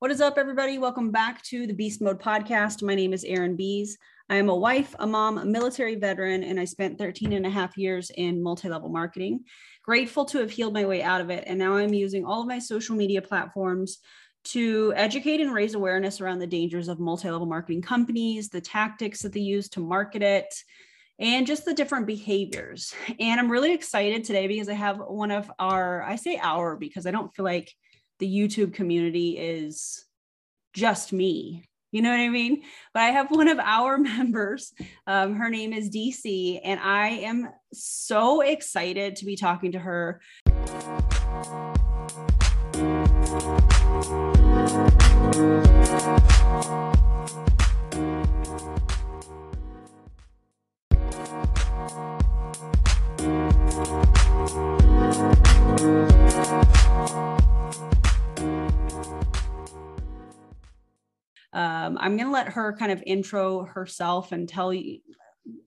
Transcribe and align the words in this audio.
What 0.00 0.10
is 0.10 0.20
up, 0.20 0.38
everybody? 0.38 0.76
Welcome 0.76 1.12
back 1.12 1.40
to 1.44 1.68
the 1.68 1.72
Biest 1.72 2.02
Mode 2.02 2.20
podcast. 2.20 2.82
My 2.82 2.96
name 2.96 3.12
is 3.12 3.24
Erin 3.24 3.56
Biest. 3.56 3.96
I 4.28 4.36
am 4.36 4.48
a 4.48 4.54
wife, 4.54 4.94
a 4.98 5.06
mom, 5.06 5.38
a 5.38 5.44
military 5.44 5.94
veteran, 5.94 6.42
and 6.42 6.58
I 6.58 6.64
spent 6.64 6.98
13 6.98 7.32
and 7.32 7.46
a 7.46 7.50
half 7.50 7.78
years 7.78 8.10
in 8.16 8.42
multi 8.42 8.68
level 8.68 8.88
marketing. 8.88 9.44
Grateful 9.84 10.24
to 10.26 10.38
have 10.38 10.50
healed 10.50 10.74
my 10.74 10.84
way 10.84 11.02
out 11.02 11.20
of 11.20 11.30
it. 11.30 11.44
And 11.46 11.58
now 11.58 11.76
I'm 11.76 11.94
using 11.94 12.24
all 12.24 12.42
of 12.42 12.48
my 12.48 12.58
social 12.58 12.96
media 12.96 13.22
platforms 13.22 13.98
to 14.46 14.92
educate 14.96 15.40
and 15.40 15.54
raise 15.54 15.74
awareness 15.74 16.20
around 16.20 16.40
the 16.40 16.46
dangers 16.46 16.88
of 16.88 16.98
multi 16.98 17.30
level 17.30 17.46
marketing 17.46 17.80
companies, 17.80 18.48
the 18.48 18.60
tactics 18.60 19.22
that 19.22 19.32
they 19.32 19.40
use 19.40 19.68
to 19.70 19.80
market 19.80 20.22
it, 20.22 20.52
and 21.20 21.46
just 21.46 21.64
the 21.64 21.72
different 21.72 22.06
behaviors. 22.06 22.92
And 23.20 23.38
I'm 23.38 23.50
really 23.50 23.72
excited 23.72 24.24
today 24.24 24.48
because 24.48 24.68
I 24.68 24.74
have 24.74 24.98
one 24.98 25.30
of 25.30 25.50
our, 25.60 26.02
I 26.02 26.16
say 26.16 26.38
our 26.42 26.76
because 26.76 27.06
I 27.06 27.12
don't 27.12 27.34
feel 27.34 27.44
like 27.44 27.72
the 28.18 28.28
YouTube 28.28 28.74
community 28.74 29.38
is 29.38 30.04
just 30.72 31.12
me. 31.12 31.68
You 31.92 32.02
know 32.02 32.10
what 32.10 32.20
I 32.20 32.28
mean? 32.28 32.62
But 32.92 33.04
I 33.04 33.10
have 33.10 33.30
one 33.30 33.48
of 33.48 33.58
our 33.58 33.98
members. 33.98 34.72
Um, 35.06 35.36
her 35.36 35.50
name 35.50 35.72
is 35.72 35.90
DeeCee, 35.90 36.60
and 36.64 36.80
I 36.80 37.08
am 37.08 37.48
so 37.72 38.40
excited 38.40 39.16
to 39.16 39.24
be 39.24 39.36
talking 39.36 39.72
to 39.72 39.78
her. 39.78 40.20
Um, 61.54 61.96
I'm 62.00 62.16
going 62.16 62.28
to 62.28 62.32
let 62.32 62.48
her 62.48 62.76
kind 62.76 62.90
of 62.90 63.02
intro 63.06 63.64
herself 63.64 64.32
and 64.32 64.48
tell 64.48 64.74
you, 64.74 64.98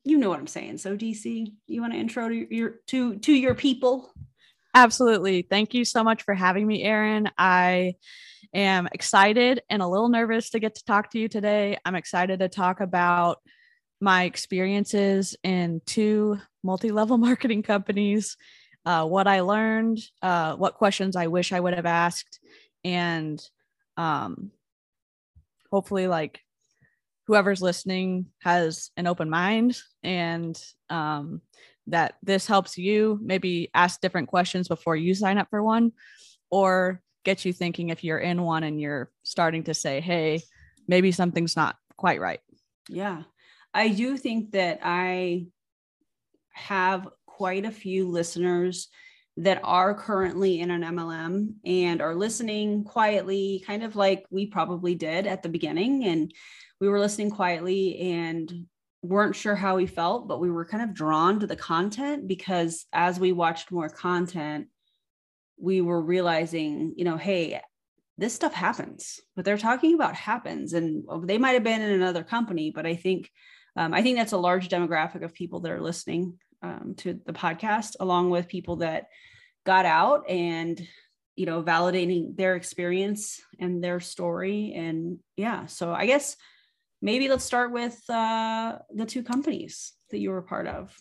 you 0.04 0.18
know 0.18 0.30
what 0.30 0.40
I'm 0.40 0.48
saying. 0.48 0.80
So 0.80 0.98
DeeCee, 0.98 1.54
you 1.66 1.82
want 1.82 1.94
to 1.94 2.00
intro 2.00 2.28
to 2.28 2.56
your 2.56 2.76
to 2.88 3.18
to 3.20 3.34
your 3.34 3.56
people? 3.56 4.12
Absolutely. 4.74 5.44
Thank 5.44 5.74
you 5.74 5.86
so 5.86 6.04
much 6.04 6.24
for 6.24 6.34
having 6.34 6.68
me, 6.68 6.84
Erin. 6.84 7.32
I 7.38 7.96
am 8.54 8.88
excited 8.92 9.62
and 9.70 9.82
a 9.82 9.88
little 9.88 10.10
nervous 10.10 10.52
to 10.52 10.60
get 10.60 10.76
to 10.76 10.86
talk 10.86 11.12
to 11.12 11.20
you 11.20 11.28
today. 11.28 11.78
I'm 11.86 11.96
excited 11.96 12.40
to 12.40 12.50
talk 12.50 12.82
about 12.82 13.40
my 14.02 14.26
experiences 14.26 15.36
in 15.44 15.82
two 15.86 16.40
multi 16.64 16.92
level 16.92 17.18
marketing 17.30 17.64
companies, 17.64 18.38
uh, 18.86 19.06
what 19.06 19.28
I 19.28 19.40
learned, 19.42 20.00
uh, 20.22 20.56
what 20.56 20.76
questions 20.76 21.16
I 21.16 21.28
wish 21.28 21.54
I 21.54 21.60
would 21.60 21.74
have 21.74 21.86
asked, 21.86 22.40
and 22.84 23.42
um, 23.96 24.52
hopefully 25.72 26.08
like 26.08 26.40
whoever's 27.28 27.62
listening 27.62 28.28
has 28.40 28.92
an 28.98 29.08
open 29.08 29.30
mind 29.30 29.78
and 30.04 30.62
um, 30.90 31.42
that 31.88 32.16
this 32.24 32.48
helps 32.48 32.78
you 32.78 33.20
maybe 33.22 33.70
ask 33.74 34.00
different 34.02 34.28
questions 34.28 34.68
before 34.68 34.96
you 34.96 35.14
sign 35.14 35.38
up 35.38 35.48
for 35.50 35.62
one 35.62 35.92
or 36.50 37.02
get 37.26 37.44
you 37.44 37.52
thinking 37.52 37.90
if 37.90 38.04
you're 38.04 38.20
in 38.20 38.42
one 38.42 38.64
and 38.64 38.80
you're 38.80 39.12
starting 39.24 39.64
to 39.64 39.74
say 39.74 40.00
hey 40.00 40.42
maybe 40.88 41.12
something's 41.12 41.56
not 41.56 41.76
quite 41.98 42.22
right. 42.22 42.40
Yeah. 42.90 43.24
I 43.74 43.90
do 43.90 44.18
think 44.18 44.52
that 44.52 44.80
i 44.84 45.48
have 46.54 47.08
quite 47.26 47.66
a 47.66 47.72
few 47.72 48.08
listeners 48.08 48.90
that 49.38 49.62
are 49.64 49.94
currently 49.94 50.60
in 50.60 50.72
an 50.72 50.82
MLM 50.82 51.54
and 51.64 52.02
are 52.02 52.16
listening 52.16 52.84
quietly, 52.84 53.64
kind 53.66 53.84
of 53.84 53.96
like 53.96 54.26
we 54.32 54.48
probably 54.48 54.96
did 54.96 55.28
at 55.28 55.44
the 55.44 55.50
beginning. 55.50 56.06
And 56.06 56.34
we 56.82 56.90
were 56.90 57.00
listening 57.00 57.30
quietly 57.30 58.00
and 58.00 58.66
weren't 59.04 59.36
sure 59.36 59.56
how 59.56 59.76
we 59.76 59.86
felt, 59.86 60.28
but 60.28 60.40
we 60.40 60.50
were 60.50 60.66
kind 60.66 60.84
of 60.84 60.96
drawn 60.96 61.40
to 61.40 61.48
the 61.48 61.56
content 61.56 62.28
because 62.28 62.88
as 62.92 63.20
we 63.20 63.32
watched 63.32 63.72
more 63.72 63.90
content, 63.90 64.68
we 65.60 65.82
were 65.82 66.02
realizing, 66.02 66.94
you 66.98 67.06
know, 67.06 67.18
hey, 67.18 67.62
this 68.18 68.34
stuff 68.34 68.54
happens. 68.54 69.20
What 69.36 69.46
they're 69.46 69.58
talking 69.58 69.94
about 69.94 70.16
happens, 70.16 70.74
and 70.74 71.04
they 71.24 71.38
might 71.38 71.52
have 71.52 71.64
been 71.64 71.82
in 71.82 71.92
another 71.92 72.24
company, 72.24 72.72
but 72.72 72.88
I 72.88 72.96
think, 72.96 73.30
um, 73.76 73.94
I 73.94 74.02
think 74.02 74.18
that's 74.18 74.32
a 74.32 74.38
large 74.38 74.70
demographic 74.70 75.24
of 75.24 75.36
people 75.36 75.60
that 75.60 75.72
are 75.72 75.82
listening 75.82 76.40
um, 76.62 76.94
to 76.98 77.20
the 77.26 77.34
podcast, 77.34 77.96
along 78.00 78.30
with 78.30 78.48
people 78.48 78.78
that 78.78 79.08
got 79.66 79.86
out 79.86 80.30
and 80.30 80.88
you 81.36 81.46
know 81.46 81.62
validating 81.62 82.36
their 82.36 82.56
experience 82.56 83.42
and 83.60 83.84
their 83.84 84.00
story. 84.00 84.74
And 84.76 85.20
yeah 85.36 85.68
so 85.68 85.94
i 85.94 86.06
guess 86.06 86.36
maybe 87.02 87.30
let's 87.30 87.44
start 87.44 87.72
with 87.72 88.02
uh, 88.10 88.80
the 88.94 89.06
two 89.06 89.24
companies 89.24 89.94
that 90.10 90.18
you 90.18 90.32
were 90.32 90.42
part 90.42 90.68
of. 90.68 90.98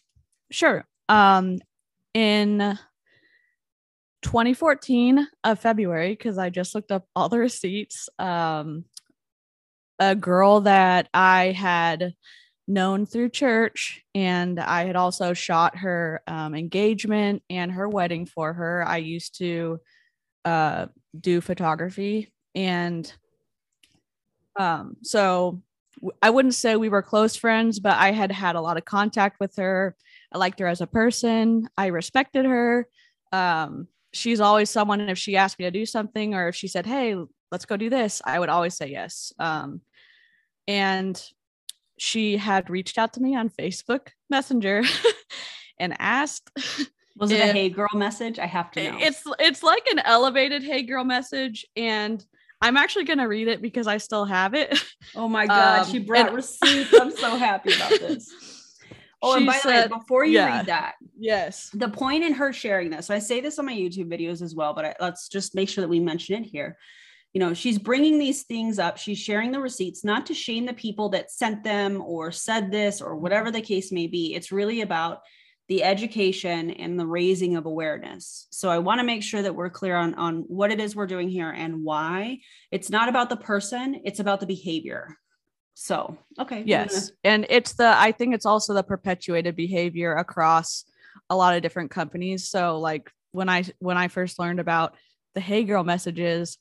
Sure. 0.51 0.85
Um 1.09 1.59
in 2.13 2.79
2014 4.23 5.29
of 5.45 5.61
february 5.61 6.13
because 6.13 6.39
i 6.39 6.49
just 6.49 6.75
looked 6.75 6.91
up 6.91 7.05
all 7.15 7.29
the 7.29 7.39
receipts 7.39 8.09
um 8.19 8.85
a 9.99 10.17
girl 10.17 10.63
that 10.63 11.09
i 11.13 11.53
had 11.53 12.15
known 12.69 13.07
through 13.07 13.29
church 13.29 14.03
and 14.15 14.59
i 14.59 14.85
had 14.85 14.97
also 14.97 15.33
shot 15.33 15.77
her 15.77 16.21
um, 16.27 16.55
engagement 16.55 17.43
and 17.49 17.71
her 17.71 17.89
wedding 17.89 18.27
for 18.27 18.53
her. 18.53 18.85
I 18.87 18.99
used 18.99 19.39
to 19.39 19.81
uh, 20.45 20.87
do 21.19 21.41
photography 21.41 22.33
and 22.55 23.13
um, 24.59 24.97
so 25.03 25.63
i 26.21 26.31
wouldn't 26.31 26.55
say 26.55 26.77
we 26.77 26.89
were 26.89 27.03
close 27.03 27.37
friends 27.37 27.79
but 27.79 27.97
i 27.99 28.11
had 28.11 28.33
had 28.33 28.57
a 28.57 28.61
lot 28.61 28.77
of 28.77 28.85
contact 28.85 29.39
with 29.41 29.57
her. 29.57 29.97
I 30.33 30.39
liked 30.39 30.59
her 30.59 30.67
as 30.67 30.81
a 30.81 30.89
person. 30.89 31.69
I 31.79 31.87
respected 31.87 32.45
her. 32.47 32.89
Um, 33.33 33.87
she's 34.13 34.41
always 34.41 34.71
someone 34.71 35.01
if 35.01 35.19
she 35.19 35.37
asked 35.37 35.59
me 35.59 35.67
to 35.67 35.71
do 35.71 35.87
something 35.87 36.35
or 36.35 36.49
if 36.49 36.57
she 36.57 36.69
said 36.69 36.87
hey 36.87 37.15
let's 37.53 37.65
go 37.65 37.77
do 37.77 37.89
this 37.89 38.21
i 38.25 38.39
would 38.39 38.49
always 38.49 38.75
say 38.75 38.89
yes. 38.89 39.33
Um, 39.39 39.83
and 40.69 41.23
she 41.99 42.37
had 42.37 42.71
reached 42.71 42.99
out 42.99 43.15
to 43.15 43.21
me 43.21 43.35
on 43.35 43.49
Facebook 43.49 44.09
Messenger 44.31 44.83
and 45.79 45.95
asked 45.99 46.51
was 47.17 47.31
it 47.31 47.41
if, 47.41 47.51
a 47.51 47.53
hey 47.53 47.69
girl 47.69 47.89
message? 47.95 48.39
I 48.39 48.47
have 48.47 48.71
to 48.73 48.93
know. 48.93 48.99
It's 49.01 49.23
it's 49.39 49.63
like 49.63 49.87
an 49.91 50.01
elevated 50.01 50.63
hey 50.63 50.83
girl 50.83 51.05
message 51.05 51.67
and 51.77 52.25
I'm 52.61 52.77
actually 52.77 53.05
going 53.05 53.19
to 53.19 53.27
read 53.27 53.49
it 53.49 53.61
because 53.61 53.87
I 53.87 53.99
still 53.99 54.25
have 54.25 54.55
it. 54.55 54.79
Oh 55.15 55.29
my 55.29 55.47
god, 55.47 55.87
um, 55.87 55.93
she 55.93 55.99
brought 55.99 56.29
and- 56.29 56.37
receipts. 56.37 56.93
I'm 56.99 57.11
so 57.11 57.37
happy 57.37 57.75
about 57.75 57.91
this. 57.91 58.33
Oh, 59.23 59.33
she 59.33 59.39
and 59.39 59.47
by 59.47 59.57
said, 59.57 59.89
the 59.89 59.95
way, 59.95 59.99
before 59.99 60.25
you 60.25 60.35
yeah, 60.35 60.59
read 60.59 60.67
that, 60.67 60.95
yes, 61.19 61.71
the 61.73 61.89
point 61.89 62.23
in 62.23 62.35
her 62.35 62.53
sharing 62.53 62.91
this, 62.91 63.07
so 63.07 63.15
I 63.15 63.19
say 63.19 63.41
this 63.41 63.59
on 63.59 63.65
my 63.65 63.73
YouTube 63.73 64.11
videos 64.11 64.43
as 64.43 64.55
well, 64.55 64.75
but 64.75 64.85
I, 64.85 64.95
let's 65.01 65.29
just 65.29 65.55
make 65.55 65.71
sure 65.71 65.83
that 65.83 65.89
we 65.89 66.01
mention 66.01 66.43
it 66.43 66.47
here 66.47 66.77
you 67.37 67.41
know 67.41 67.53
she's 67.53 67.79
bringing 67.79 68.19
these 68.19 68.45
things 68.45 68.79
up. 68.79 68.97
She's 68.97 69.19
sharing 69.19 69.53
the 69.53 69.61
receipts 69.61 70.03
not 70.03 70.25
to 70.25 70.33
shame 70.33 70.65
the 70.65 70.73
people 70.73 71.11
that 71.11 71.31
sent 71.31 71.63
them 71.63 72.01
or 72.01 72.33
said 72.33 72.73
this 72.73 73.03
or 73.03 73.15
whatever 73.15 73.51
the 73.51 73.61
case 73.61 73.93
may 73.93 74.07
be. 74.07 74.35
It's 74.35 74.51
really 74.51 74.81
about 74.81 75.21
the 75.69 75.85
education 75.85 76.71
and 76.71 76.99
the 76.99 77.07
raising 77.07 77.57
of 77.57 77.67
awareness. 77.67 78.47
So 78.53 78.71
i 78.71 78.79
want 78.79 79.01
to 79.01 79.07
make 79.07 79.23
sure 79.23 79.43
that 79.43 79.55
we're 79.55 79.69
clear 79.69 79.97
on 79.97 80.15
on 80.15 80.45
what 80.49 80.73
it 80.73 80.81
is 80.81 80.97
we're 80.97 81.07
doing 81.07 81.29
here 81.29 81.51
and 81.51 81.85
why. 81.85 82.39
It's 82.71 82.89
not 82.89 83.11
about 83.11 83.29
the 83.29 83.37
person 83.37 84.01
it's 84.07 84.21
about 84.21 84.41
the 84.41 84.47
behavior. 84.47 85.15
So 85.75 86.17
okay 86.41 86.63
yes 86.65 87.11
gonna... 87.11 87.35
and 87.35 87.47
it's 87.51 87.75
the 87.75 87.89
i 87.99 88.13
think 88.13 88.35
it's 88.35 88.47
also 88.47 88.73
the 88.73 88.83
perpetuated 88.83 89.57
behavior 89.57 90.15
across 90.15 90.87
a 91.29 91.37
lot 91.37 91.55
of 91.55 91.61
different 91.61 91.91
companies. 91.91 92.49
So 92.49 92.81
like 92.81 93.13
when 93.33 93.51
i 93.51 93.65
when 93.79 93.99
i 93.99 94.09
first 94.09 94.39
learned 94.39 94.59
about 94.59 94.97
the 95.35 95.43
hey 95.43 95.65
girl 95.65 95.85
messages 95.85 96.57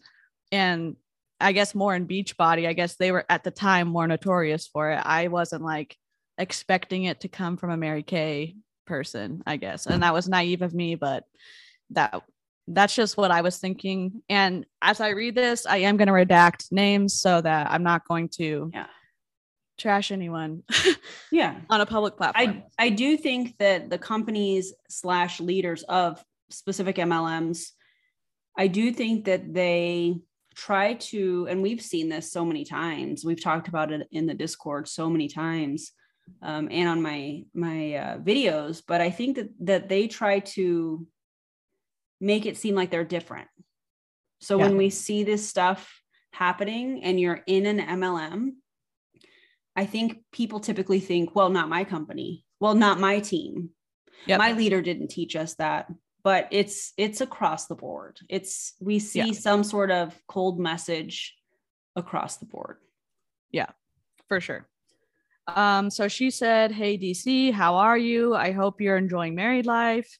and 0.55 0.95
I 1.39 1.51
guess 1.51 1.75
more 1.75 1.93
in 1.93 2.07
Beachbody. 2.07 2.67
I 2.67 2.73
guess 2.73 2.95
they 2.95 3.11
were 3.11 3.25
at 3.29 3.43
the 3.43 3.51
time 3.51 3.87
more 3.87 4.07
notorious 4.07 4.67
for 4.67 4.91
it. 4.91 5.01
I 5.03 5.27
wasn't 5.27 5.63
like 5.63 5.97
expecting 6.37 7.03
it 7.03 7.21
to 7.21 7.27
come 7.27 7.57
from 7.57 7.71
a 7.71 7.77
Mary 7.77 8.03
Kay 8.03 8.55
person, 8.85 9.43
I 9.45 9.57
guess. 9.57 9.85
And 9.85 10.03
that 10.03 10.13
was 10.13 10.29
naive 10.29 10.61
of 10.61 10.73
me, 10.73 10.95
but 10.95 11.25
that 11.91 12.23
that's 12.67 12.95
just 12.95 13.17
what 13.17 13.31
I 13.31 13.41
was 13.41 13.57
thinking. 13.57 14.23
And 14.29 14.65
as 14.81 14.99
I 14.99 15.09
read 15.09 15.35
this, 15.35 15.65
I 15.65 15.77
am 15.77 15.97
going 15.97 16.07
to 16.07 16.13
redact 16.13 16.71
names 16.71 17.19
so 17.19 17.41
that 17.41 17.69
I'm 17.69 17.83
not 17.83 18.07
going 18.07 18.29
to 18.37 18.71
yeah. 18.73 18.87
trash 19.77 20.11
anyone. 20.11 20.63
yeah. 21.31 21.59
On 21.69 21.81
a 21.81 21.85
public 21.85 22.17
platform. 22.17 22.63
I, 22.79 22.85
I 22.85 22.89
do 22.89 23.17
think 23.17 23.57
that 23.59 23.91
the 23.91 23.99
companies 23.99 24.73
slash 24.89 25.39
leaders 25.39 25.83
of 25.83 26.23
specific 26.49 26.95
MLMs, 26.95 27.71
I 28.57 28.65
do 28.65 28.91
think 28.91 29.25
that 29.25 29.53
they 29.53 30.15
try 30.55 30.93
to 30.93 31.47
and 31.49 31.61
we've 31.61 31.81
seen 31.81 32.09
this 32.09 32.31
so 32.31 32.45
many 32.45 32.63
times 32.63 33.25
we've 33.25 33.43
talked 33.43 33.67
about 33.67 33.91
it 33.91 34.07
in 34.11 34.25
the 34.25 34.33
discord 34.33 34.87
so 34.87 35.09
many 35.09 35.27
times 35.27 35.91
um, 36.41 36.67
and 36.71 36.89
on 36.89 37.01
my 37.01 37.43
my 37.53 37.93
uh, 37.95 38.17
videos 38.19 38.81
but 38.87 39.01
i 39.01 39.09
think 39.09 39.35
that 39.35 39.49
that 39.59 39.89
they 39.89 40.07
try 40.07 40.39
to 40.39 41.05
make 42.21 42.45
it 42.45 42.57
seem 42.57 42.73
like 42.73 42.89
they're 42.89 43.03
different 43.03 43.47
so 44.39 44.57
yeah. 44.57 44.65
when 44.65 44.77
we 44.77 44.89
see 44.89 45.23
this 45.23 45.47
stuff 45.47 46.01
happening 46.35 47.03
and 47.03 47.19
you're 47.19 47.41
in 47.47 47.65
an 47.65 47.79
MLM, 47.79 48.51
I 49.75 49.85
think 49.85 50.19
people 50.31 50.59
typically 50.59 50.99
think, 50.99 51.35
well, 51.35 51.49
not 51.49 51.69
my 51.69 51.83
company. 51.83 52.45
Well, 52.59 52.75
not 52.75 52.99
my 52.99 53.19
team. 53.19 53.71
Yep. 54.27 54.39
My 54.39 54.51
leader 54.53 54.81
didn't 54.81 55.09
teach 55.09 55.35
us 55.35 55.55
that. 55.55 55.87
But 56.25 56.47
it's 56.49 56.91
it's 56.97 57.21
across 57.21 57.67
the 57.67 57.75
board. 57.75 58.17
It's 58.27 58.73
we 58.79 58.97
see 58.97 59.27
yeah. 59.27 59.31
some 59.33 59.63
sort 59.63 59.91
of 59.91 60.19
cold 60.27 60.59
message 60.59 61.35
across 61.95 62.37
the 62.37 62.47
board. 62.47 62.77
Yeah, 63.51 63.69
for 64.27 64.41
sure. 64.41 64.67
Um, 65.47 65.91
so 65.91 66.07
she 66.07 66.31
said, 66.31 66.71
Hey 66.71 66.97
DeeCee, 66.97 67.53
how 67.53 67.75
are 67.75 67.97
you? 67.97 68.33
I 68.33 68.53
hope 68.53 68.81
you're 68.81 68.97
enjoying 68.97 69.35
married 69.35 69.67
life. 69.67 70.17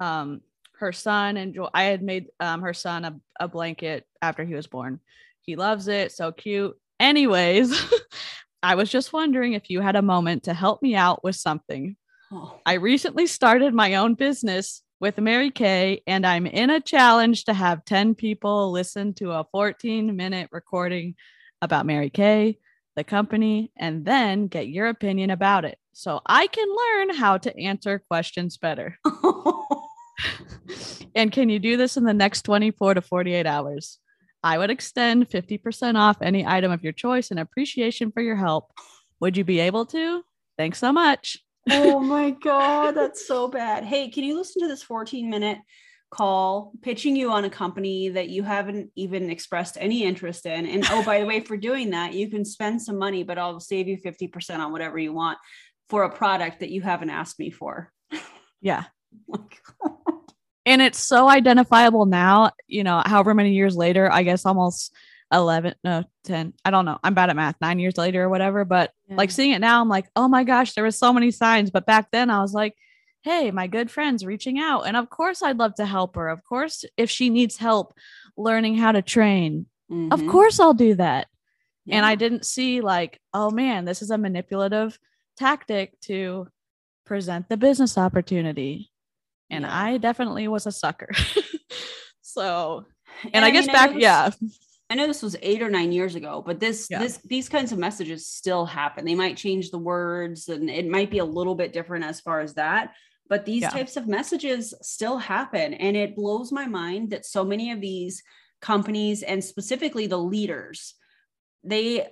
Um, 0.00 0.40
her 0.80 0.90
son 0.90 1.36
enjoy 1.36 1.68
I 1.72 1.84
had 1.84 2.02
made 2.02 2.26
um 2.40 2.62
her 2.62 2.74
son 2.74 3.04
a, 3.04 3.20
a 3.38 3.46
blanket 3.46 4.08
after 4.20 4.44
he 4.44 4.54
was 4.54 4.66
born. 4.66 4.98
He 5.42 5.54
loves 5.54 5.86
it, 5.86 6.10
so 6.10 6.32
cute. 6.32 6.76
Anyways, 6.98 7.80
I 8.64 8.74
was 8.74 8.90
just 8.90 9.12
wondering 9.12 9.52
if 9.52 9.70
you 9.70 9.80
had 9.80 9.94
a 9.94 10.02
moment 10.02 10.42
to 10.44 10.52
help 10.52 10.82
me 10.82 10.96
out 10.96 11.22
with 11.22 11.36
something. 11.36 11.94
Oh. 12.32 12.58
I 12.66 12.72
recently 12.74 13.28
started 13.28 13.72
my 13.72 13.94
own 13.94 14.14
business 14.14 14.82
with 15.00 15.18
Mary 15.18 15.50
Kay, 15.50 16.02
and 16.06 16.26
I'm 16.26 16.46
in 16.46 16.70
a 16.70 16.80
challenge 16.80 17.44
to 17.44 17.54
have 17.54 17.84
10 17.84 18.14
people 18.14 18.70
listen 18.70 19.14
to 19.14 19.32
a 19.32 19.46
14 19.52 20.14
minute 20.14 20.48
recording 20.52 21.14
about 21.62 21.86
Mary 21.86 22.10
Kay, 22.10 22.58
the 22.96 23.04
company, 23.04 23.72
and 23.76 24.04
then 24.04 24.46
get 24.46 24.68
your 24.68 24.88
opinion 24.88 25.30
about 25.30 25.64
it 25.64 25.78
so 25.92 26.20
I 26.26 26.46
can 26.46 26.68
learn 26.68 27.16
how 27.16 27.38
to 27.38 27.58
answer 27.58 28.02
questions 28.08 28.56
better. 28.56 28.98
and 31.14 31.32
can 31.32 31.48
you 31.48 31.58
do 31.58 31.76
this 31.76 31.96
in 31.96 32.04
the 32.04 32.14
next 32.14 32.42
24 32.42 32.94
to 32.94 33.02
48 33.02 33.46
hours? 33.46 33.98
I 34.42 34.58
would 34.58 34.70
extend 34.70 35.30
50% 35.30 35.96
off 35.96 36.18
any 36.20 36.46
item 36.46 36.70
of 36.70 36.84
your 36.84 36.92
choice 36.92 37.30
in 37.30 37.38
appreciation 37.38 38.12
for 38.12 38.20
your 38.20 38.36
help. 38.36 38.72
Would 39.20 39.36
you 39.36 39.44
be 39.44 39.60
able 39.60 39.86
to? 39.86 40.22
Thanks 40.58 40.78
so 40.78 40.92
much. 40.92 41.43
Oh 41.70 42.00
my 42.00 42.30
God, 42.30 42.92
that's 42.92 43.26
so 43.26 43.48
bad. 43.48 43.84
Hey, 43.84 44.10
can 44.10 44.24
you 44.24 44.36
listen 44.36 44.62
to 44.62 44.68
this 44.68 44.82
14 44.82 45.28
minute 45.28 45.58
call 46.10 46.72
pitching 46.82 47.16
you 47.16 47.30
on 47.32 47.44
a 47.44 47.50
company 47.50 48.08
that 48.10 48.28
you 48.28 48.42
haven't 48.42 48.90
even 48.94 49.30
expressed 49.30 49.76
any 49.80 50.04
interest 50.04 50.46
in? 50.46 50.66
And 50.66 50.84
oh, 50.90 51.04
by 51.04 51.20
the 51.20 51.26
way, 51.26 51.40
for 51.40 51.56
doing 51.56 51.90
that, 51.90 52.14
you 52.14 52.30
can 52.30 52.44
spend 52.44 52.80
some 52.80 52.98
money, 52.98 53.22
but 53.22 53.38
I'll 53.38 53.60
save 53.60 53.88
you 53.88 53.98
50% 53.98 54.58
on 54.58 54.72
whatever 54.72 54.98
you 54.98 55.12
want 55.12 55.38
for 55.88 56.04
a 56.04 56.10
product 56.10 56.60
that 56.60 56.70
you 56.70 56.82
haven't 56.82 57.10
asked 57.10 57.38
me 57.38 57.50
for. 57.50 57.90
Yeah. 58.60 58.84
Oh 59.30 59.44
and 60.66 60.80
it's 60.80 60.98
so 60.98 61.28
identifiable 61.28 62.06
now 62.06 62.50
you 62.66 62.84
know 62.84 63.02
however 63.04 63.34
many 63.34 63.52
years 63.52 63.76
later 63.76 64.10
i 64.10 64.22
guess 64.22 64.46
almost 64.46 64.94
11 65.32 65.74
no 65.84 66.04
10 66.24 66.52
i 66.64 66.70
don't 66.70 66.84
know 66.84 66.98
i'm 67.02 67.14
bad 67.14 67.30
at 67.30 67.36
math 67.36 67.56
nine 67.60 67.78
years 67.78 67.96
later 67.96 68.24
or 68.24 68.28
whatever 68.28 68.64
but 68.64 68.92
yeah. 69.14 69.18
like 69.18 69.30
seeing 69.30 69.52
it 69.52 69.60
now 69.60 69.80
i'm 69.80 69.88
like 69.88 70.06
oh 70.16 70.28
my 70.28 70.44
gosh 70.44 70.72
there 70.74 70.84
was 70.84 70.98
so 70.98 71.12
many 71.12 71.30
signs 71.30 71.70
but 71.70 71.86
back 71.86 72.08
then 72.12 72.30
i 72.30 72.40
was 72.40 72.52
like 72.52 72.74
hey 73.22 73.50
my 73.50 73.66
good 73.66 73.90
friend's 73.90 74.24
reaching 74.24 74.58
out 74.58 74.82
and 74.82 74.96
of 74.96 75.08
course 75.10 75.42
i'd 75.42 75.58
love 75.58 75.74
to 75.74 75.86
help 75.86 76.16
her 76.16 76.28
of 76.28 76.44
course 76.44 76.84
if 76.96 77.10
she 77.10 77.30
needs 77.30 77.56
help 77.56 77.94
learning 78.36 78.76
how 78.76 78.92
to 78.92 79.02
train 79.02 79.66
mm-hmm. 79.90 80.12
of 80.12 80.26
course 80.30 80.60
i'll 80.60 80.74
do 80.74 80.94
that 80.94 81.26
yeah. 81.86 81.96
and 81.96 82.06
i 82.06 82.14
didn't 82.14 82.44
see 82.44 82.80
like 82.80 83.18
oh 83.32 83.50
man 83.50 83.84
this 83.84 84.02
is 84.02 84.10
a 84.10 84.18
manipulative 84.18 84.98
tactic 85.36 85.98
to 86.00 86.46
present 87.04 87.48
the 87.48 87.56
business 87.56 87.98
opportunity 87.98 88.90
and 89.50 89.62
yeah. 89.62 89.82
I 89.82 89.98
definitely 89.98 90.48
was 90.48 90.66
a 90.66 90.72
sucker. 90.72 91.10
so, 92.22 92.86
and, 93.22 93.36
and 93.36 93.44
I, 93.44 93.48
I, 93.48 93.50
guess 93.50 93.66
back, 93.66 93.90
I 93.90 93.96
yeah. 93.96 94.30
I 94.90 94.96
know 94.96 95.06
this 95.06 95.22
was 95.22 95.36
eight 95.40 95.62
or 95.62 95.70
nine 95.70 95.92
years 95.92 96.14
ago, 96.14 96.42
but 96.44 96.60
this 96.60 96.88
yeah. 96.90 96.98
this 96.98 97.18
these 97.24 97.48
kinds 97.48 97.72
of 97.72 97.78
messages 97.78 98.28
still 98.28 98.66
happen. 98.66 99.04
They 99.04 99.14
might 99.14 99.36
change 99.36 99.70
the 99.70 99.78
words, 99.78 100.48
and 100.48 100.68
it 100.68 100.86
might 100.86 101.10
be 101.10 101.18
a 101.18 101.24
little 101.24 101.54
bit 101.54 101.72
different 101.72 102.04
as 102.04 102.20
far 102.20 102.40
as 102.40 102.54
that. 102.54 102.92
But 103.28 103.46
these 103.46 103.62
yeah. 103.62 103.70
types 103.70 103.96
of 103.96 104.06
messages 104.06 104.74
still 104.82 105.16
happen, 105.16 105.74
and 105.74 105.96
it 105.96 106.14
blows 106.14 106.52
my 106.52 106.66
mind 106.66 107.10
that 107.10 107.24
so 107.24 107.44
many 107.44 107.70
of 107.72 107.80
these 107.80 108.22
companies, 108.60 109.22
and 109.22 109.42
specifically 109.42 110.06
the 110.06 110.18
leaders, 110.18 110.94
they 111.62 112.08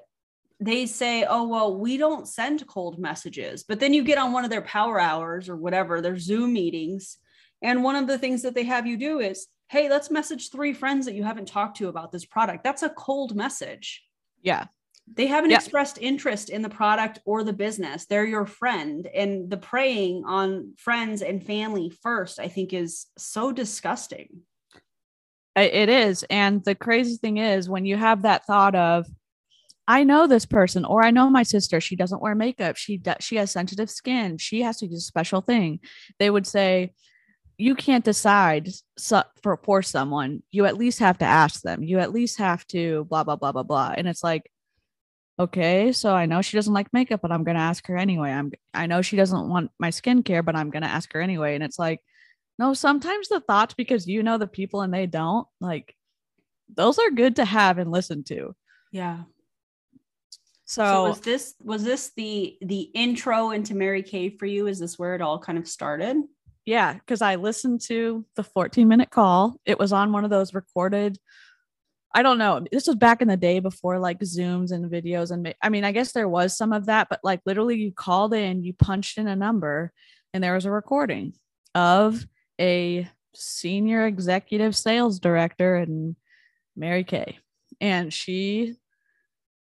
they 0.59 0.87
say, 0.87 1.27
oh, 1.29 1.47
well, 1.49 1.77
we 1.77 1.97
don't 1.97 2.27
send 2.29 2.67
cold 2.67 2.99
messages. 2.99 3.65
But 3.65 3.81
then 3.81 3.93
you 3.93 4.05
get 4.05 4.17
on 4.17 4.33
one 4.33 4.45
of 4.45 4.51
their 4.51 4.63
power 4.63 4.99
hours 4.99 5.49
or 5.49 5.57
whatever, 5.57 6.01
their 6.01 6.19
Zoom 6.19 6.53
meetings, 6.55 7.19
and 7.63 7.85
one 7.85 7.97
of 7.97 8.07
the 8.07 8.19
things 8.19 8.43
that 8.43 8.55
they 8.55 8.65
have 8.65 8.87
you 8.87 8.97
do 8.97 9.21
is, 9.21 9.47
hey, 9.73 9.89
let's 9.89 10.11
message 10.11 10.51
three 10.51 10.75
friends 10.75 11.07
that 11.07 11.15
you 11.15 11.25
haven't 11.25 11.49
talked 11.49 11.79
to 11.79 11.89
about 11.89 12.13
this 12.13 12.27
product. 12.27 12.63
That's 12.63 12.83
a 12.83 12.91
cold 12.91 13.35
message. 13.35 14.05
Yeah. 14.43 14.67
They 15.11 15.27
haven't 15.27 15.49
yeah. 15.49 15.57
expressed 15.57 15.97
interest 15.99 16.51
in 16.51 16.61
the 16.61 16.69
product 16.69 17.21
or 17.25 17.43
the 17.43 17.55
business. 17.55 18.05
They're 18.05 18.27
your 18.27 18.45
friend. 18.45 19.07
And 19.07 19.49
the 19.49 19.57
preying 19.57 20.25
on 20.27 20.75
friends 20.77 21.23
and 21.23 21.43
family 21.43 21.89
first, 21.89 22.39
I 22.39 22.49
think, 22.49 22.75
is 22.75 23.07
so 23.17 23.51
disgusting. 23.51 24.43
It 25.57 25.89
is. 25.89 26.23
And 26.29 26.63
the 26.63 26.75
crazy 26.75 27.17
thing 27.17 27.39
is, 27.39 27.67
when 27.67 27.87
you 27.87 27.97
have 27.97 28.23
that 28.23 28.45
thought 28.45 28.75
of, 28.75 29.07
I 29.89 30.05
know 30.05 30.27
this 30.27 30.45
person, 30.45 30.85
or 30.85 31.03
I 31.03 31.11
know 31.11 31.31
my 31.31 31.45
sister. 31.45 31.81
She 31.81 31.97
doesn't 31.97 32.21
wear 32.21 32.35
makeup. 32.35 32.77
She 32.77 32.99
does. 32.99 33.17
She 33.21 33.37
has 33.37 33.51
sensitive 33.51 33.91
skin. 33.91 34.37
She 34.37 34.61
has 34.61 34.77
to 34.79 34.87
do 34.87 34.97
a 34.97 35.01
special 35.01 35.41
thing. 35.41 35.81
They 36.19 36.29
would 36.29 36.47
say, 36.47 36.93
you 37.63 37.77
can't 37.77 38.05
decide 38.05 38.69
so, 38.99 39.23
for 39.41 39.57
for 39.63 39.83
someone 39.83 40.43
you 40.51 40.67
at 40.67 40.77
least 40.77 40.99
have 40.99 41.19
to 41.19 41.25
ask 41.25 41.63
them. 41.63 41.83
You 41.85 42.01
at 42.01 42.13
least 42.13 42.39
have 42.39 42.67
to 42.69 43.05
blah 43.05 43.23
blah 43.23 43.37
blah 43.37 43.53
blah 43.53 43.63
blah. 43.63 43.95
And 43.97 44.09
it's 44.09 44.25
like 44.25 44.51
okay 45.39 45.93
so 45.93 46.15
i 46.15 46.27
know 46.27 46.43
she 46.43 46.59
doesn't 46.59 46.75
like 46.75 46.93
makeup 46.93 47.23
but 47.23 47.33
i'm 47.33 47.43
going 47.43 47.57
to 47.57 47.63
ask 47.63 47.87
her 47.87 47.97
anyway. 47.97 48.31
I'm 48.31 48.53
i 48.75 48.87
know 48.87 49.01
she 49.01 49.17
doesn't 49.17 49.49
want 49.49 49.71
my 49.79 49.89
skincare 49.91 50.45
but 50.45 50.57
i'm 50.57 50.71
going 50.71 50.83
to 50.83 50.89
ask 50.89 51.13
her 51.13 51.21
anyway. 51.21 51.55
And 51.55 51.63
it's 51.63 51.79
like 51.79 52.01
no 52.59 52.75
sometimes 52.75 53.29
the 53.29 53.41
thoughts 53.41 53.75
because 53.75 54.09
you 54.09 54.23
know 54.23 54.39
the 54.39 54.47
people 54.47 54.83
and 54.83 54.93
they 54.93 55.07
don't 55.07 55.47
like 55.61 55.95
those 56.75 56.99
are 56.99 57.11
good 57.11 57.37
to 57.37 57.45
have 57.45 57.79
and 57.79 57.91
listen 57.91 58.25
to. 58.25 58.55
Yeah. 58.91 59.23
So, 60.65 60.85
so, 60.85 61.09
was 61.09 61.21
this 61.21 61.55
was 61.61 61.85
this 61.85 62.13
the 62.17 62.57
the 62.63 62.81
intro 62.95 63.51
into 63.51 63.75
Mary 63.75 64.03
Kay 64.03 64.31
for 64.31 64.47
you? 64.47 64.67
Is 64.67 64.79
this 64.81 64.99
where 64.99 65.15
it 65.15 65.21
all 65.21 65.39
kind 65.39 65.59
of 65.59 65.69
started? 65.69 66.17
Yeah, 66.65 66.95
because 66.95 67.23
I 67.23 67.37
listened 67.37 67.81
to 67.83 68.25
the 68.37 68.45
14 68.45 68.87
minute 68.87 69.11
call. 69.11 69.57
It 69.67 69.79
was 69.79 69.93
on 69.93 70.13
one 70.13 70.25
of 70.25 70.31
those 70.31 70.55
recorded. 70.55 71.19
I 72.15 72.23
don't 72.23 72.39
know. 72.39 72.65
This 72.71 72.87
was 72.87 72.97
back 72.97 73.23
in 73.23 73.29
the 73.29 73.37
day 73.37 73.59
before 73.59 73.99
like 73.99 74.21
Zooms 74.21 74.71
and 74.71 74.91
videos. 74.91 75.31
And 75.31 75.55
I 75.63 75.71
mean, 75.71 75.85
I 75.85 75.93
guess 75.93 76.13
there 76.13 76.29
was 76.29 76.57
some 76.57 76.73
of 76.73 76.87
that, 76.87 77.09
but 77.09 77.21
like 77.25 77.41
literally 77.47 77.77
you 77.77 77.93
called 77.93 78.35
in, 78.35 78.63
you 78.63 78.75
punched 78.75 79.19
in 79.19 79.27
a 79.27 79.37
number, 79.37 79.93
and 80.35 80.45
there 80.45 80.55
was 80.55 80.67
a 80.67 80.71
recording 80.71 81.35
of 81.75 82.25
a 82.61 83.09
senior 83.35 84.07
executive 84.07 84.77
sales 84.77 85.19
director 85.19 85.77
and 85.77 86.17
Mary 86.77 87.03
Kay. 87.03 87.39
And 87.81 88.13
she, 88.13 88.77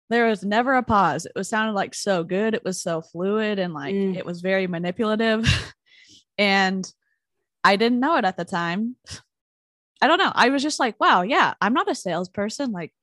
there 0.09 0.27
was 0.27 0.43
never 0.43 0.75
a 0.75 0.83
pause. 0.83 1.25
It 1.25 1.33
was 1.35 1.47
sounded 1.47 1.73
like 1.73 1.93
so 1.93 2.23
good. 2.23 2.55
It 2.55 2.65
was 2.65 2.81
so 2.81 3.01
fluid 3.01 3.59
and 3.59 3.73
like 3.73 3.93
mm. 3.93 4.17
it 4.17 4.25
was 4.25 4.41
very 4.41 4.67
manipulative. 4.67 5.47
And 6.39 6.91
I 7.63 7.75
didn't 7.75 7.99
know 7.99 8.15
it 8.15 8.25
at 8.25 8.37
the 8.37 8.45
time. 8.45 8.95
I 10.01 10.07
don't 10.07 10.17
know. 10.17 10.31
I 10.33 10.49
was 10.49 10.63
just 10.63 10.79
like, 10.79 10.99
wow, 10.99 11.21
yeah, 11.21 11.53
I'm 11.61 11.73
not 11.73 11.91
a 11.91 11.93
salesperson. 11.93 12.71
Like, 12.71 12.93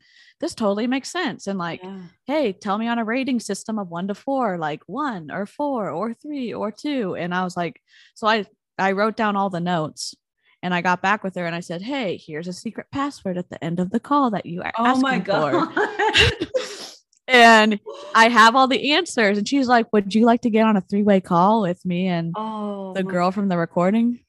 this 0.41 0.55
totally 0.55 0.87
makes 0.87 1.11
sense. 1.11 1.47
And 1.47 1.59
like, 1.59 1.83
yeah. 1.83 2.03
hey, 2.25 2.53
tell 2.53 2.79
me 2.79 2.89
on 2.89 2.99
a 2.99 3.05
rating 3.05 3.41
system 3.41 3.79
of 3.79 3.89
one 3.89 4.09
to 4.09 4.15
four, 4.15 4.59
like 4.59 4.83
one 4.87 5.31
or 5.31 5.47
four 5.47 5.91
or 5.91 6.15
three 6.15 6.53
or 6.53 6.73
two. 6.73 7.15
And 7.15 7.35
I 7.35 7.45
was 7.45 7.57
like, 7.57 7.81
so 8.15 8.27
I 8.27 8.47
I 8.79 8.93
wrote 8.93 9.17
down 9.17 9.37
all 9.37 9.51
the 9.51 9.61
notes 9.61 10.15
and 10.63 10.75
I 10.75 10.83
got 10.83 11.01
back 11.01 11.25
with 11.25 11.35
her 11.37 11.47
and 11.47 11.55
I 11.55 11.61
said, 11.61 11.81
Hey, 11.83 12.19
here's 12.19 12.49
a 12.49 12.53
secret 12.53 12.89
password 12.93 13.39
at 13.39 13.49
the 13.49 13.63
end 13.65 13.81
of 13.81 13.91
the 13.91 14.01
call 14.01 14.31
that 14.33 14.47
you 14.47 14.63
are 14.63 14.73
oh 14.79 15.01
my 15.01 15.19
God. 15.19 15.73
and 17.29 17.81
I 18.15 18.29
have 18.29 18.55
all 18.55 18.69
the 18.69 18.93
answers. 18.93 19.39
And 19.39 19.49
she's 19.49 19.69
like, 19.69 19.93
Would 19.93 20.15
you 20.15 20.25
like 20.25 20.43
to 20.43 20.51
get 20.51 20.67
on 20.67 20.77
a 20.77 20.81
three 20.81 21.03
way 21.03 21.21
call 21.21 21.63
with 21.63 21.85
me 21.85 22.07
and 22.07 22.33
oh, 22.37 22.93
the 22.95 23.03
girl 23.03 23.31
from 23.31 23.49
the 23.49 23.59
recording? 23.59 24.21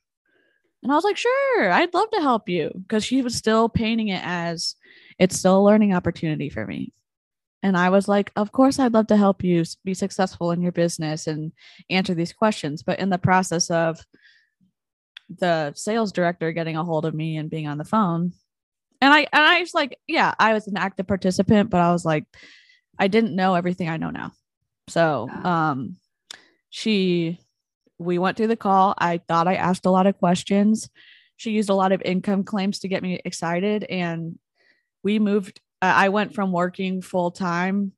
And 0.84 0.92
I 0.92 0.96
was 0.96 1.04
like, 1.04 1.18
Sure, 1.18 1.72
I'd 1.72 1.94
love 1.94 2.10
to 2.12 2.22
help 2.22 2.50
you. 2.50 2.72
Because 2.74 3.04
she 3.04 3.22
was 3.22 3.36
still 3.36 3.70
painting 3.70 4.08
it 4.10 4.22
as 4.24 4.76
it's 5.20 5.38
still 5.38 5.60
a 5.60 5.64
learning 5.64 5.94
opportunity 5.94 6.50
for 6.50 6.66
me. 6.66 6.94
And 7.64 7.78
I 7.78 7.90
was 7.90 8.08
like, 8.08 8.32
Of 8.36 8.52
course, 8.52 8.80
I'd 8.80 8.94
love 8.94 9.08
to 9.08 9.18
help 9.18 9.44
you 9.44 9.64
be 9.84 9.94
successful 9.94 10.52
in 10.52 10.62
your 10.62 10.72
business 10.72 11.28
and 11.28 11.52
answer 11.90 12.14
these 12.14 12.34
questions. 12.34 12.84
But 12.84 13.00
in 13.00 13.10
the 13.10 13.18
process 13.18 13.70
of 13.70 14.00
the 15.30 15.74
sales 15.76 16.12
director 16.14 16.52
getting 16.52 16.78
a 16.78 16.86
hold 16.86 17.06
of 17.06 17.14
me 17.14 17.38
and 17.38 17.50
being 17.50 17.68
on 17.68 17.78
the 17.78 17.86
phone, 17.86 18.32
and 19.02 19.14
I 19.14 19.20
and 19.32 19.44
I 19.44 19.60
was 19.60 19.76
like, 19.76 20.00
yeah, 20.08 20.34
I 20.40 20.54
was 20.54 20.68
an 20.68 20.78
active 20.78 21.06
participant, 21.08 21.70
but 21.70 21.82
I 21.82 21.92
was 21.92 22.04
like, 22.04 22.26
I 23.00 23.08
didn't 23.08 23.36
know 23.36 23.56
everything 23.56 23.90
I 23.90 23.98
know 23.98 24.10
now. 24.10 24.32
So, 24.90 25.30
um, 25.30 25.98
she, 26.70 27.40
we 27.98 28.20
went 28.20 28.38
through 28.38 28.48
the 28.48 28.56
call. 28.56 28.94
I 28.98 29.20
thought 29.20 29.48
I 29.48 29.56
asked 29.56 29.86
a 29.86 29.92
lot 29.92 30.08
of 30.08 30.18
questions. 30.18 30.90
She 31.36 31.52
used 31.52 31.70
a 31.70 31.76
lot 31.76 31.92
of 31.92 32.02
income 32.04 32.44
claims 32.44 32.80
to 32.80 32.88
get 32.88 33.04
me 33.04 33.20
excited. 33.24 33.84
And 33.84 34.38
we 35.04 35.20
moved 35.20 35.62
I 35.82 36.10
went 36.10 36.34
from 36.34 36.52
working 36.52 37.02
full 37.02 37.32
time 37.32 37.92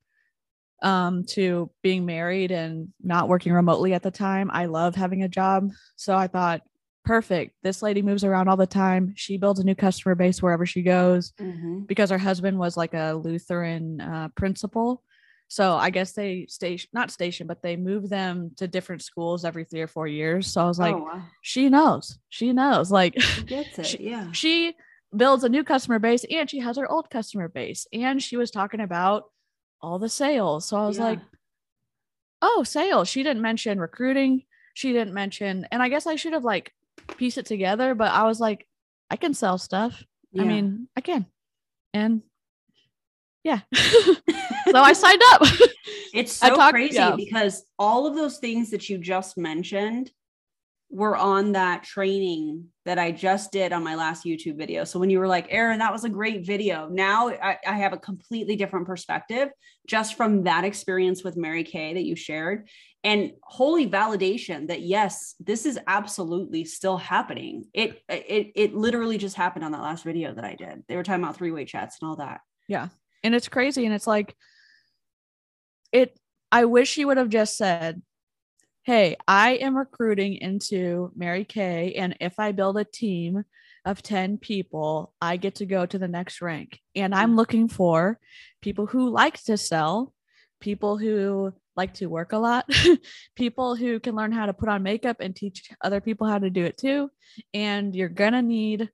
um 0.81 1.25
to 1.25 1.69
being 1.81 2.05
married 2.05 2.51
and 2.51 2.89
not 3.01 3.27
working 3.27 3.51
remotely 3.51 3.93
at 3.93 4.03
the 4.03 4.11
time. 4.11 4.49
I 4.51 4.65
love 4.65 4.95
having 4.95 5.23
a 5.23 5.29
job. 5.29 5.71
So 5.95 6.15
I 6.15 6.27
thought, 6.27 6.61
perfect. 7.09 7.55
This 7.63 7.81
lady 7.81 8.01
moves 8.03 8.23
around 8.23 8.47
all 8.49 8.55
the 8.57 8.67
time. 8.67 9.13
She 9.15 9.37
builds 9.37 9.59
a 9.59 9.63
new 9.63 9.73
customer 9.75 10.13
base 10.13 10.41
wherever 10.43 10.65
she 10.65 10.83
goes 10.83 11.33
Mhm. 11.39 11.87
because 11.87 12.11
her 12.11 12.19
husband 12.19 12.59
was 12.59 12.77
like 12.77 12.93
a 12.93 13.13
Lutheran 13.13 13.99
uh, 13.99 14.27
principal. 14.35 15.03
So 15.47 15.73
I 15.75 15.89
guess 15.89 16.11
they 16.11 16.45
station 16.47 16.87
not 16.93 17.09
station, 17.09 17.47
but 17.47 17.63
they 17.63 17.75
move 17.75 18.09
them 18.09 18.51
to 18.57 18.67
different 18.67 19.01
schools 19.01 19.43
every 19.43 19.65
three 19.65 19.81
or 19.81 19.87
four 19.87 20.07
years. 20.07 20.45
So 20.45 20.61
I 20.61 20.67
was 20.67 20.77
like, 20.77 20.93
oh, 20.93 20.99
wow. 21.05 21.23
she 21.41 21.67
knows, 21.69 22.19
she 22.29 22.53
knows. 22.53 22.91
Like 22.91 23.19
She 23.21 23.43
gets 23.43 23.79
it. 23.79 23.85
she- 23.87 24.09
yeah. 24.11 24.31
she 24.31 24.75
builds 25.17 25.43
a 25.43 25.49
new 25.49 25.63
customer 25.63 25.97
base 25.97 26.23
and 26.29 26.47
she 26.47 26.59
has 26.59 26.77
her 26.77 26.87
old 26.87 27.09
customer 27.09 27.47
base. 27.47 27.87
And 27.91 28.21
she 28.21 28.37
was 28.37 28.51
talking 28.51 28.81
about 28.81 29.23
all 29.81 29.97
the 29.97 30.09
sales. 30.09 30.67
So 30.67 30.77
I 30.77 30.85
was 30.85 30.99
Yeah. 30.99 31.05
like, 31.05 31.19
oh, 32.43 32.63
sales. 32.63 33.09
She 33.09 33.23
didn't 33.23 33.41
mention 33.41 33.79
recruiting. 33.79 34.43
She 34.75 34.93
didn't 34.93 35.13
mention, 35.15 35.67
and 35.71 35.81
I 35.81 35.89
guess 35.89 36.05
I 36.07 36.15
should 36.15 36.33
have 36.33 36.45
like 36.45 36.71
pieced 37.17 37.37
it 37.37 37.45
together, 37.45 37.95
but 37.95 38.11
I 38.11 38.23
was 38.23 38.39
like, 38.39 38.67
I 39.09 39.15
can 39.15 39.33
sell 39.33 39.57
stuff. 39.57 40.03
I 40.37 40.43
mean, 40.43 40.87
I 40.95 41.01
can. 41.01 41.25
And 41.93 42.21
yeah. 43.43 43.61
so 43.75 44.75
I 44.75 44.93
signed 44.93 45.21
up. 45.31 45.41
It's 46.13 46.33
so 46.33 46.55
talked- 46.55 46.73
crazy 46.73 46.95
yeah. 46.95 47.15
because 47.15 47.63
all 47.77 48.05
of 48.05 48.15
those 48.15 48.37
things 48.37 48.69
that 48.71 48.89
you 48.89 48.97
just 48.97 49.37
mentioned 49.37 50.11
were 50.91 51.15
on 51.15 51.51
that 51.51 51.83
training 51.83 52.65
that 52.85 52.97
I 52.97 53.11
just 53.11 53.51
did 53.51 53.71
on 53.71 53.83
my 53.83 53.95
last 53.95 54.25
YouTube 54.25 54.57
video. 54.57 54.83
So 54.83 54.99
when 54.99 55.11
you 55.11 55.19
were 55.19 55.27
like, 55.27 55.45
Erin, 55.49 55.79
that 55.79 55.91
was 55.91 56.03
a 56.03 56.09
great 56.09 56.47
video. 56.47 56.89
Now 56.89 57.29
I, 57.29 57.57
I 57.65 57.73
have 57.73 57.93
a 57.93 57.97
completely 57.97 58.55
different 58.55 58.87
perspective 58.87 59.49
just 59.87 60.15
from 60.15 60.43
that 60.43 60.63
experience 60.63 61.23
with 61.23 61.37
Mary 61.37 61.63
Kay 61.63 61.93
that 61.93 62.05
you 62.05 62.15
shared. 62.15 62.67
And 63.03 63.33
holy 63.43 63.87
validation 63.87 64.67
that 64.69 64.81
yes, 64.81 65.35
this 65.39 65.67
is 65.67 65.79
absolutely 65.85 66.65
still 66.65 66.97
happening. 66.97 67.65
It 67.73 68.01
it 68.09 68.51
it 68.55 68.75
literally 68.75 69.17
just 69.17 69.35
happened 69.35 69.63
on 69.63 69.71
that 69.73 69.81
last 69.81 70.03
video 70.03 70.33
that 70.33 70.43
I 70.43 70.55
did. 70.55 70.83
They 70.87 70.95
were 70.95 71.03
talking 71.03 71.23
about 71.23 71.37
three-way 71.37 71.65
chats 71.65 71.99
and 72.01 72.09
all 72.09 72.15
that. 72.17 72.41
Yeah. 72.67 72.89
And 73.23 73.35
it's 73.35 73.47
crazy. 73.47 73.85
And 73.85 73.93
it's 73.93 74.07
like, 74.07 74.35
it, 75.91 76.19
I 76.51 76.65
wish 76.65 76.97
you 76.97 77.07
would 77.07 77.17
have 77.17 77.29
just 77.29 77.57
said, 77.57 78.01
Hey, 78.89 79.17
I 79.27 79.51
am 79.57 79.77
recruiting 79.77 80.33
into 80.37 81.11
Mary 81.15 81.45
Kay. 81.45 81.93
And 81.93 82.17
if 82.19 82.39
I 82.39 82.53
build 82.53 82.75
a 82.75 82.83
team 82.83 83.43
of 83.85 84.01
10 84.01 84.39
people, 84.39 85.13
I 85.21 85.37
get 85.37 85.53
to 85.57 85.67
go 85.67 85.85
to 85.85 85.99
the 85.99 86.07
next 86.07 86.41
rank. 86.41 86.79
And 86.95 87.13
I'm 87.13 87.29
hmm. 87.29 87.35
looking 87.35 87.67
for 87.67 88.17
people 88.63 88.87
who 88.87 89.11
like 89.11 89.43
to 89.43 89.57
sell, 89.57 90.11
people 90.59 90.97
who 90.97 91.53
like 91.75 91.93
to 91.93 92.07
work 92.07 92.33
a 92.33 92.39
lot, 92.39 92.67
people 93.35 93.75
who 93.75 93.99
can 93.99 94.15
learn 94.15 94.31
how 94.31 94.47
to 94.47 94.53
put 94.53 94.69
on 94.69 94.81
makeup 94.81 95.17
and 95.19 95.35
teach 95.35 95.69
other 95.83 96.01
people 96.01 96.25
how 96.25 96.39
to 96.39 96.49
do 96.49 96.65
it 96.65 96.75
too. 96.75 97.11
And 97.53 97.95
you're 97.95 98.09
going 98.09 98.33
to 98.33 98.41
need 98.41 98.89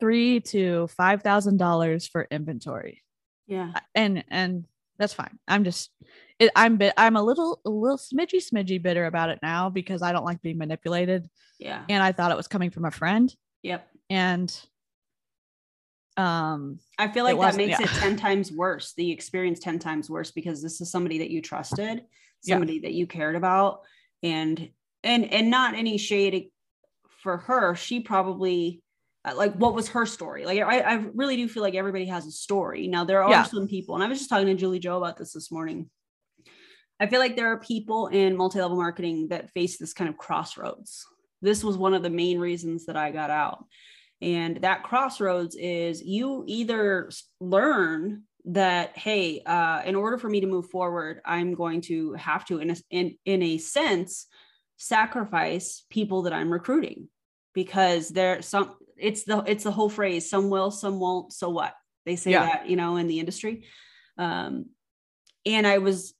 three 0.00 0.40
to 0.40 0.86
five 0.96 1.22
thousand 1.22 1.58
dollars 1.58 2.08
for 2.08 2.26
inventory 2.30 3.02
Yeah. 3.46 3.74
and 3.94 4.24
and 4.30 4.64
that's 5.00 5.14
fine 5.14 5.36
i'm 5.48 5.64
just 5.64 5.90
it, 6.38 6.52
i'm 6.54 6.76
bit 6.76 6.92
i'm 6.96 7.16
a 7.16 7.22
little 7.22 7.60
a 7.64 7.70
little 7.70 7.98
smidgy 7.98 8.36
smidgy 8.40 8.80
bitter 8.80 9.06
about 9.06 9.30
it 9.30 9.38
now 9.42 9.68
because 9.68 10.02
i 10.02 10.12
don't 10.12 10.24
like 10.24 10.40
being 10.42 10.58
manipulated 10.58 11.28
Yeah. 11.58 11.82
and 11.88 12.02
i 12.02 12.12
thought 12.12 12.30
it 12.30 12.36
was 12.36 12.46
coming 12.46 12.70
from 12.70 12.84
a 12.84 12.90
friend 12.92 13.34
Yep. 13.62 13.88
and 14.10 14.60
um 16.16 16.78
I 16.98 17.08
feel 17.08 17.24
like 17.24 17.38
that 17.38 17.56
makes 17.56 17.80
yeah. 17.80 17.86
it 17.86 17.90
10 17.90 18.16
times 18.16 18.52
worse, 18.52 18.92
the 18.94 19.10
experience 19.10 19.58
10 19.60 19.78
times 19.78 20.10
worse 20.10 20.30
because 20.30 20.62
this 20.62 20.80
is 20.80 20.90
somebody 20.90 21.18
that 21.18 21.30
you 21.30 21.40
trusted, 21.40 22.04
Yeah. 22.42 22.54
somebody 22.54 22.80
that 22.80 22.92
you 22.92 23.06
cared 23.06 23.36
about 23.36 23.80
and 24.22 24.70
and 25.02 25.32
and 25.32 25.50
not 25.50 25.74
any 25.74 25.96
shade 25.96 26.50
for 27.22 27.38
her. 27.38 27.74
She 27.74 28.00
probably 28.00 28.82
like 29.24 29.54
what 29.54 29.74
was 29.74 29.88
her 29.88 30.06
story? 30.06 30.44
Like 30.46 30.60
I, 30.60 30.80
I 30.80 30.94
really 31.14 31.36
do 31.36 31.48
feel 31.48 31.62
like 31.62 31.74
everybody 31.74 32.06
has 32.06 32.26
a 32.26 32.30
story. 32.30 32.86
Now 32.88 33.04
there 33.04 33.22
are 33.22 33.30
Yeah. 33.30 33.42
some 33.44 33.68
people, 33.68 33.94
and 33.94 34.04
I 34.04 34.08
was 34.08 34.18
just 34.18 34.30
talking 34.30 34.46
to 34.46 34.54
Julie 34.54 34.78
Joe 34.78 34.96
about 34.96 35.16
this 35.18 35.32
this 35.32 35.50
morning. 35.52 35.90
I 36.98 37.06
feel 37.06 37.20
like 37.20 37.36
there 37.36 37.52
are 37.52 37.60
people 37.60 38.08
in 38.08 38.36
multi-level 38.36 38.76
marketing 38.76 39.28
that 39.28 39.50
face 39.52 39.78
this 39.78 39.94
kind 39.94 40.10
of 40.10 40.18
crossroads. 40.18 41.06
This 41.40 41.64
was 41.64 41.78
one 41.78 41.94
of 41.94 42.02
the 42.02 42.10
main 42.10 42.38
reasons 42.38 42.86
that 42.86 42.96
I 42.96 43.10
got 43.10 43.30
out. 43.30 43.64
And 44.20 44.58
that 44.58 44.82
crossroads 44.82 45.56
is 45.56 46.02
you 46.02 46.44
either 46.46 47.10
learn 47.40 48.24
that, 48.44 48.96
hey, 48.98 49.42
uh, 49.46 49.80
in 49.86 49.96
order 49.96 50.18
for 50.18 50.28
me 50.28 50.40
to 50.40 50.46
move 50.46 50.68
forward, 50.68 51.22
I'm 51.24 51.54
going 51.54 51.80
to 51.82 52.12
have 52.14 52.44
to, 52.46 52.58
in 52.58 52.70
a, 52.70 52.76
in, 52.90 53.16
in 53.24 53.42
a 53.42 53.56
sense, 53.56 54.26
sacrifice 54.76 55.84
people 55.88 56.22
that 56.22 56.34
I'm 56.34 56.52
recruiting 56.52 57.08
because 57.54 58.10
there 58.10 58.42
some 58.42 58.74
it's 59.00 59.24
the 59.24 59.42
it's 59.46 59.64
the 59.64 59.70
whole 59.70 59.88
phrase 59.88 60.28
some 60.28 60.50
will 60.50 60.70
some 60.70 61.00
won't 61.00 61.32
so 61.32 61.48
what? 61.48 61.74
They 62.06 62.16
say 62.16 62.32
Yeah. 62.32 62.46
that 62.46 62.68
you 62.68 62.76
know 62.76 62.96
in 62.96 63.06
the 63.06 63.18
industry. 63.20 63.64
Um 64.18 64.66
and 65.46 65.66
i 65.66 65.78
was 65.78 66.12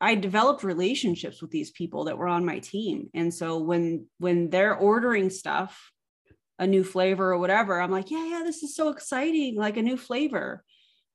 i 0.00 0.14
developed 0.16 0.64
relationships 0.64 1.40
with 1.40 1.50
these 1.52 1.70
people 1.70 2.04
that 2.04 2.18
were 2.18 2.28
on 2.28 2.44
my 2.44 2.58
team. 2.58 3.08
And 3.14 3.32
so 3.32 3.58
when 3.58 4.06
when 4.18 4.50
they're 4.50 4.74
ordering 4.76 5.30
stuff 5.30 5.92
a 6.58 6.66
new 6.66 6.82
flavor 6.82 7.32
or 7.32 7.38
whatever 7.38 7.80
i'm 7.80 7.90
like 7.90 8.10
yeah 8.10 8.26
yeah 8.26 8.42
this 8.44 8.62
is 8.62 8.74
so 8.74 8.88
exciting 8.88 9.56
like 9.56 9.76
a 9.76 9.82
new 9.82 9.96
flavor. 9.96 10.64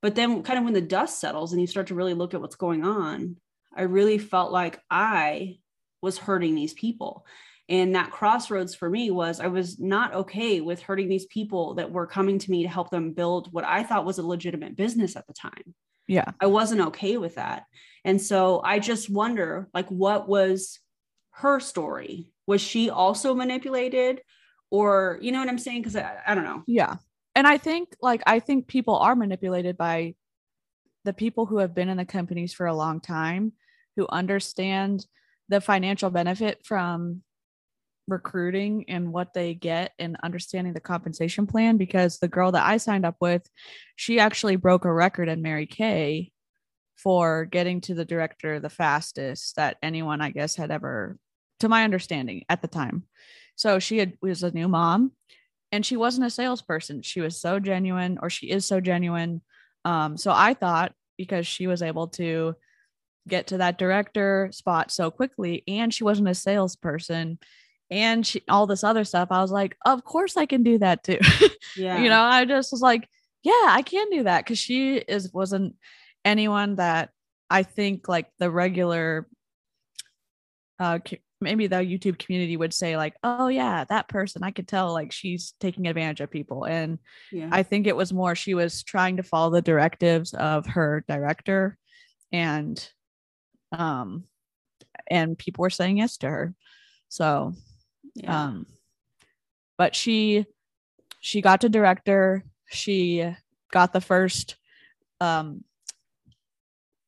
But 0.02 0.16
then 0.16 0.42
kind 0.44 0.58
of 0.58 0.66
when 0.66 0.74
the 0.74 0.82
dust 0.82 1.20
settles 1.20 1.52
and 1.52 1.62
you 1.62 1.68
start 1.68 1.88
to 1.88 1.96
really 1.96 2.14
look 2.16 2.34
at 2.34 2.42
what's 2.42 2.56
going 2.56 2.84
on 2.86 3.36
i 3.76 3.84
really 3.84 4.18
felt 4.18 4.52
like 4.52 4.80
i 4.90 5.58
was 6.02 6.18
hurting 6.18 6.56
these 6.56 6.74
people 6.74 7.26
and 7.72 7.96
that 7.96 8.12
crossroads 8.12 8.76
for 8.76 8.90
me 8.90 9.10
was 9.12 9.40
I 9.40 9.48
was 9.48 9.80
not 9.80 10.14
okay 10.14 10.60
with 10.60 10.82
hurting 10.82 11.08
these 11.08 11.26
people 11.26 11.76
that 11.76 11.92
were 11.92 12.06
coming 12.06 12.38
to 12.38 12.52
me 12.52 12.64
to 12.64 12.70
help 12.70 12.90
them 12.92 13.14
build 13.14 13.52
what 13.54 13.64
I 13.64 13.84
thought 13.84 14.06
was 14.06 14.18
a 14.18 14.28
legitimate 14.28 14.76
business 14.76 15.16
at 15.16 15.26
the 15.26 15.34
time. 15.34 15.74
yeah 16.08 16.32
I 16.40 16.48
wasn't 16.48 16.82
okay 16.90 17.18
with 17.18 17.36
that. 17.36 17.64
And 18.04 18.22
so 18.22 18.62
I 18.64 18.80
just 18.80 19.10
wonder 19.10 19.70
like 19.74 19.88
what 19.88 20.28
was 20.28 20.80
her 21.32 21.60
story? 21.60 22.34
Was 22.46 22.62
she 22.62 22.90
also 22.90 23.34
manipulated 23.34 24.22
or 24.70 25.18
you 25.22 25.32
know 25.32 25.40
what 25.40 25.50
I'm 25.50 25.58
saying 25.58 25.84
cuz 25.84 25.96
I, 25.96 26.18
I 26.28 26.36
don't 26.36 26.44
know. 26.44 26.64
yeah 26.68 26.98
and 27.36 27.48
i 27.48 27.58
think 27.58 27.96
like 28.02 28.22
i 28.28 28.40
think 28.40 28.68
people 28.68 28.98
are 28.98 29.16
manipulated 29.16 29.78
by 29.78 30.16
the 31.06 31.14
people 31.14 31.46
who 31.46 31.60
have 31.60 31.74
been 31.74 31.90
in 31.90 31.98
the 31.98 32.06
companies 32.06 32.54
for 32.54 32.66
a 32.66 32.76
long 32.76 33.00
time 33.00 33.54
who 33.96 34.06
understand 34.10 35.06
the 35.50 35.62
financial 35.62 36.10
benefit 36.10 36.66
from 36.66 37.24
recruiting 38.08 38.86
and 38.88 39.12
what 39.12 39.34
they 39.34 39.54
get 39.54 39.94
and 40.00 40.18
understanding 40.24 40.74
the 40.74 40.80
compensation 40.80 41.48
plan 41.48 41.78
because 41.78 42.18
the 42.18 42.28
girl 42.28 42.52
that 42.52 42.66
I 42.66 42.78
signed 42.78 43.06
up 43.06 43.16
with, 43.22 43.48
she 43.96 44.20
actually 44.20 44.56
broke 44.56 44.86
a 44.86 44.94
record 44.94 45.30
in 45.30 45.42
Mary 45.42 45.66
Kay 45.66 46.32
for 46.98 47.46
getting 47.46 47.82
to 47.82 47.94
the 47.94 48.06
director 48.06 48.60
the 48.60 48.70
fastest 48.70 49.56
that 49.56 49.78
anyone 49.82 50.22
I 50.22 50.30
guess 50.30 50.56
had 50.56 50.72
ever 50.72 51.18
to 51.60 51.70
my 51.70 51.84
understanding 51.84 52.44
at 52.50 52.62
the 52.62 52.68
time. 52.68 53.04
So 53.56 53.80
she 53.80 53.98
had 53.98 54.14
was 54.22 54.44
a 54.44 54.52
new 54.52 54.68
mom 54.68 55.12
and 55.72 55.86
she 55.86 55.96
wasn't 55.96 56.28
a 56.28 56.32
salesperson. 56.32 57.02
She 57.02 57.22
was 57.22 57.40
so 57.40 57.60
genuine 57.60 58.18
or 58.22 58.30
she 58.30 58.50
is 58.50 58.66
so 58.66 58.80
genuine. 58.80 59.42
Um 59.86 60.18
so 60.18 60.32
I 60.32 60.54
thought 60.54 60.94
because 61.18 61.48
she 61.48 61.68
was 61.68 61.82
able 61.82 62.08
to 62.10 62.56
get 63.28 63.48
to 63.48 63.58
that 63.60 63.78
director 63.78 64.50
spot 64.52 64.92
so 64.92 65.12
quickly 65.12 65.64
and 65.68 65.94
she 65.94 66.04
wasn't 66.04 66.30
a 66.30 66.36
salesperson 66.36 67.38
and 67.92 68.26
she, 68.26 68.42
all 68.50 68.66
this 68.66 68.84
other 68.84 69.04
stuff 69.04 69.28
i 69.32 69.42
was 69.42 69.52
like 69.52 69.78
of 69.86 70.04
course 70.04 70.38
i 70.38 70.46
can 70.46 70.64
do 70.64 70.78
that 70.78 71.04
too 71.04 71.20
Yeah. 71.78 72.00
you 72.00 72.10
know 72.10 72.22
i 72.22 72.46
just 72.46 72.72
was 72.72 72.82
like 72.82 73.08
yeah 73.44 73.68
i 73.68 73.82
can 73.82 74.10
do 74.10 74.24
that 74.24 74.44
because 74.44 74.58
she 74.58 74.96
is 74.98 75.32
wasn't 75.34 75.76
anyone 76.26 76.78
that 76.78 77.10
i 77.50 77.64
think 77.64 78.08
like 78.08 78.28
the 78.40 78.50
regular 78.50 79.28
uh 80.80 81.00
maybe 81.42 81.68
the 81.68 81.78
youtube 81.78 82.18
community 82.18 82.56
would 82.56 82.74
say 82.74 82.98
like 82.98 83.16
oh 83.24 83.48
yeah 83.48 83.84
that 83.90 84.08
person 84.08 84.44
i 84.44 84.52
could 84.52 84.68
tell 84.68 84.94
like 84.94 85.12
she's 85.12 85.54
taking 85.60 85.88
advantage 85.88 86.22
of 86.22 86.32
people 86.32 86.66
and 86.66 87.00
yeah. 87.32 87.50
I 87.52 87.64
think 87.64 87.88
it 87.88 87.96
was 87.96 88.14
more 88.14 88.36
she 88.36 88.54
was 88.54 88.84
trying 88.84 89.18
to 89.18 89.24
follow 89.24 89.50
the 89.50 89.62
directives 89.62 90.34
of 90.34 90.66
her 90.68 91.04
director 91.08 91.78
and 92.32 92.88
um 93.72 94.26
and 95.10 95.38
people 95.38 95.62
were 95.62 95.70
saying 95.70 95.98
yes 95.98 96.18
to 96.18 96.30
her. 96.30 96.54
So 97.10 97.54
yeah. 98.16 98.46
um 98.46 98.66
but 99.78 99.96
she 99.96 100.46
she 101.20 101.42
got 101.42 101.62
to 101.62 101.70
director, 101.70 102.44
she 102.70 103.36
got 103.72 103.94
the 103.94 104.02
first 104.02 104.58
um 105.20 105.64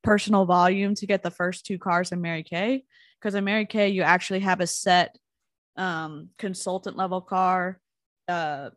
personal 0.04 0.46
volume 0.46 0.94
to 0.96 1.08
get 1.08 1.24
the 1.24 1.32
first 1.32 1.66
two 1.66 1.78
cars 1.78 2.12
in 2.12 2.22
Mary 2.22 2.44
Kay 2.44 2.84
because 3.20 3.36
in 3.36 3.44
Mary 3.44 3.66
Kay 3.66 3.90
you 3.90 4.02
actually 4.02 4.42
have 4.42 4.60
a 4.60 4.68
set 4.68 5.18
um 5.78 6.30
consultant 6.38 6.96
level 6.96 7.22
car 7.22 7.80
uh 8.28 8.70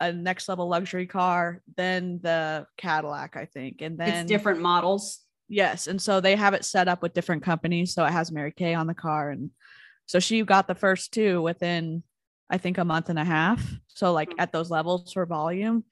a 0.00 0.12
next 0.12 0.48
level 0.48 0.68
luxury 0.68 1.06
car, 1.06 1.62
then 1.76 2.20
the 2.22 2.66
Cadillac, 2.76 3.36
I 3.36 3.46
think, 3.46 3.80
and 3.80 3.98
then 3.98 4.08
it's 4.08 4.28
different 4.28 4.60
models. 4.60 5.20
Yes, 5.48 5.86
and 5.86 6.00
so 6.00 6.20
they 6.20 6.36
have 6.36 6.54
it 6.54 6.64
set 6.64 6.88
up 6.88 7.02
with 7.02 7.14
different 7.14 7.42
companies. 7.42 7.94
So 7.94 8.04
it 8.04 8.12
has 8.12 8.32
Mary 8.32 8.52
Kay 8.52 8.74
on 8.74 8.86
the 8.86 8.94
car, 8.94 9.30
and 9.30 9.50
so 10.06 10.18
she 10.20 10.42
got 10.42 10.66
the 10.68 10.74
first 10.74 11.12
two 11.12 11.40
within, 11.42 12.02
I 12.50 12.58
think, 12.58 12.78
a 12.78 12.84
month 12.84 13.08
and 13.08 13.18
a 13.18 13.24
half. 13.24 13.60
So 13.88 14.12
like 14.12 14.30
Hmm. 14.32 14.40
at 14.40 14.52
those 14.52 14.70
levels 14.70 15.12
for 15.12 15.26
volume, 15.26 15.84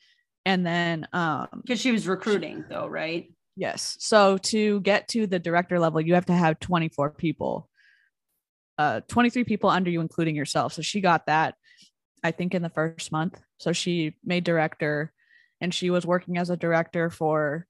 and 0.44 0.66
then 0.66 1.06
um 1.12 1.48
Because 1.62 1.80
she 1.80 1.92
was 1.92 2.06
recruiting 2.08 2.64
though, 2.68 2.86
right? 2.88 3.30
yes, 3.56 3.96
so 4.00 4.38
to 4.38 4.80
get 4.80 5.08
to 5.08 5.26
the 5.26 5.38
director 5.38 5.78
level, 5.78 6.00
you 6.00 6.14
have 6.14 6.26
to 6.26 6.32
have 6.32 6.58
twenty 6.58 6.88
four 6.88 7.10
people, 7.10 7.68
uh, 8.78 9.00
twenty 9.08 9.30
three 9.30 9.44
people 9.44 9.70
under 9.70 9.90
you, 9.90 10.00
including 10.00 10.34
yourself. 10.36 10.72
So 10.72 10.82
she 10.82 11.00
got 11.00 11.26
that, 11.26 11.54
I 12.24 12.30
think, 12.32 12.54
in 12.54 12.62
the 12.62 12.70
first 12.70 13.12
month. 13.12 13.40
So 13.58 13.72
she 13.72 14.16
made 14.24 14.44
director, 14.44 15.12
and 15.60 15.72
she 15.72 15.90
was 15.90 16.06
working 16.06 16.38
as 16.38 16.50
a 16.50 16.56
director 16.56 17.10
for 17.10 17.66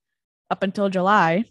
up 0.51 0.63
until 0.63 0.89
July. 0.89 1.45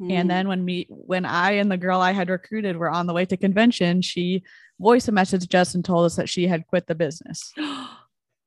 Mm. 0.00 0.12
And 0.12 0.30
then 0.30 0.48
when 0.48 0.64
me 0.64 0.86
when 0.88 1.24
I 1.24 1.52
and 1.52 1.70
the 1.70 1.76
girl 1.76 2.00
I 2.00 2.12
had 2.12 2.30
recruited 2.30 2.76
were 2.76 2.90
on 2.90 3.06
the 3.06 3.12
way 3.12 3.24
to 3.26 3.36
convention, 3.36 4.00
she 4.02 4.44
voice 4.80 5.06
messaged 5.06 5.54
us 5.54 5.74
and 5.74 5.84
told 5.84 6.06
us 6.06 6.16
that 6.16 6.28
she 6.28 6.46
had 6.46 6.66
quit 6.66 6.86
the 6.86 6.94
business. 6.94 7.52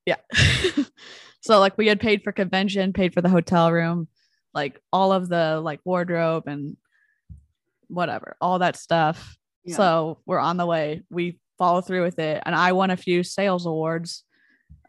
Yeah. 0.03 0.15
so 1.41 1.59
like 1.59 1.77
we 1.77 1.85
had 1.85 1.99
paid 1.99 2.23
for 2.23 2.31
convention, 2.31 2.91
paid 2.91 3.13
for 3.13 3.21
the 3.21 3.29
hotel 3.29 3.71
room, 3.71 4.07
like 4.51 4.81
all 4.91 5.13
of 5.13 5.29
the 5.29 5.61
like 5.61 5.79
wardrobe 5.85 6.47
and 6.47 6.75
whatever, 7.87 8.35
all 8.41 8.57
that 8.57 8.77
stuff. 8.77 9.37
Yeah. 9.63 9.75
So 9.75 10.17
we're 10.25 10.39
on 10.39 10.57
the 10.57 10.65
way. 10.65 11.03
We 11.11 11.39
follow 11.59 11.81
through 11.81 12.01
with 12.01 12.17
it. 12.17 12.41
And 12.43 12.55
I 12.55 12.71
won 12.71 12.89
a 12.89 12.97
few 12.97 13.21
sales 13.21 13.67
awards 13.67 14.23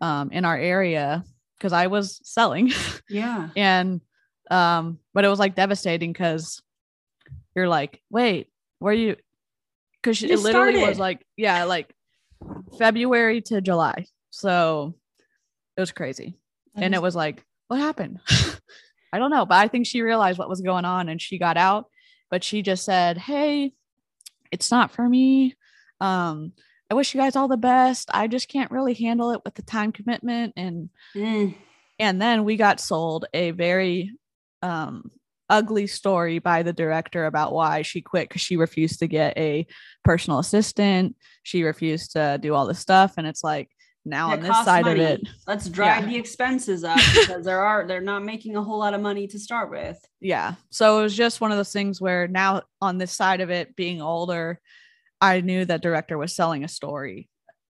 um 0.01 0.33
in 0.33 0.47
our 0.47 0.57
area 0.57 1.25
because 1.59 1.75
I 1.75 1.89
was 1.89 2.21
selling. 2.25 2.73
yeah. 3.11 3.51
and 3.55 4.01
um 4.53 4.99
but 5.15 5.25
it 5.25 5.29
was 5.29 5.39
like 5.39 5.55
devastating 5.55 6.13
because 6.13 6.63
you're 7.57 7.69
like 7.69 8.03
wait 8.11 8.49
where 8.79 8.93
you 8.93 9.17
because 10.03 10.23
it 10.23 10.39
literally 10.39 10.75
started. 10.75 10.89
was 10.89 10.99
like 10.99 11.25
yeah 11.37 11.65
like 11.65 11.95
february 12.79 13.41
to 13.41 13.61
july. 13.61 14.07
So 14.31 14.95
it 15.77 15.81
was 15.81 15.93
crazy. 15.93 16.37
And 16.75 16.95
it 16.95 17.03
was 17.03 17.15
like 17.17 17.45
what 17.69 17.79
happened? 17.81 18.19
I 19.13 19.19
don't 19.19 19.31
know 19.31 19.45
but 19.47 19.57
i 19.59 19.69
think 19.69 19.87
she 19.87 20.01
realized 20.03 20.39
what 20.39 20.49
was 20.49 20.61
going 20.61 20.85
on 20.85 21.09
and 21.09 21.21
she 21.21 21.39
got 21.39 21.57
out. 21.57 21.87
But 22.31 22.45
she 22.45 22.63
just 22.63 22.85
said 22.85 23.19
hey 23.19 23.73
it's 24.51 24.71
not 24.71 24.91
for 24.91 25.09
me. 25.09 25.55
Um 26.01 26.53
i 26.91 26.95
wish 26.95 27.15
you 27.15 27.21
guys 27.21 27.37
all 27.37 27.49
the 27.49 27.57
best. 27.57 28.11
I 28.13 28.27
just 28.27 28.49
can't 28.49 28.71
really 28.71 28.95
handle 28.95 29.31
it 29.31 29.41
with 29.45 29.55
the 29.55 29.63
time 29.63 29.93
commitment. 29.93 30.53
And 30.57 30.91
Mm. 31.17 31.55
and 31.99 32.21
then 32.21 32.45
we 32.45 32.57
got 32.57 32.81
sold 32.81 33.27
a 33.33 33.51
very 33.53 34.11
um 34.63 35.11
ugly 35.49 35.87
story 35.87 36.39
by 36.39 36.63
the 36.63 36.73
director 36.73 37.27
about 37.27 37.53
why 37.53 37.83
she 37.83 38.01
quit 38.01 38.29
because 38.29 38.41
she 38.41 38.57
refused 38.57 39.01
to 39.01 39.07
get 39.07 39.37
a 39.37 39.67
personal 40.05 40.39
assistant 40.39 41.15
she 41.43 41.63
refused 41.63 42.13
to 42.13 42.39
do 42.41 42.55
all 42.55 42.67
this 42.67 42.79
stuff 42.79 43.15
and 43.19 43.27
it's 43.27 43.45
like 43.45 43.69
now 44.05 44.31
That 44.31 44.39
on 44.39 44.45
this 44.45 44.65
side 44.65 44.85
money. 44.85 45.01
of 45.05 45.11
it 45.11 45.29
Let's 45.47 45.69
drive 45.69 46.05
Yeah. 46.05 46.11
the 46.11 46.17
expenses 46.17 46.83
up 46.85 46.97
because 47.21 47.45
there 47.45 47.61
are 47.61 47.87
they're 47.87 48.01
not 48.01 48.25
making 48.25 48.57
a 48.57 48.63
whole 48.63 48.79
lot 48.79 48.95
of 48.95 49.01
money 49.01 49.27
to 49.29 49.39
start 49.39 49.71
with. 49.71 49.99
yeah 50.21 50.55
so 50.71 51.01
it 51.01 51.03
was 51.03 51.15
just 51.17 51.41
one 51.41 51.51
of 51.53 51.57
those 51.59 51.73
things 51.73 52.01
where 52.01 52.27
now 52.29 52.63
on 52.81 52.99
this 52.99 53.13
side 53.13 53.41
of 53.41 53.51
it 53.51 53.77
being 53.77 54.01
older 54.01 54.59
i 55.21 55.41
knew 55.41 55.65
that 55.65 55.83
director 55.83 56.17
was 56.17 56.35
selling 56.35 56.65
a 56.65 56.69
story 56.69 57.29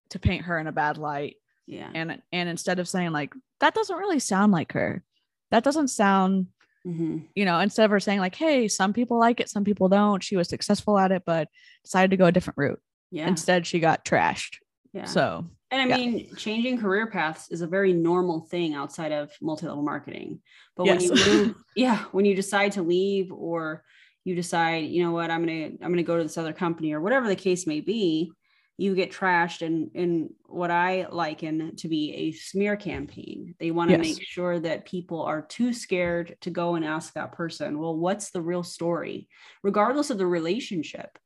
to 0.09 0.19
paint 0.19 0.45
her 0.45 0.57
in 0.57 0.67
a 0.67 0.71
bad 0.71 0.97
light 0.97 1.35
Yeah. 1.67 1.89
and 1.93 2.21
and 2.31 2.49
instead 2.49 2.79
of 2.79 2.87
saying 2.87 3.11
like 3.11 3.33
that 3.59 3.73
doesn't 3.75 3.97
really 3.97 4.19
sound 4.19 4.51
like 4.53 4.71
her 4.73 5.03
that 5.51 5.63
doesn't 5.63 5.89
sound 5.89 6.47
hmm 6.85 7.19
you 7.35 7.45
know, 7.45 7.59
instead 7.59 7.85
of 7.85 7.91
her 7.91 7.99
saying 7.99 8.19
like, 8.19 8.35
"Hey, 8.35 8.67
some 8.67 8.93
people 8.93 9.17
like 9.17 9.39
it, 9.39 9.49
some 9.49 9.63
people 9.63 9.89
don't," 9.89 10.21
she 10.23 10.35
was 10.35 10.47
successful 10.49 10.99
at 10.99 11.11
it, 11.11 11.23
but 11.25 11.47
decided 11.83 12.11
to 12.11 12.17
go 12.17 12.25
a 12.25 12.31
different 12.31 12.57
route. 12.57 12.79
Yeah. 13.09 13.27
Instead, 13.27 13.65
she 13.65 13.79
got 13.79 14.05
trashed. 14.05 14.57
yeah. 14.93 15.05
So 15.05 15.45
And 15.71 15.81
I 15.81 15.85
Yeah. 15.87 15.95
mean, 15.97 16.35
changing 16.35 16.77
career 16.77 17.07
paths 17.07 17.49
is 17.49 17.61
a 17.61 17.67
very 17.67 17.93
normal 17.93 18.41
thing 18.41 18.75
outside 18.75 19.11
of 19.11 19.31
multi-level 19.41 19.81
marketing. 19.81 20.41
But 20.75 20.85
when 20.85 20.99
Yes. 20.99 21.09
you 21.09 21.15
move, 21.15 21.55
yeah, 21.75 22.03
when 22.11 22.25
you 22.25 22.35
decide 22.35 22.73
to 22.73 22.83
leave 22.83 23.31
or 23.31 23.83
you 24.23 24.35
decide, 24.35 24.85
you 24.85 25.03
know 25.03 25.11
what, 25.11 25.31
I'm 25.31 25.41
gonna 25.43 25.71
I'm 25.81 25.91
gonna 25.91 26.03
go 26.03 26.17
to 26.17 26.23
this 26.23 26.37
other 26.37 26.53
company 26.53 26.93
or 26.93 27.01
whatever 27.01 27.27
the 27.27 27.35
case 27.35 27.65
may 27.65 27.81
be, 27.81 28.31
you 28.77 28.95
get 28.95 29.11
trashed 29.11 29.61
and 29.65 29.91
in 29.93 30.33
what 30.45 30.71
I 30.71 31.07
liken 31.11 31.75
to 31.77 31.87
be 31.87 32.13
a 32.13 32.31
smear 32.31 32.75
campaign. 32.75 33.55
They 33.59 33.71
want 33.71 33.89
to 33.91 33.97
Yes. 33.97 34.17
make 34.17 34.23
sure 34.23 34.59
that 34.59 34.85
people 34.85 35.21
are 35.21 35.41
too 35.43 35.73
scared 35.73 36.35
to 36.41 36.49
go 36.49 36.75
and 36.75 36.83
ask 36.83 37.13
that 37.13 37.33
person, 37.33 37.79
well, 37.79 37.95
what's 37.95 38.31
the 38.31 38.41
real 38.41 38.63
story, 38.63 39.27
regardless 39.61 40.09
of 40.09 40.17
the 40.17 40.25
relationship. 40.25 41.19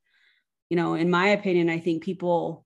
You 0.70 0.76
know, 0.76 0.96
in 0.96 1.10
my 1.10 1.30
opinion, 1.30 1.70
I 1.70 1.80
think 1.80 2.04
people 2.04 2.66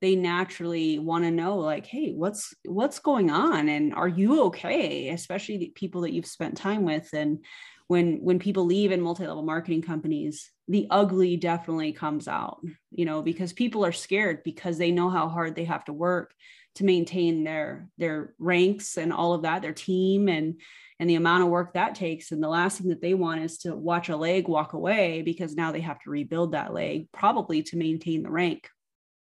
they 0.00 0.16
naturally 0.16 0.98
want 0.98 1.24
to 1.24 1.30
know 1.30 1.58
like 1.58 1.86
hey 1.86 2.12
what's 2.12 2.54
what's 2.64 2.98
going 3.00 3.30
on 3.30 3.68
and 3.68 3.94
are 3.94 4.08
you 4.08 4.44
okay 4.44 5.10
especially 5.10 5.58
the 5.58 5.72
people 5.74 6.00
that 6.00 6.12
you've 6.12 6.26
spent 6.26 6.56
time 6.56 6.84
with 6.84 7.10
and 7.12 7.44
when 7.90 8.18
when 8.22 8.38
people 8.38 8.66
leave 8.66 8.92
in 8.92 9.00
multi-level 9.00 9.42
marketing 9.42 9.82
companies 9.82 10.52
the 10.68 10.86
ugly 10.90 11.36
definitely 11.36 11.92
comes 11.92 12.28
out 12.28 12.60
you 12.92 13.04
know 13.04 13.20
because 13.20 13.52
people 13.52 13.84
are 13.84 13.90
scared 13.90 14.44
because 14.44 14.78
they 14.78 14.92
know 14.92 15.10
how 15.10 15.28
hard 15.28 15.56
they 15.56 15.64
have 15.64 15.84
to 15.84 15.92
work 15.92 16.32
to 16.76 16.84
maintain 16.84 17.42
their 17.42 17.88
their 17.98 18.32
ranks 18.38 18.96
and 18.96 19.12
all 19.12 19.34
of 19.34 19.42
that 19.42 19.60
their 19.60 19.72
team 19.72 20.28
and 20.28 20.60
and 21.00 21.08
the 21.08 21.14
amount 21.14 21.42
of 21.42 21.48
work 21.48 21.72
that 21.72 21.94
takes. 21.94 22.30
And 22.30 22.42
the 22.42 22.48
last 22.48 22.78
thing 22.78 22.90
that 22.90 23.00
they 23.00 23.14
want 23.14 23.42
is 23.42 23.56
to 23.58 23.74
watch 23.74 24.10
a 24.10 24.16
leg 24.16 24.46
walk 24.48 24.74
away 24.74 25.22
because 25.22 25.54
now 25.54 25.72
they 25.72 25.80
have 25.80 25.98
to 26.00 26.10
rebuild 26.10 26.52
that 26.52 26.74
leg 26.74 27.08
probably 27.10 27.62
to 27.62 27.78
maintain 27.78 28.22
the 28.22 28.30
rank. 28.30 28.68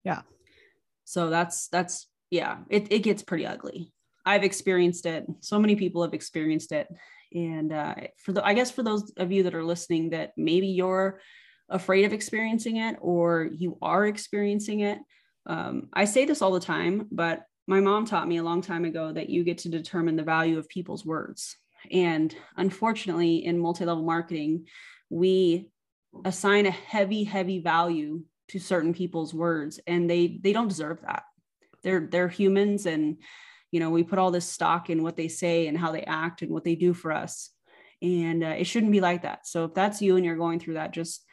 Yeah. 0.03 0.23
so 1.05 1.29
that's 1.29 1.67
that's 1.67 2.07
yeah 2.31 2.57
it, 2.69 2.91
it 2.91 2.99
gets 2.99 3.21
pretty 3.21 3.45
ugly. 3.45 3.93
I've 4.25 4.43
experienced 4.43 5.05
it. 5.05 5.25
So 5.39 5.59
many 5.59 5.75
people 5.75 6.01
have 6.01 6.15
experienced 6.15 6.71
it 6.71 6.87
and 7.33 7.71
uh, 7.71 7.95
for 8.17 8.31
the 8.33 8.45
i 8.45 8.53
guess 8.53 8.71
for 8.71 8.83
those 8.83 9.11
of 9.17 9.31
you 9.31 9.43
that 9.43 9.55
are 9.55 9.63
listening 9.63 10.09
that 10.09 10.33
maybe 10.37 10.67
you're 10.67 11.19
afraid 11.69 12.05
of 12.05 12.13
experiencing 12.13 12.77
it 12.77 12.95
or 13.01 13.49
you 13.51 13.77
are 13.81 14.05
experiencing 14.05 14.81
it 14.81 14.99
um, 15.45 15.89
i 15.93 16.05
say 16.05 16.25
this 16.25 16.41
all 16.41 16.51
the 16.51 16.59
time 16.59 17.07
but 17.11 17.43
my 17.67 17.81
mom 17.81 18.05
taught 18.05 18.27
me 18.27 18.37
a 18.37 18.43
long 18.43 18.61
time 18.61 18.85
ago 18.85 19.11
that 19.11 19.29
you 19.29 19.43
get 19.43 19.59
to 19.59 19.69
determine 19.69 20.15
the 20.15 20.23
value 20.23 20.57
of 20.57 20.69
people's 20.69 21.05
words. 21.05 21.57
And 21.91 22.33
unfortunately 22.55 23.45
in 23.45 23.59
multi-level 23.59 24.03
marketing 24.03 24.65
we 25.09 25.69
assign 26.25 26.65
a 26.65 26.71
heavy 26.71 27.23
heavy 27.23 27.59
value 27.59 28.23
to 28.49 28.59
certain 28.59 28.93
people's 28.93 29.33
words 29.33 29.79
and 29.85 30.09
they 30.09 30.39
they 30.41 30.53
don't 30.53 30.69
deserve 30.69 31.01
that. 31.01 31.23
They're 31.83 32.07
they're 32.09 32.29
humans 32.29 32.85
and 32.85 33.17
you 33.71 33.79
know 33.79 33.89
we 33.89 34.03
put 34.03 34.19
all 34.19 34.31
this 34.31 34.49
stock 34.49 34.89
in 34.89 35.03
what 35.03 35.17
they 35.17 35.27
say 35.27 35.67
and 35.67 35.77
how 35.77 35.91
they 35.91 36.03
act 36.03 36.41
and 36.41 36.51
what 36.51 36.63
they 36.63 36.75
do 36.75 36.93
for 36.93 37.11
us. 37.11 37.49
And 38.01 38.43
uh, 38.43 38.55
it 38.57 38.65
shouldn't 38.65 38.91
be 38.91 39.01
like 39.01 39.23
that. 39.23 39.47
So 39.47 39.65
if 39.65 39.73
that's 39.73 40.01
you 40.01 40.17
and 40.17 40.25
you're 40.25 40.35
going 40.35 40.59
through 40.59 40.75
that 40.75 40.93
just 40.93 41.25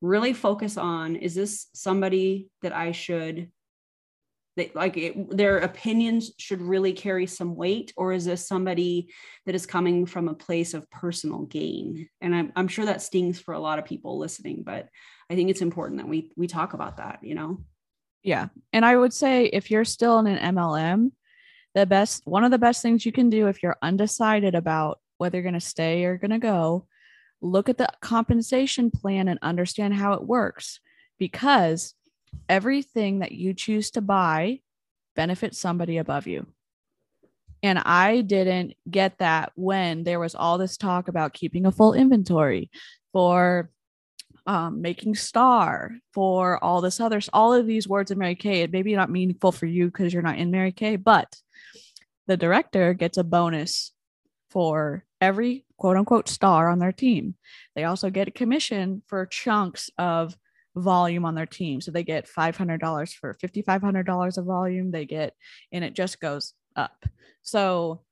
really 0.00 0.32
focus 0.32 0.76
on 0.76 1.16
is 1.16 1.34
this 1.34 1.66
somebody 1.74 2.48
that 2.62 2.72
i 2.74 2.92
should 2.92 3.50
that 4.56 4.74
like 4.74 4.96
it, 4.96 5.36
their 5.36 5.58
opinions 5.58 6.32
should 6.38 6.60
really 6.60 6.92
carry 6.92 7.26
some 7.26 7.54
weight 7.54 7.92
or 7.96 8.12
is 8.12 8.24
this 8.24 8.46
somebody 8.46 9.08
that 9.46 9.54
is 9.54 9.64
coming 9.64 10.06
from 10.06 10.26
a 10.26 10.34
place 10.34 10.74
of 10.74 10.90
personal 10.90 11.42
gain? 11.42 12.08
And 12.20 12.34
i'm, 12.34 12.52
I'm 12.56 12.68
sure 12.68 12.86
that 12.86 13.02
stings 13.02 13.38
for 13.38 13.52
a 13.54 13.60
lot 13.60 13.78
of 13.78 13.84
people 13.84 14.18
listening 14.18 14.62
but 14.64 14.88
i 15.28 15.34
think 15.34 15.50
it's 15.50 15.62
important 15.62 16.00
that 16.00 16.08
we 16.08 16.32
we 16.36 16.46
talk 16.46 16.72
about 16.72 16.96
that 16.96 17.20
you 17.22 17.34
know? 17.34 17.62
Yeah. 18.22 18.48
And 18.74 18.84
I 18.84 18.96
would 18.96 19.14
say 19.14 19.46
if 19.46 19.70
you're 19.70 19.86
still 19.86 20.18
in 20.18 20.26
an 20.26 20.54
MLM, 20.54 21.10
the 21.74 21.86
best 21.86 22.22
one 22.26 22.44
of 22.44 22.50
the 22.50 22.58
best 22.58 22.82
things 22.82 23.06
you 23.06 23.12
can 23.12 23.30
do 23.30 23.46
if 23.46 23.62
you're 23.62 23.76
undecided 23.82 24.54
about 24.54 25.00
whether 25.18 25.36
you're 25.36 25.42
going 25.42 25.54
to 25.54 25.60
stay 25.60 26.04
or 26.04 26.16
going 26.16 26.30
to 26.30 26.38
go, 26.38 26.86
look 27.40 27.68
at 27.68 27.78
the 27.78 27.88
compensation 28.00 28.90
plan 28.90 29.28
and 29.28 29.38
understand 29.42 29.94
how 29.94 30.14
it 30.14 30.26
works 30.26 30.80
because 31.18 31.94
everything 32.48 33.20
that 33.20 33.32
you 33.32 33.54
choose 33.54 33.90
to 33.92 34.00
buy 34.00 34.60
benefits 35.16 35.58
somebody 35.58 35.98
above 35.98 36.26
you. 36.26 36.46
And 37.62 37.78
I 37.78 38.22
didn't 38.22 38.74
get 38.90 39.18
that 39.18 39.52
when 39.54 40.04
there 40.04 40.18
was 40.18 40.34
all 40.34 40.56
this 40.56 40.76
talk 40.76 41.08
about 41.08 41.34
keeping 41.34 41.66
a 41.66 41.72
full 41.72 41.92
inventory 41.92 42.70
for 43.12 43.70
um, 44.46 44.80
making 44.80 45.14
star, 45.14 45.92
for 46.14 46.62
all 46.64 46.80
this 46.80 47.00
other, 47.00 47.20
all 47.32 47.52
of 47.52 47.66
these 47.66 47.86
words 47.86 48.10
in 48.10 48.18
Mary 48.18 48.34
Kay. 48.34 48.62
It 48.62 48.72
may 48.72 48.82
be 48.82 48.96
not 48.96 49.10
meaningful 49.10 49.52
for 49.52 49.66
you 49.66 49.86
because 49.86 50.12
you're 50.12 50.22
not 50.22 50.38
in 50.38 50.50
Mary 50.50 50.72
Kay, 50.72 50.96
but 50.96 51.36
the 52.26 52.36
director 52.36 52.94
gets 52.94 53.18
a 53.18 53.24
bonus 53.24 53.92
for 54.50 55.04
every 55.20 55.64
quote 55.76 55.96
unquote 55.96 56.28
star 56.28 56.68
on 56.68 56.78
their 56.78 56.92
team. 56.92 57.34
They 57.74 57.84
also 57.84 58.10
get 58.10 58.28
a 58.28 58.32
commission 58.32 59.02
for 59.06 59.26
chunks 59.26 59.90
of 59.98 60.36
volume 60.76 61.24
on 61.24 61.34
their 61.34 61.46
team. 61.46 61.80
So 61.80 61.90
they 61.90 62.04
get 62.04 62.28
$500 62.28 63.14
for 63.14 63.34
$5,500 63.34 64.38
of 64.38 64.44
volume. 64.44 64.90
They 64.90 65.04
get, 65.04 65.34
and 65.72 65.84
it 65.84 65.94
just 65.94 66.20
goes 66.20 66.54
up. 66.76 67.04
So 67.42 68.02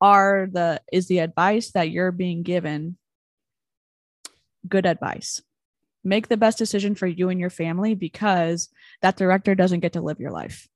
are 0.00 0.48
the 0.50 0.80
is 0.92 1.08
the 1.08 1.18
advice 1.18 1.72
that 1.72 1.90
you're 1.90 2.12
being 2.12 2.42
given 2.42 2.96
good 4.66 4.86
advice? 4.86 5.42
Make 6.02 6.28
the 6.28 6.38
best 6.38 6.56
decision 6.56 6.94
for 6.94 7.06
you 7.06 7.28
and 7.28 7.38
your 7.38 7.50
family 7.50 7.94
because 7.94 8.70
that 9.02 9.16
director 9.16 9.54
doesn't 9.54 9.80
get 9.80 9.92
to 9.92 10.00
live 10.00 10.18
your 10.18 10.30
life. 10.30 10.66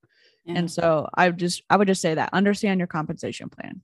Yeah. 0.44 0.59
And 0.59 0.70
so 0.70 1.09
I 1.14 1.30
just 1.30 1.62
I 1.70 1.76
would 1.76 1.88
just 1.88 2.02
say 2.02 2.14
that 2.14 2.30
understand 2.33 2.78
your 2.78 2.87
compensation 2.87 3.48
plan. 3.48 3.83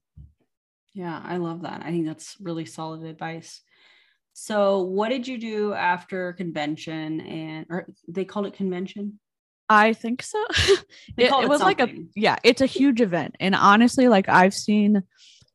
Yeah, 0.93 1.21
I 1.25 1.37
love 1.37 1.63
that. 1.63 1.83
I 1.83 1.91
think 1.91 2.07
that's 2.07 2.37
really 2.41 2.67
solid 2.67 3.05
advice. 3.05 3.63
So, 4.33 4.83
what 4.83 5.09
did 5.11 5.27
you 5.27 5.39
do 5.39 5.73
after 5.73 6.33
convention 6.35 7.21
and 7.21 7.67
or 7.69 7.87
they 8.09 8.25
called 8.25 8.47
it 8.47 8.55
convention? 8.55 9.19
I 9.69 9.93
think 9.93 10.23
so. 10.23 10.45
It, 11.17 11.27
it 11.27 11.33
it 11.33 11.49
was 11.49 11.61
like 11.61 11.81
a 11.81 11.89
yeah, 12.15 12.37
it's 12.43 12.61
a 12.61 12.67
huge 12.67 13.01
event. 13.01 13.37
And 13.41 13.55
honestly, 13.55 14.09
like 14.09 14.29
I've 14.29 14.55
seen 14.55 15.03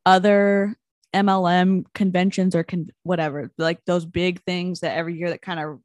other 0.04 0.76
MLM 1.12 1.84
conventions 1.94 2.54
or 2.54 2.62
con- 2.62 2.90
whatever, 3.02 3.50
like 3.58 3.84
those 3.84 4.04
big 4.04 4.42
things 4.44 4.80
that 4.80 4.96
every 4.96 5.18
year 5.18 5.30
that 5.30 5.42
kind 5.42 5.58
of 5.58 5.80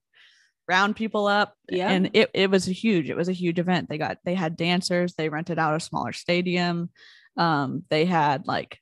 round 0.71 0.95
people 0.95 1.27
up. 1.27 1.53
Yeah. 1.69 1.89
And 1.91 2.09
it, 2.13 2.31
it 2.33 2.49
was 2.49 2.67
a 2.67 2.71
huge, 2.71 3.09
it 3.09 3.17
was 3.17 3.27
a 3.29 3.33
huge 3.33 3.59
event. 3.59 3.89
They 3.89 3.97
got 3.97 4.17
they 4.23 4.33
had 4.33 4.55
dancers, 4.55 5.13
they 5.13 5.29
rented 5.29 5.59
out 5.59 5.75
a 5.75 5.79
smaller 5.79 6.13
stadium. 6.13 6.89
Um, 7.37 7.83
they 7.89 8.05
had 8.05 8.47
like 8.47 8.79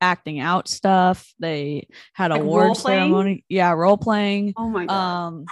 acting 0.00 0.40
out 0.40 0.66
stuff. 0.68 1.32
They 1.38 1.88
had 2.14 2.30
Like 2.30 2.40
award 2.40 2.76
ceremony. 2.76 3.44
Yeah, 3.48 3.72
role 3.72 3.98
playing 3.98 4.54
Oh 4.56 4.68
my 4.68 4.86
god. 4.86 4.94
um 4.94 5.44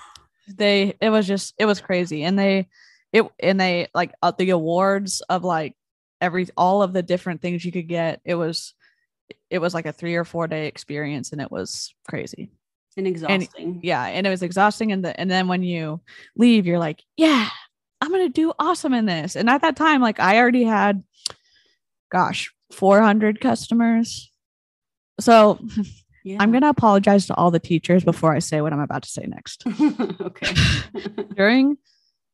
they 0.49 0.95
it 1.01 1.11
was 1.11 1.27
just 1.27 1.55
it 1.59 1.67
was 1.67 1.81
crazy 1.81 2.25
and 2.25 2.39
they 2.39 2.69
it 3.13 3.25
and 3.39 3.61
they 3.61 3.89
like 3.95 4.13
uh, 4.23 4.33
the 4.37 4.51
awards 4.51 5.21
of 5.29 5.45
like 5.45 5.75
every 6.21 6.49
all 6.57 6.83
of 6.83 6.93
the 6.93 7.03
different 7.03 7.41
things 7.41 7.65
you 7.65 7.73
could 7.73 7.89
get 7.89 8.21
it 8.25 8.35
was 8.35 8.75
it 9.51 9.61
was 9.61 9.73
like 9.75 9.87
a 9.87 9.93
three 9.93 10.17
or 10.17 10.25
four 10.25 10.47
day 10.49 10.67
experience 10.67 11.33
and 11.33 11.41
it 11.41 11.51
was 11.51 11.95
crazy 12.09 12.51
and 12.97 13.07
exhausting. 13.07 13.81
yeah 13.83 14.05
and 14.05 14.27
it 14.27 14.31
was 14.31 14.43
exhausting 14.43 14.93
and 14.93 15.05
the 15.05 15.19
and 15.19 15.31
then 15.31 15.49
when 15.49 15.63
you 15.63 16.01
leave 16.37 16.67
you're 16.67 16.79
like 16.79 17.03
yeah 17.17 17.49
i'm 18.01 18.11
gonna 18.11 18.29
do 18.29 18.53
awesome 18.59 18.93
in 18.95 19.07
this 19.07 19.37
and 19.37 19.49
at 19.49 19.63
that 19.63 19.77
time 19.77 20.01
like 20.01 20.21
i 20.21 20.39
already 20.39 20.65
had 20.65 21.03
gosh 22.11 22.53
400 22.73 23.41
customers 23.41 24.31
so 25.21 25.59
Yeah. 26.25 26.37
i'm 26.41 26.53
gonna 26.53 26.69
apologize 26.69 27.27
to 27.27 27.35
all 27.35 27.51
the 27.51 27.59
teachers 27.59 28.05
before 28.05 28.33
i 28.35 28.39
say 28.39 28.61
what 28.61 28.73
i'm 28.73 28.81
about 28.81 29.03
to 29.03 29.09
say 29.11 29.25
next 29.27 29.65
okay. 30.21 30.55
during 31.37 31.77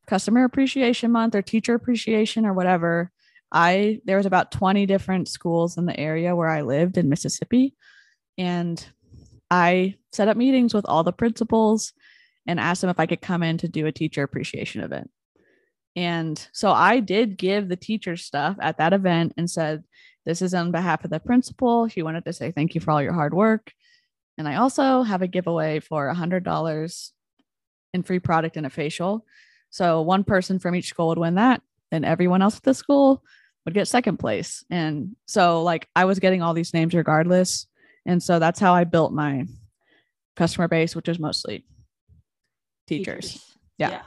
customer 0.06 0.44
appreciation 0.44 1.10
month 1.12 1.34
or 1.34 1.42
teacher 1.42 1.74
appreciation 1.74 2.44
or 2.46 2.52
whatever 2.52 3.10
i 3.52 4.00
there 4.04 4.16
was 4.16 4.26
about 4.26 4.50
20 4.52 4.86
different 4.86 5.28
schools 5.28 5.78
in 5.78 5.86
the 5.86 5.98
area 5.98 6.34
where 6.36 6.48
i 6.48 6.62
lived 6.62 6.98
in 6.98 7.08
mississippi 7.08 7.74
and 8.36 8.86
i 9.50 9.94
set 10.12 10.28
up 10.28 10.36
meetings 10.36 10.74
with 10.74 10.84
all 10.86 11.04
the 11.04 11.12
principals 11.12 11.92
and 12.46 12.58
asked 12.58 12.80
them 12.80 12.90
if 12.90 13.00
i 13.00 13.06
could 13.06 13.20
come 13.20 13.42
in 13.42 13.58
to 13.58 13.68
do 13.68 13.86
a 13.86 13.92
teacher 13.92 14.22
appreciation 14.22 14.82
event. 14.82 15.10
And 15.96 16.48
so 16.52 16.70
i 16.70 17.00
did 17.00 17.36
give 17.36 17.68
the 17.68 17.76
teachers 17.76 18.24
stuff 18.24 18.56
at 18.60 18.78
that 18.78 18.92
event 18.92 19.34
and 19.36 19.50
said 19.50 19.84
this 20.24 20.42
is 20.42 20.52
on 20.52 20.72
behalf 20.72 21.04
of 21.04 21.10
the 21.10 21.20
principal. 21.20 21.86
He 21.86 22.02
wanted 22.02 22.24
to 22.26 22.32
say 22.32 22.50
thank 22.50 22.74
you 22.74 22.80
for 22.80 22.90
all 22.90 23.02
your 23.02 23.14
hard 23.14 23.34
work. 23.34 23.72
And 24.36 24.46
i 24.46 24.56
also 24.56 25.02
have 25.02 25.22
a 25.22 25.26
giveaway 25.26 25.80
for 25.80 26.12
$100 26.12 27.10
in 27.94 28.02
free 28.02 28.18
product 28.18 28.56
and 28.56 28.66
a 28.66 28.70
facial. 28.70 29.24
So 29.70 30.02
one 30.02 30.24
person 30.24 30.58
from 30.58 30.74
each 30.74 30.88
school 30.88 31.08
would 31.08 31.18
win 31.18 31.34
that, 31.34 31.62
and 31.90 32.04
everyone 32.04 32.42
else 32.42 32.56
at 32.56 32.62
the 32.62 32.74
school 32.74 33.22
would 33.64 33.74
get 33.74 33.88
second 33.88 34.18
place. 34.18 34.64
And 34.70 35.16
so 35.26 35.62
like 35.62 35.88
I 35.94 36.04
was 36.04 36.18
getting 36.18 36.42
all 36.42 36.54
these 36.54 36.74
names 36.74 36.94
regardless. 36.94 37.66
And 38.08 38.22
so 38.22 38.38
that's 38.38 38.58
how 38.58 38.72
I 38.72 38.84
built 38.84 39.12
my 39.12 39.44
customer 40.34 40.66
base, 40.66 40.96
which 40.96 41.08
is 41.08 41.18
mostly 41.18 41.64
teachers. 42.86 43.44
Yeah. 43.76 44.00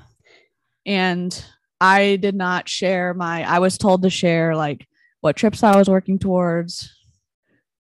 And 0.87 1.45
I 1.79 2.15
did 2.15 2.35
not 2.35 2.67
share 2.67 3.13
my 3.13 3.47
I 3.47 3.59
was 3.59 3.77
told 3.77 4.01
to 4.01 4.09
share 4.09 4.55
like 4.55 4.87
what 5.21 5.35
trips 5.35 5.61
I 5.61 5.77
was 5.77 5.87
working 5.87 6.17
towards, 6.17 6.91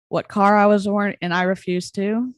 what 0.10 0.28
car 0.28 0.56
I 0.56 0.67
was 0.67 0.88
wearing, 0.88 1.17
and 1.19 1.34
I 1.34 1.43
refused 1.43 1.95
to. 1.95 2.32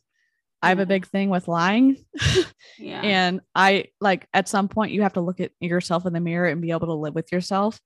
I 0.61 0.69
have 0.69 0.79
a 0.79 0.85
big 0.85 1.05
thing 1.05 1.29
with 1.29 1.47
lying. 1.47 2.03
Yeah. 2.77 2.99
And 2.99 3.39
I 3.55 3.85
like 4.01 4.27
at 4.33 4.49
some 4.49 4.67
point 4.67 4.91
you 4.91 5.03
have 5.03 5.13
to 5.13 5.21
look 5.21 5.39
at 5.39 5.51
yourself 5.61 6.05
in 6.05 6.11
the 6.11 6.19
mirror 6.19 6.49
and 6.49 6.61
be 6.61 6.71
able 6.71 6.87
to 6.87 6.93
live 6.93 7.15
with 7.15 7.31
yourself. 7.31 7.79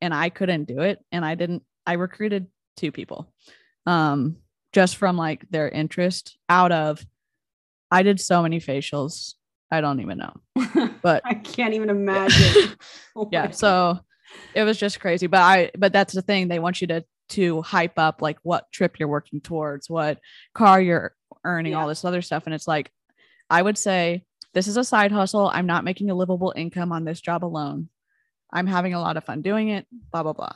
And 0.00 0.14
I 0.14 0.28
couldn't 0.28 0.68
do 0.68 0.82
it. 0.82 1.04
And 1.10 1.24
I 1.24 1.34
didn't, 1.34 1.64
I 1.84 1.94
recruited 1.94 2.46
two 2.76 2.92
people 2.92 3.32
um 3.86 4.36
just 4.76 4.96
from 4.96 5.16
like 5.16 5.48
their 5.48 5.70
interest 5.70 6.36
out 6.50 6.70
of 6.70 7.02
I 7.90 8.02
did 8.02 8.20
so 8.20 8.42
many 8.42 8.60
facials. 8.60 9.32
I 9.70 9.80
don't 9.80 10.00
even 10.00 10.18
know. 10.18 10.34
But 11.02 11.22
I 11.24 11.32
can't 11.34 11.72
even 11.72 11.88
imagine. 11.88 12.74
Oh 13.16 13.26
yeah. 13.32 13.50
So 13.52 13.98
it 14.54 14.64
was 14.64 14.76
just 14.76 15.00
crazy. 15.00 15.28
But 15.28 15.40
I 15.40 15.70
but 15.78 15.94
that's 15.94 16.12
the 16.12 16.20
thing. 16.20 16.48
They 16.48 16.58
want 16.58 16.82
you 16.82 16.88
to 16.88 17.04
to 17.30 17.62
hype 17.62 17.98
up 17.98 18.20
like 18.20 18.36
what 18.42 18.70
trip 18.70 18.98
you're 18.98 19.08
working 19.08 19.40
towards, 19.40 19.88
what 19.88 20.18
car 20.54 20.78
you're 20.78 21.14
earning, 21.42 21.72
Yeah. 21.72 21.80
all 21.80 21.88
this 21.88 22.04
other 22.04 22.20
stuff. 22.20 22.44
And 22.44 22.54
it's 22.54 22.68
like, 22.68 22.92
I 23.48 23.62
would 23.62 23.78
say 23.78 24.24
this 24.52 24.68
is 24.68 24.76
a 24.76 24.84
side 24.84 25.10
hustle. 25.10 25.50
I'm 25.52 25.66
not 25.66 25.84
making 25.84 26.10
a 26.10 26.14
livable 26.14 26.52
income 26.54 26.92
on 26.92 27.04
this 27.06 27.22
job 27.22 27.42
alone. 27.44 27.88
I'm 28.52 28.66
having 28.66 28.92
a 28.92 29.00
lot 29.00 29.16
of 29.16 29.24
fun 29.24 29.40
doing 29.40 29.70
it, 29.70 29.86
blah, 30.12 30.22
blah, 30.22 30.34
blah. 30.34 30.52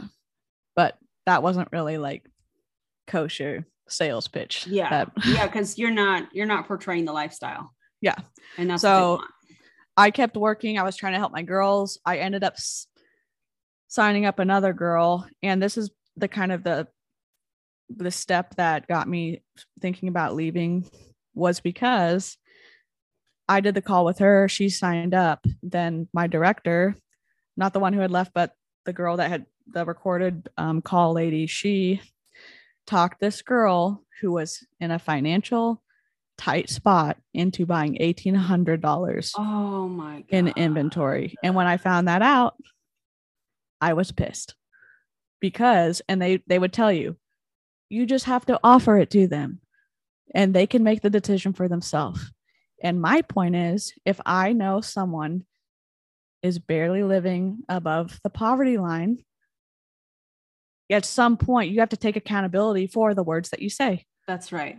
But 0.76 0.98
that 1.24 1.42
wasn't 1.42 1.72
really 1.72 1.96
like 1.96 2.28
kosher 3.06 3.66
sales 3.90 4.29
pitch. 4.29 4.66
yeah. 4.66 4.88
that- 4.90 5.12
yeah, 5.26 5.46
because 5.46 5.79
you're 5.79 5.90
not 5.90 6.29
you're 6.33 6.46
not 6.46 6.66
portraying 6.66 7.05
the 7.05 7.12
lifestyle. 7.12 7.72
Yeah. 8.00 8.16
And 8.59 8.70
that's 8.70 8.83
So- 8.83 8.88
what 8.88 9.16
they 9.16 9.20
want. 9.22 9.31
I 9.96 10.11
kept 10.11 10.37
working. 10.37 10.79
I 10.79 10.83
was 10.83 10.96
trying 10.96 11.12
to 11.12 11.18
help 11.18 11.33
my 11.33 11.42
girls. 11.42 11.98
I 12.07 12.18
ended 12.18 12.42
up 12.42 12.55
s- 12.55 12.87
signing 13.88 14.24
up 14.24 14.38
another 14.38 14.72
girl, 14.72 15.26
and 15.42 15.62
this 15.62 15.76
is 15.76 15.90
the 16.16 16.29
kind 16.29 16.53
of 16.53 16.62
the 16.64 16.88
the 17.94 18.11
step 18.11 18.55
that 18.57 18.87
got 18.87 19.09
me 19.09 19.42
thinking 19.83 20.09
about 20.09 20.35
leaving 20.37 20.88
was 21.35 21.61
because 21.61 22.38
I 23.48 23.61
did 23.61 23.74
the 23.74 23.83
call 23.83 24.05
with 24.05 24.18
her. 24.20 24.48
She 24.48 24.68
signed 24.68 25.12
up. 25.12 25.44
Then 25.62 26.09
my 26.14 26.29
director, 26.29 26.94
not 27.57 27.72
the 27.72 27.81
one 27.81 27.92
who 27.92 28.00
had 28.00 28.12
left, 28.12 28.33
but 28.33 28.53
the 28.87 28.92
girl 28.92 29.16
that 29.16 29.29
had 29.29 29.44
the 29.66 29.85
recorded 29.85 30.48
um, 30.57 30.81
call 30.83 31.12
lady, 31.12 31.46
she 31.48 32.00
talked 32.90 33.20
this 33.20 33.40
girl 33.42 34.03
who 34.20 34.33
was 34.33 34.66
in 34.81 34.90
a 34.90 34.98
financial 34.98 35.81
tight 36.37 36.68
spot 36.68 37.16
into 37.35 37.64
buying 37.64 37.96
eighteen 38.00 38.35
hundred 38.35 38.81
dollars 38.83 39.33
Oh 39.38 39.88
my 39.88 40.16
god. 40.22 40.26
in 40.31 40.48
inventory. 40.48 41.35
And 41.42 41.55
when 41.55 41.66
I 41.66 41.76
found 41.76 42.09
that 42.09 42.22
out, 42.22 42.55
I 43.81 43.92
was 43.94 44.11
pissed 44.12 44.55
because, 45.40 46.03
and 46.09 46.20
they 46.20 46.42
they 46.46 46.59
would 46.59 46.72
tell 46.72 46.92
you, 46.92 47.16
you 47.88 48.07
just 48.07 48.24
have 48.24 48.44
to 48.46 48.59
offer 48.64 48.98
it 48.98 49.11
to 49.11 49.26
them, 49.29 49.61
and 50.35 50.53
they 50.53 50.66
can 50.66 50.83
make 50.83 51.00
the 51.03 51.11
decision 51.11 51.53
for 51.53 51.68
themselves. 51.68 52.33
And 52.83 53.00
my 53.00 53.22
point 53.22 53.55
is, 53.55 53.92
if 54.05 54.20
I 54.26 54.53
know 54.53 54.81
someone 54.81 55.44
is 56.42 56.59
barely 56.59 57.03
living 57.03 57.59
above 57.68 58.18
the 58.24 58.31
poverty 58.31 58.79
line, 58.79 59.18
at 60.90 61.05
some 61.05 61.37
point 61.37 61.70
you 61.70 61.81
have 61.81 61.88
to 61.90 61.96
take 61.96 62.16
accountability 62.16 62.87
for 62.87 63.14
the 63.14 63.22
words 63.22 63.50
that 63.50 63.61
you 63.62 63.70
say. 63.70 64.07
That's 64.26 64.53
right. 64.53 64.79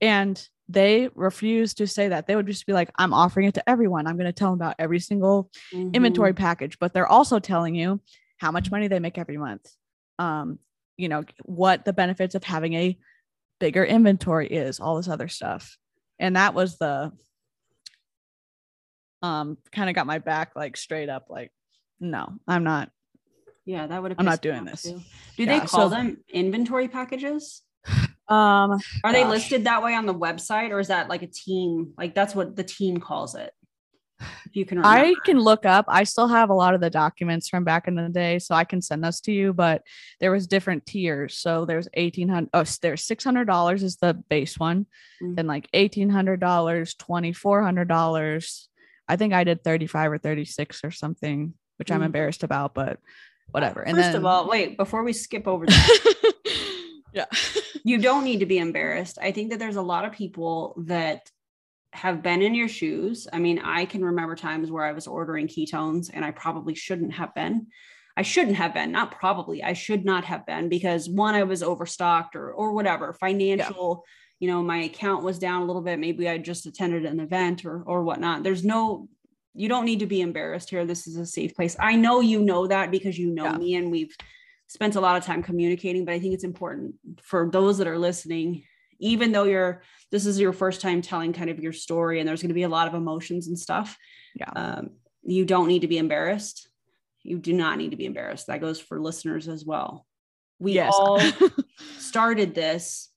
and 0.00 0.48
they 0.68 1.08
refuse 1.14 1.74
to 1.74 1.86
say 1.86 2.08
that. 2.08 2.26
They 2.26 2.34
would 2.34 2.46
just 2.48 2.66
be 2.66 2.72
like 2.72 2.90
i'm 2.98 3.14
offering 3.14 3.46
it 3.46 3.54
to 3.54 3.68
everyone. 3.70 4.06
I'm 4.08 4.16
going 4.16 4.26
to 4.26 4.32
tell 4.32 4.50
them 4.50 4.58
about 4.60 4.74
every 4.80 4.98
single 4.98 5.48
inventory 5.72 6.32
Mhm. 6.32 6.36
package 6.36 6.78
but 6.80 6.92
they're 6.92 7.06
also 7.06 7.38
telling 7.38 7.74
you 7.76 8.00
how 8.38 8.50
much 8.50 8.70
money 8.72 8.88
they 8.88 8.98
make 8.98 9.16
every 9.18 9.36
month. 9.36 9.64
Um 10.18 10.58
you 10.96 11.08
know 11.08 11.22
what 11.44 11.84
the 11.84 11.92
benefits 11.92 12.34
of 12.34 12.42
having 12.44 12.74
a 12.74 12.98
bigger 13.60 13.84
inventory 13.84 14.48
is 14.48 14.80
all 14.80 14.96
this 14.96 15.08
other 15.08 15.28
stuff. 15.28 15.76
And 16.18 16.34
that 16.36 16.52
was 16.54 16.78
the 16.78 17.12
um 19.22 19.56
kind 19.72 19.88
of 19.88 19.94
got 19.94 20.06
my 20.06 20.18
back 20.18 20.52
like 20.56 20.76
straight 20.76 21.08
up 21.08 21.26
like 21.30 21.50
no 22.00 22.28
i'm 22.46 22.64
not 22.64 22.90
Yeah, 23.66 23.86
that 23.88 24.00
would 24.00 24.12
have. 24.12 24.18
I'm 24.20 24.24
not 24.24 24.40
doing 24.42 24.64
this. 24.64 24.82
too. 24.84 25.00
Do 25.36 25.44
Yeah, 25.44 25.58
they 25.58 25.66
call 25.66 25.90
so- 25.90 25.96
them 25.96 26.18
inventory 26.28 26.88
packages? 26.88 27.62
um 28.28 28.80
Are 29.04 29.12
they 29.12 29.24
listed 29.24 29.64
that 29.64 29.82
way 29.82 29.94
on 29.94 30.06
the 30.06 30.14
website, 30.14 30.70
or 30.70 30.80
is 30.80 30.88
that 30.88 31.08
like 31.08 31.22
a 31.22 31.26
team? 31.28 31.92
Like 31.98 32.14
that's 32.14 32.34
what 32.34 32.56
the 32.56 32.64
team 32.64 32.96
calls 32.98 33.34
it. 33.34 33.52
If 34.46 34.54
you 34.56 34.64
can. 34.64 34.78
Remember. 34.78 34.98
I 34.98 35.14
can 35.26 35.38
look 35.38 35.66
up. 35.66 35.84
I 35.88 36.04
still 36.04 36.26
have 36.28 36.48
a 36.50 36.54
lot 36.54 36.74
of 36.74 36.80
the 36.80 36.88
documents 36.90 37.48
from 37.48 37.64
back 37.64 37.86
in 37.86 37.94
the 37.96 38.08
day, 38.08 38.38
so 38.38 38.54
I 38.54 38.64
can 38.64 38.80
send 38.80 39.04
those 39.04 39.20
to 39.22 39.32
you. 39.32 39.52
But 39.52 39.82
there 40.20 40.32
was 40.32 40.46
different 40.46 40.86
tiers. 40.86 41.36
So 41.36 41.66
there's 41.66 41.86
eighteen 41.94 42.28
hundred. 42.28 42.50
Oh, 42.54 42.64
there's 42.82 43.04
six 43.04 43.22
hundred 43.22 43.44
dollars 43.46 43.82
is 43.82 43.96
the 43.96 44.14
base 44.14 44.58
one, 44.58 44.86
Mm. 45.22 45.36
then 45.36 45.46
like 45.46 45.68
eighteen 45.74 46.08
hundred 46.10 46.40
dollars, 46.40 46.94
twenty 46.94 47.32
four 47.32 47.62
hundred 47.62 47.88
dollars. 47.88 48.68
I 49.08 49.16
think 49.16 49.34
I 49.34 49.44
did 49.44 49.62
thirty 49.62 49.86
five 49.86 50.10
or 50.10 50.18
thirty 50.18 50.44
six 50.46 50.82
or 50.82 50.90
something, 50.90 51.52
which 51.76 51.92
I'm 51.92 52.00
Mm. 52.00 52.06
embarrassed 52.06 52.42
about. 52.42 52.74
But 52.74 52.98
whatever. 53.50 53.82
And 53.82 53.96
First 53.96 54.08
then, 54.08 54.16
of 54.16 54.26
all, 54.26 54.48
wait, 54.48 54.76
before 54.76 55.02
we 55.02 55.12
skip 55.12 55.46
over 55.46 55.66
that, 55.66 56.32
yeah, 57.12 57.26
you 57.84 57.98
don't 57.98 58.24
need 58.24 58.40
to 58.40 58.46
be 58.46 58.58
embarrassed. 58.58 59.18
I 59.20 59.32
think 59.32 59.50
that 59.50 59.58
there's 59.58 59.76
a 59.76 59.82
lot 59.82 60.04
of 60.04 60.12
people 60.12 60.74
that 60.86 61.30
have 61.92 62.22
been 62.22 62.42
in 62.42 62.54
your 62.54 62.68
shoes. 62.68 63.26
I 63.32 63.38
mean, 63.38 63.58
I 63.58 63.86
can 63.86 64.04
remember 64.04 64.36
times 64.36 64.70
where 64.70 64.84
I 64.84 64.92
was 64.92 65.06
ordering 65.06 65.48
ketones 65.48 66.10
and 66.12 66.24
I 66.24 66.30
probably 66.30 66.74
shouldn't 66.74 67.14
have 67.14 67.34
been. 67.34 67.68
I 68.16 68.22
shouldn't 68.22 68.56
have 68.56 68.74
been, 68.74 68.92
not 68.92 69.12
probably. 69.12 69.62
I 69.62 69.74
should 69.74 70.04
not 70.04 70.24
have 70.24 70.46
been 70.46 70.68
because 70.68 71.08
one, 71.08 71.34
I 71.34 71.42
was 71.42 71.62
overstocked 71.62 72.34
or 72.34 72.52
or 72.52 72.72
whatever, 72.72 73.12
financial, 73.12 74.04
yeah. 74.40 74.46
you 74.46 74.52
know, 74.52 74.62
my 74.62 74.78
account 74.78 75.22
was 75.22 75.38
down 75.38 75.62
a 75.62 75.64
little 75.66 75.82
bit. 75.82 75.98
Maybe 75.98 76.28
I 76.28 76.38
just 76.38 76.66
attended 76.66 77.04
an 77.04 77.20
event 77.20 77.64
or 77.64 77.82
or 77.82 78.04
whatnot. 78.04 78.42
There's 78.42 78.64
no 78.64 79.08
you 79.56 79.68
don't 79.68 79.84
need 79.84 80.00
to 80.00 80.06
be 80.06 80.20
embarrassed 80.20 80.70
here. 80.70 80.84
This 80.84 81.06
is 81.06 81.16
a 81.16 81.26
safe 81.26 81.54
place. 81.54 81.76
I 81.80 81.96
know 81.96 82.20
you 82.20 82.40
know 82.40 82.66
that 82.66 82.90
because 82.90 83.18
you 83.18 83.30
know 83.30 83.44
yeah. 83.44 83.56
me 83.56 83.74
and 83.74 83.90
we've 83.90 84.14
spent 84.68 84.96
a 84.96 85.00
lot 85.00 85.16
of 85.16 85.24
time 85.24 85.42
communicating, 85.42 86.04
but 86.04 86.14
I 86.14 86.18
think 86.18 86.34
it's 86.34 86.44
important 86.44 86.94
for 87.22 87.48
those 87.50 87.78
that 87.78 87.86
are 87.86 87.98
listening, 87.98 88.64
even 88.98 89.32
though 89.32 89.44
you're 89.44 89.82
this 90.12 90.26
is 90.26 90.38
your 90.38 90.52
first 90.52 90.80
time 90.80 91.02
telling 91.02 91.32
kind 91.32 91.50
of 91.50 91.58
your 91.58 91.72
story 91.72 92.20
and 92.20 92.28
there's 92.28 92.42
going 92.42 92.50
to 92.50 92.54
be 92.54 92.62
a 92.62 92.68
lot 92.68 92.86
of 92.86 92.94
emotions 92.94 93.48
and 93.48 93.58
stuff. 93.58 93.96
Yeah. 94.34 94.50
Um, 94.54 94.90
you 95.22 95.44
don't 95.44 95.68
need 95.68 95.80
to 95.80 95.88
be 95.88 95.98
embarrassed 95.98 96.68
you 97.26 97.38
do 97.38 97.52
not 97.52 97.76
need 97.76 97.90
to 97.90 97.96
be 97.96 98.06
embarrassed. 98.06 98.46
That 98.46 98.60
goes 98.60 98.80
for 98.80 99.00
listeners 99.00 99.48
as 99.48 99.64
well. 99.64 100.06
We 100.58 100.72
yes. 100.72 100.92
all 100.94 101.20
started 101.98 102.54
this 102.54 103.10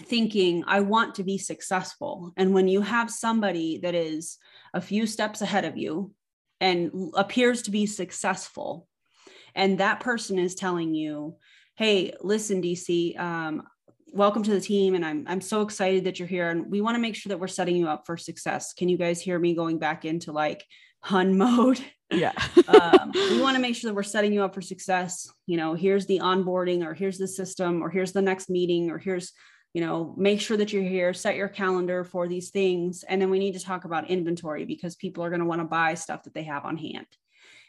thinking, 0.00 0.64
I 0.66 0.80
want 0.80 1.16
to 1.16 1.24
be 1.24 1.38
successful. 1.38 2.32
And 2.36 2.54
when 2.54 2.68
you 2.68 2.80
have 2.80 3.10
somebody 3.10 3.78
that 3.78 3.94
is 3.94 4.38
a 4.74 4.80
few 4.80 5.06
steps 5.06 5.40
ahead 5.40 5.64
of 5.64 5.76
you 5.76 6.12
and 6.60 7.12
appears 7.14 7.62
to 7.62 7.70
be 7.70 7.86
successful, 7.86 8.86
and 9.54 9.78
that 9.78 10.00
person 10.00 10.38
is 10.38 10.54
telling 10.54 10.94
you, 10.94 11.36
Hey, 11.76 12.12
listen, 12.20 12.62
DeeCee, 12.62 13.18
um, 13.18 13.62
welcome 14.12 14.42
to 14.42 14.50
the 14.50 14.60
team 14.60 14.94
and 14.94 15.04
I'm 15.04 15.24
I'm 15.26 15.40
so 15.40 15.62
excited 15.62 16.04
that 16.04 16.18
you're 16.18 16.28
here 16.28 16.50
and 16.50 16.70
we 16.70 16.82
want 16.82 16.96
to 16.96 17.00
make 17.00 17.14
sure 17.14 17.30
that 17.30 17.40
we're 17.40 17.48
setting 17.48 17.76
you 17.76 17.88
up 17.88 18.04
for 18.06 18.16
success. 18.16 18.74
Can 18.74 18.88
you 18.88 18.98
guys 18.98 19.20
hear 19.20 19.38
me 19.38 19.54
going 19.54 19.78
back 19.78 20.04
into 20.04 20.32
like 20.32 20.64
hun 21.00 21.36
mode? 21.38 21.80
Yeah. 22.10 22.32
Um, 22.68 23.10
we 23.14 23.40
want 23.40 23.56
to 23.56 23.62
make 23.62 23.74
sure 23.74 23.88
that 23.88 23.94
we're 23.94 24.02
setting 24.02 24.34
you 24.34 24.42
up 24.42 24.54
for 24.54 24.60
success. 24.60 25.30
You 25.46 25.56
know 25.56 25.74
here's 25.74 26.06
the 26.06 26.18
onboarding 26.18 26.84
or 26.84 26.92
here's 26.94 27.18
the 27.18 27.28
system 27.28 27.82
or 27.82 27.88
here's 27.88 28.12
the 28.12 28.22
next 28.22 28.50
meeting 28.50 28.90
or 28.90 28.98
here's 28.98 29.32
you 29.74 29.80
know 29.80 30.14
make 30.16 30.40
sure 30.40 30.56
that 30.56 30.72
you're 30.72 30.82
here 30.82 31.14
set 31.14 31.36
your 31.36 31.48
calendar 31.48 32.04
for 32.04 32.28
these 32.28 32.50
things 32.50 33.04
and 33.04 33.20
then 33.20 33.30
we 33.30 33.38
need 33.38 33.54
to 33.54 33.60
talk 33.60 33.84
about 33.84 34.10
inventory 34.10 34.64
because 34.64 34.96
people 34.96 35.24
are 35.24 35.30
going 35.30 35.40
to 35.40 35.46
want 35.46 35.60
to 35.60 35.66
buy 35.66 35.94
stuff 35.94 36.22
that 36.24 36.34
they 36.34 36.42
have 36.42 36.64
on 36.64 36.76
hand 36.76 37.06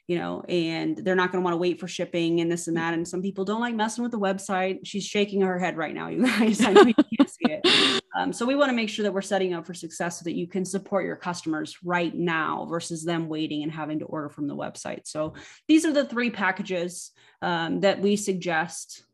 you 0.08 0.18
know, 0.18 0.44
and 0.50 0.98
they're 0.98 1.16
not 1.16 1.32
going 1.32 1.42
to 1.42 1.44
want 1.44 1.54
to 1.54 1.60
wait 1.60 1.80
for 1.80 1.88
shipping 1.88 2.42
and 2.42 2.52
this 2.52 2.68
and 2.68 2.76
that. 2.76 2.94
And 2.94 3.08
some 3.08 3.22
people 3.22 3.46
don't 3.46 3.62
like 3.62 3.76
messing 3.76 4.04
with 4.04 4.12
the 4.12 4.20
website. 4.20 4.80
She's 4.84 5.06
shaking 5.06 5.42
her 5.42 5.58
head 5.58 5.78
right 5.78 5.94
now, 5.94 6.10
you 6.10 6.26
guys. 6.40 6.62
I 6.62 6.74
know 6.74 6.84
you 6.84 6.94
can't 6.94 7.30
see 7.30 7.46
it. 7.46 8.02
Um, 8.16 8.34
so 8.34 8.46
we 8.46 8.56
want 8.56 8.70
to 8.70 8.76
make 8.76 8.90
sure 8.90 9.04
that 9.04 9.14
we're 9.14 9.22
setting 9.22 9.54
up 9.54 9.66
for 9.66 9.74
success 9.74 10.20
so 10.20 10.24
that 10.26 10.36
you 10.36 10.46
can 10.46 10.66
support 10.66 11.06
your 11.06 11.16
customers 11.16 11.78
right 11.84 12.14
now 12.14 12.66
versus 12.70 13.06
them 13.06 13.30
waiting 13.30 13.64
and 13.64 13.72
having 13.72 14.00
to 14.00 14.06
order 14.06 14.30
from 14.30 14.48
the 14.48 14.56
website. 14.56 15.08
So 15.08 15.36
these 15.68 15.86
are 15.86 15.94
the 15.94 16.06
three 16.06 16.30
packages 16.30 17.12
um, 17.42 17.80
that 17.80 18.02
we 18.02 18.18
suggest. 18.18 19.06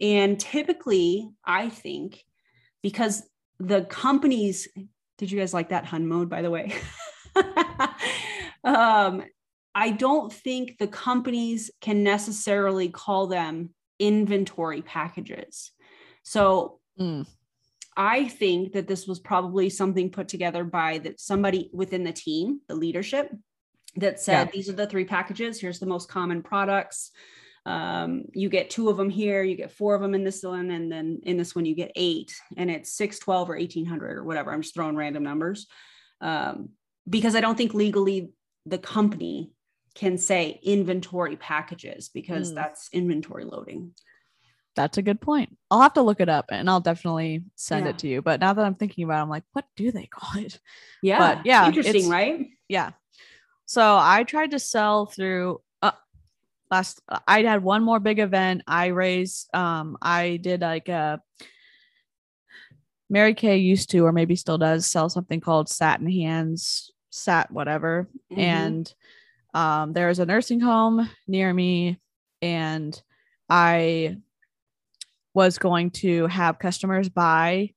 And 0.00 0.40
typically, 0.40 1.28
I 1.44 1.68
think 1.68 2.24
because 2.82 3.22
the 3.58 3.82
companies, 3.82 4.68
did 5.18 5.30
you 5.30 5.38
guys 5.38 5.54
like 5.54 5.70
that 5.70 5.84
hun 5.84 6.06
mode, 6.06 6.28
by 6.28 6.42
the 6.42 6.50
way? 6.50 6.74
um, 8.64 9.22
I 9.74 9.90
don't 9.90 10.32
think 10.32 10.78
the 10.78 10.86
companies 10.86 11.70
can 11.80 12.02
necessarily 12.02 12.88
call 12.88 13.26
them 13.26 13.70
inventory 13.98 14.82
packages. 14.82 15.72
So 16.22 16.80
mm. 16.98 17.26
I 17.96 18.28
think 18.28 18.72
that 18.72 18.86
this 18.86 19.06
was 19.06 19.18
probably 19.18 19.70
something 19.70 20.10
put 20.10 20.28
together 20.28 20.64
by 20.64 20.98
that 20.98 21.20
somebody 21.20 21.70
within 21.72 22.04
the 22.04 22.12
team, 22.12 22.60
the 22.68 22.74
leadership, 22.74 23.32
that 23.96 24.20
said 24.20 24.46
yeah. 24.46 24.50
these 24.52 24.68
are 24.68 24.74
the 24.74 24.86
three 24.86 25.04
packages. 25.04 25.60
Here's 25.60 25.80
the 25.80 25.86
most 25.86 26.08
common 26.08 26.42
products. 26.42 27.10
Um, 27.68 28.24
you 28.32 28.48
get 28.48 28.70
two 28.70 28.88
of 28.88 28.96
them 28.96 29.10
here, 29.10 29.42
you 29.42 29.54
get 29.54 29.72
four 29.72 29.94
of 29.94 30.00
them 30.00 30.14
in 30.14 30.24
this 30.24 30.42
one, 30.42 30.70
and 30.70 30.90
then 30.90 31.20
in 31.24 31.36
this 31.36 31.54
one 31.54 31.66
you 31.66 31.74
get 31.74 31.92
eight, 31.96 32.34
and 32.56 32.70
it's 32.70 32.90
six, 32.90 33.18
twelve, 33.18 33.50
or 33.50 33.56
1800 33.56 34.16
or 34.16 34.24
whatever. 34.24 34.50
I'm 34.50 34.62
just 34.62 34.74
throwing 34.74 34.96
random 34.96 35.22
numbers. 35.22 35.66
Um, 36.22 36.70
because 37.06 37.34
I 37.34 37.42
don't 37.42 37.58
think 37.58 37.74
legally 37.74 38.30
the 38.64 38.78
company 38.78 39.52
can 39.94 40.16
say 40.16 40.58
inventory 40.62 41.36
packages 41.36 42.08
because 42.08 42.52
mm. 42.52 42.54
that's 42.54 42.88
inventory 42.90 43.44
loading. 43.44 43.92
That's 44.74 44.96
a 44.96 45.02
good 45.02 45.20
point. 45.20 45.54
I'll 45.70 45.82
have 45.82 45.94
to 45.94 46.02
look 46.02 46.20
it 46.20 46.30
up 46.30 46.46
and 46.50 46.70
I'll 46.70 46.80
definitely 46.80 47.44
send 47.56 47.84
yeah. 47.84 47.90
it 47.90 47.98
to 47.98 48.08
you. 48.08 48.22
But 48.22 48.40
now 48.40 48.54
that 48.54 48.64
I'm 48.64 48.76
thinking 48.76 49.04
about 49.04 49.18
it, 49.18 49.22
I'm 49.22 49.28
like, 49.28 49.44
what 49.52 49.66
do 49.76 49.92
they 49.92 50.06
call 50.06 50.40
it? 50.40 50.58
Yeah. 51.02 51.18
But 51.18 51.44
yeah. 51.44 51.66
Interesting, 51.66 52.08
right? 52.08 52.46
Yeah. 52.66 52.92
So 53.66 53.98
I 54.00 54.24
tried 54.24 54.52
to 54.52 54.58
sell 54.58 55.04
through 55.04 55.60
last 56.70 57.00
I 57.26 57.42
had 57.42 57.62
one 57.62 57.82
more 57.82 58.00
big 58.00 58.18
event. 58.18 58.62
I 58.66 58.86
raised 58.86 59.54
um 59.54 59.96
I 60.02 60.38
did 60.42 60.60
like 60.60 60.88
a 60.88 61.20
Mary 63.10 63.34
Kay 63.34 63.56
used 63.56 63.90
to 63.90 64.00
or 64.00 64.12
maybe 64.12 64.36
still 64.36 64.58
does 64.58 64.86
sell 64.86 65.08
something 65.08 65.40
called 65.40 65.68
satin 65.68 66.10
hands, 66.10 66.92
sat 67.10 67.50
whatever. 67.50 68.08
Mm-hmm. 68.30 68.40
And 68.40 68.94
um, 69.54 69.92
there 69.92 70.10
is 70.10 70.18
a 70.18 70.26
nursing 70.26 70.60
home 70.60 71.08
near 71.26 71.52
me, 71.52 71.98
and 72.42 73.00
I 73.48 74.18
was 75.34 75.58
going 75.58 75.90
to 75.90 76.26
have 76.26 76.58
customers 76.58 77.08
buy 77.08 77.70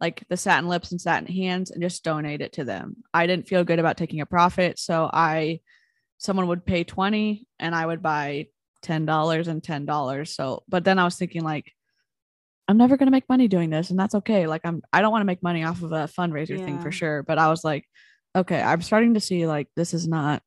like 0.00 0.24
the 0.28 0.36
satin 0.36 0.68
lips 0.68 0.90
and 0.90 1.00
satin 1.00 1.32
hands 1.32 1.70
and 1.70 1.80
just 1.80 2.02
donate 2.02 2.40
it 2.40 2.54
to 2.54 2.64
them. 2.64 2.96
I 3.14 3.28
didn't 3.28 3.46
feel 3.46 3.62
good 3.62 3.78
about 3.78 3.96
taking 3.96 4.20
a 4.20 4.26
profit, 4.26 4.78
so 4.78 5.08
I 5.12 5.60
someone 6.22 6.46
would 6.46 6.64
pay 6.64 6.84
20 6.84 7.46
and 7.58 7.74
I 7.74 7.84
would 7.84 8.00
buy 8.00 8.46
$10 8.84 9.48
and 9.48 9.62
$10. 9.62 10.28
So, 10.28 10.62
but 10.68 10.84
then 10.84 10.98
I 11.00 11.04
was 11.04 11.16
thinking 11.16 11.42
like 11.42 11.72
I'm 12.68 12.76
never 12.78 12.96
going 12.96 13.08
to 13.08 13.12
make 13.12 13.28
money 13.28 13.48
doing 13.48 13.70
this 13.70 13.90
and 13.90 13.98
that's 13.98 14.14
okay. 14.14 14.46
Like 14.46 14.60
I'm 14.64 14.82
I 14.92 15.02
don't 15.02 15.10
want 15.10 15.22
to 15.22 15.26
make 15.26 15.42
money 15.42 15.64
off 15.64 15.82
of 15.82 15.90
a 15.90 16.08
fundraiser 16.08 16.56
yeah. 16.56 16.64
thing 16.64 16.80
for 16.80 16.92
sure, 16.92 17.24
but 17.24 17.38
I 17.38 17.48
was 17.48 17.64
like 17.64 17.84
okay, 18.34 18.62
I'm 18.62 18.82
starting 18.82 19.14
to 19.14 19.20
see 19.20 19.46
like 19.46 19.66
this 19.74 19.92
is 19.92 20.06
not 20.06 20.42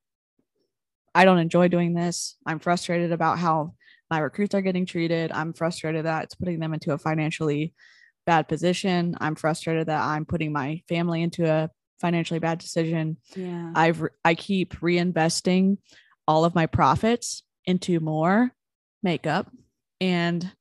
I 1.13 1.25
don't 1.25 1.39
enjoy 1.39 1.67
doing 1.67 1.93
this. 1.93 2.37
I'm 2.45 2.59
frustrated 2.59 3.11
about 3.11 3.37
how 3.37 3.73
my 4.09 4.19
recruits 4.19 4.55
are 4.55 4.61
getting 4.61 4.85
treated. 4.85 5.31
I'm 5.31 5.53
frustrated 5.53 6.05
that 6.05 6.23
it's 6.23 6.35
putting 6.35 6.59
them 6.59 6.73
into 6.73 6.93
a 6.93 6.97
financially 6.97 7.73
bad 8.25 8.47
position. 8.47 9.17
I'm 9.19 9.35
frustrated 9.35 9.87
that 9.87 10.01
I'm 10.01 10.25
putting 10.25 10.53
my 10.53 10.81
family 10.87 11.21
into 11.21 11.45
a 11.49 11.69
financially 11.99 12.39
bad 12.39 12.59
decision. 12.59 13.17
Yeah. 13.35 13.71
I've 13.75 14.03
I 14.23 14.35
keep 14.35 14.75
reinvesting 14.79 15.77
all 16.27 16.45
of 16.45 16.55
my 16.55 16.65
profits 16.65 17.43
into 17.65 17.99
more 17.99 18.51
makeup 19.03 19.51
and 20.01 20.51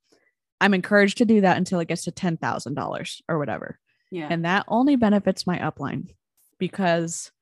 I'm 0.60 0.74
encouraged 0.74 1.18
to 1.18 1.24
do 1.24 1.40
that 1.42 1.56
until 1.56 1.80
it 1.80 1.88
gets 1.88 2.04
to 2.04 2.12
$10,000 2.12 3.20
or 3.28 3.38
whatever. 3.38 3.78
Yeah. 4.10 4.28
And 4.30 4.44
that 4.44 4.64
only 4.68 4.96
benefits 4.96 5.46
my 5.46 5.58
upline 5.58 6.10
because 6.58 7.32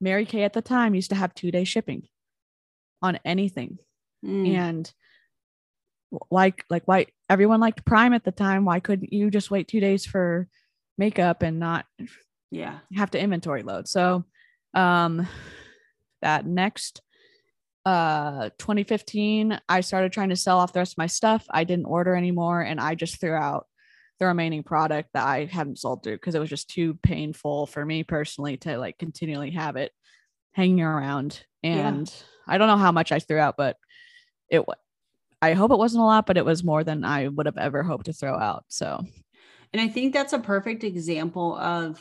Mary 0.00 0.26
Kay 0.26 0.42
at 0.42 0.52
the 0.52 0.60
time 0.60 0.94
used 0.94 1.10
to 1.10 1.16
have 1.16 1.34
2-day 1.34 1.64
shipping 1.64 2.08
on 3.00 3.18
anything. 3.24 3.78
Mm. 4.24 4.54
And 4.54 4.92
like 6.30 6.64
like 6.68 6.82
why 6.86 7.06
everyone 7.30 7.60
liked 7.60 7.84
Prime 7.84 8.12
at 8.12 8.24
the 8.24 8.32
time, 8.32 8.64
why 8.64 8.80
couldn't 8.80 9.12
you 9.12 9.30
just 9.30 9.50
wait 9.50 9.68
2 9.68 9.80
days 9.80 10.04
for 10.04 10.48
makeup 10.98 11.42
and 11.42 11.58
not 11.58 11.86
yeah, 12.52 12.78
You 12.90 13.00
have 13.00 13.10
to 13.12 13.20
inventory 13.20 13.62
load. 13.62 13.88
So 13.88 14.24
um 14.74 15.26
that 16.20 16.46
next 16.46 17.02
uh 17.84 18.50
2015 18.58 19.60
I 19.68 19.80
started 19.80 20.12
trying 20.12 20.28
to 20.28 20.36
sell 20.36 20.58
off 20.58 20.72
the 20.72 20.80
rest 20.80 20.92
of 20.92 20.98
my 20.98 21.06
stuff. 21.06 21.46
I 21.50 21.64
didn't 21.64 21.86
order 21.86 22.14
anymore 22.14 22.60
and 22.60 22.78
I 22.78 22.94
just 22.94 23.20
threw 23.20 23.34
out 23.34 23.66
the 24.18 24.26
remaining 24.26 24.62
product 24.62 25.08
that 25.14 25.26
I 25.26 25.46
hadn't 25.46 25.78
sold 25.78 26.02
through 26.02 26.16
because 26.16 26.34
it 26.34 26.40
was 26.40 26.50
just 26.50 26.70
too 26.70 26.94
painful 27.02 27.66
for 27.66 27.84
me 27.84 28.04
personally 28.04 28.56
to 28.58 28.76
like 28.78 28.98
continually 28.98 29.50
have 29.52 29.76
it 29.76 29.90
hanging 30.52 30.82
around 30.82 31.44
and 31.62 32.08
yeah. 32.08 32.54
I 32.54 32.58
don't 32.58 32.68
know 32.68 32.76
how 32.76 32.92
much 32.92 33.12
I 33.12 33.18
threw 33.18 33.38
out, 33.38 33.56
but 33.56 33.76
it 34.50 34.64
I 35.40 35.54
hope 35.54 35.72
it 35.72 35.78
wasn't 35.78 36.02
a 36.02 36.06
lot, 36.06 36.26
but 36.26 36.36
it 36.36 36.44
was 36.44 36.62
more 36.62 36.84
than 36.84 37.04
I 37.04 37.26
would 37.28 37.46
have 37.46 37.58
ever 37.58 37.82
hoped 37.82 38.06
to 38.06 38.12
throw 38.12 38.38
out. 38.38 38.64
So, 38.68 39.04
and 39.72 39.82
I 39.82 39.88
think 39.88 40.12
that's 40.12 40.32
a 40.32 40.38
perfect 40.38 40.84
example 40.84 41.56
of 41.56 42.00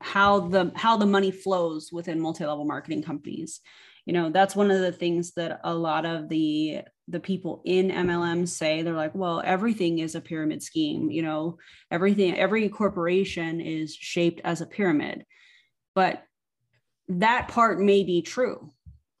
how 0.00 0.40
the 0.40 0.72
how 0.74 0.96
the 0.96 1.06
money 1.06 1.30
flows 1.30 1.90
within 1.92 2.20
multi-level 2.20 2.64
marketing 2.64 3.02
companies. 3.02 3.60
You 4.04 4.12
know, 4.12 4.30
that's 4.30 4.54
one 4.54 4.70
of 4.70 4.80
the 4.80 4.92
things 4.92 5.32
that 5.32 5.60
a 5.64 5.74
lot 5.74 6.06
of 6.06 6.28
the 6.28 6.82
the 7.08 7.20
people 7.20 7.62
in 7.64 7.90
MLM 7.90 8.48
say 8.48 8.82
they're 8.82 8.94
like, 8.94 9.14
well, 9.14 9.42
everything 9.44 9.98
is 9.98 10.14
a 10.14 10.20
pyramid 10.20 10.62
scheme, 10.62 11.10
you 11.10 11.22
know, 11.22 11.58
everything 11.90 12.36
every 12.36 12.68
corporation 12.68 13.60
is 13.60 13.94
shaped 13.94 14.40
as 14.44 14.60
a 14.60 14.66
pyramid. 14.66 15.24
But 15.94 16.22
that 17.08 17.48
part 17.48 17.80
may 17.80 18.02
be 18.02 18.22
true 18.22 18.70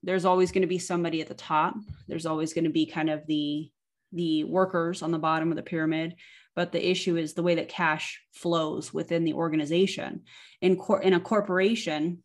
there's 0.06 0.24
always 0.24 0.52
going 0.52 0.62
to 0.62 0.68
be 0.68 0.78
somebody 0.78 1.20
at 1.20 1.26
the 1.26 1.34
top. 1.34 1.74
There's 2.06 2.26
always 2.26 2.54
going 2.54 2.64
to 2.64 2.70
be 2.70 2.86
kind 2.86 3.10
of 3.10 3.26
the 3.26 3.70
the 4.12 4.44
workers 4.44 5.02
on 5.02 5.10
the 5.10 5.18
bottom 5.18 5.50
of 5.50 5.56
the 5.56 5.62
pyramid 5.62 6.14
but 6.56 6.72
the 6.72 6.90
issue 6.90 7.16
is 7.16 7.34
the 7.34 7.42
way 7.42 7.54
that 7.54 7.68
cash 7.68 8.20
flows 8.32 8.92
within 8.92 9.24
the 9.24 9.34
organization 9.34 10.22
in 10.62 10.76
cor- 10.76 11.02
in 11.02 11.12
a 11.12 11.20
corporation 11.20 12.24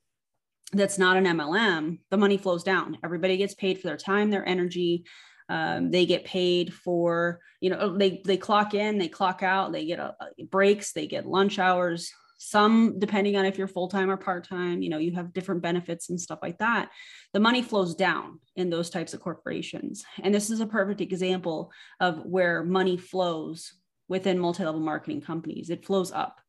that's 0.73 0.97
not 0.97 1.17
an 1.17 1.25
MLM, 1.25 1.99
the 2.09 2.17
money 2.17 2.37
flows 2.37 2.63
down. 2.63 2.97
Everybody 3.03 3.35
gets 3.35 3.53
paid 3.53 3.79
for 3.79 3.87
their 3.87 3.97
time, 3.97 4.29
their 4.29 4.47
energy. 4.47 5.03
Um, 5.49 5.91
they 5.91 6.05
get 6.05 6.23
paid 6.23 6.73
for, 6.73 7.41
you 7.59 7.69
know, 7.69 7.97
they 7.97 8.21
they 8.25 8.37
clock 8.37 8.73
in, 8.73 8.97
they 8.97 9.09
clock 9.09 9.43
out, 9.43 9.73
they 9.73 9.85
get 9.85 9.99
a, 9.99 10.15
a 10.39 10.45
breaks, 10.45 10.93
they 10.93 11.07
get 11.07 11.27
lunch 11.27 11.59
hours. 11.59 12.09
Some, 12.37 12.97
depending 12.97 13.35
on 13.35 13.45
if 13.45 13.59
you're 13.59 13.67
full 13.67 13.87
time 13.87 14.09
or 14.09 14.17
part 14.17 14.47
time, 14.47 14.81
you 14.81 14.89
know, 14.89 14.97
you 14.97 15.13
have 15.13 15.33
different 15.33 15.61
benefits 15.61 16.09
and 16.09 16.19
stuff 16.19 16.39
like 16.41 16.57
that. 16.57 16.89
The 17.33 17.39
money 17.39 17.61
flows 17.61 17.93
down 17.93 18.39
in 18.55 18.71
those 18.71 18.89
types 18.89 19.13
of 19.13 19.19
corporations, 19.19 20.03
and 20.23 20.33
this 20.33 20.49
is 20.49 20.61
a 20.61 20.65
perfect 20.65 21.01
example 21.01 21.71
of 21.99 22.25
where 22.25 22.63
money 22.63 22.97
flows 22.97 23.73
within 24.11 24.37
multi-level 24.37 24.81
marketing 24.81 25.21
companies. 25.21 25.69
It 25.69 25.85
flows 25.85 26.11
up. 26.11 26.41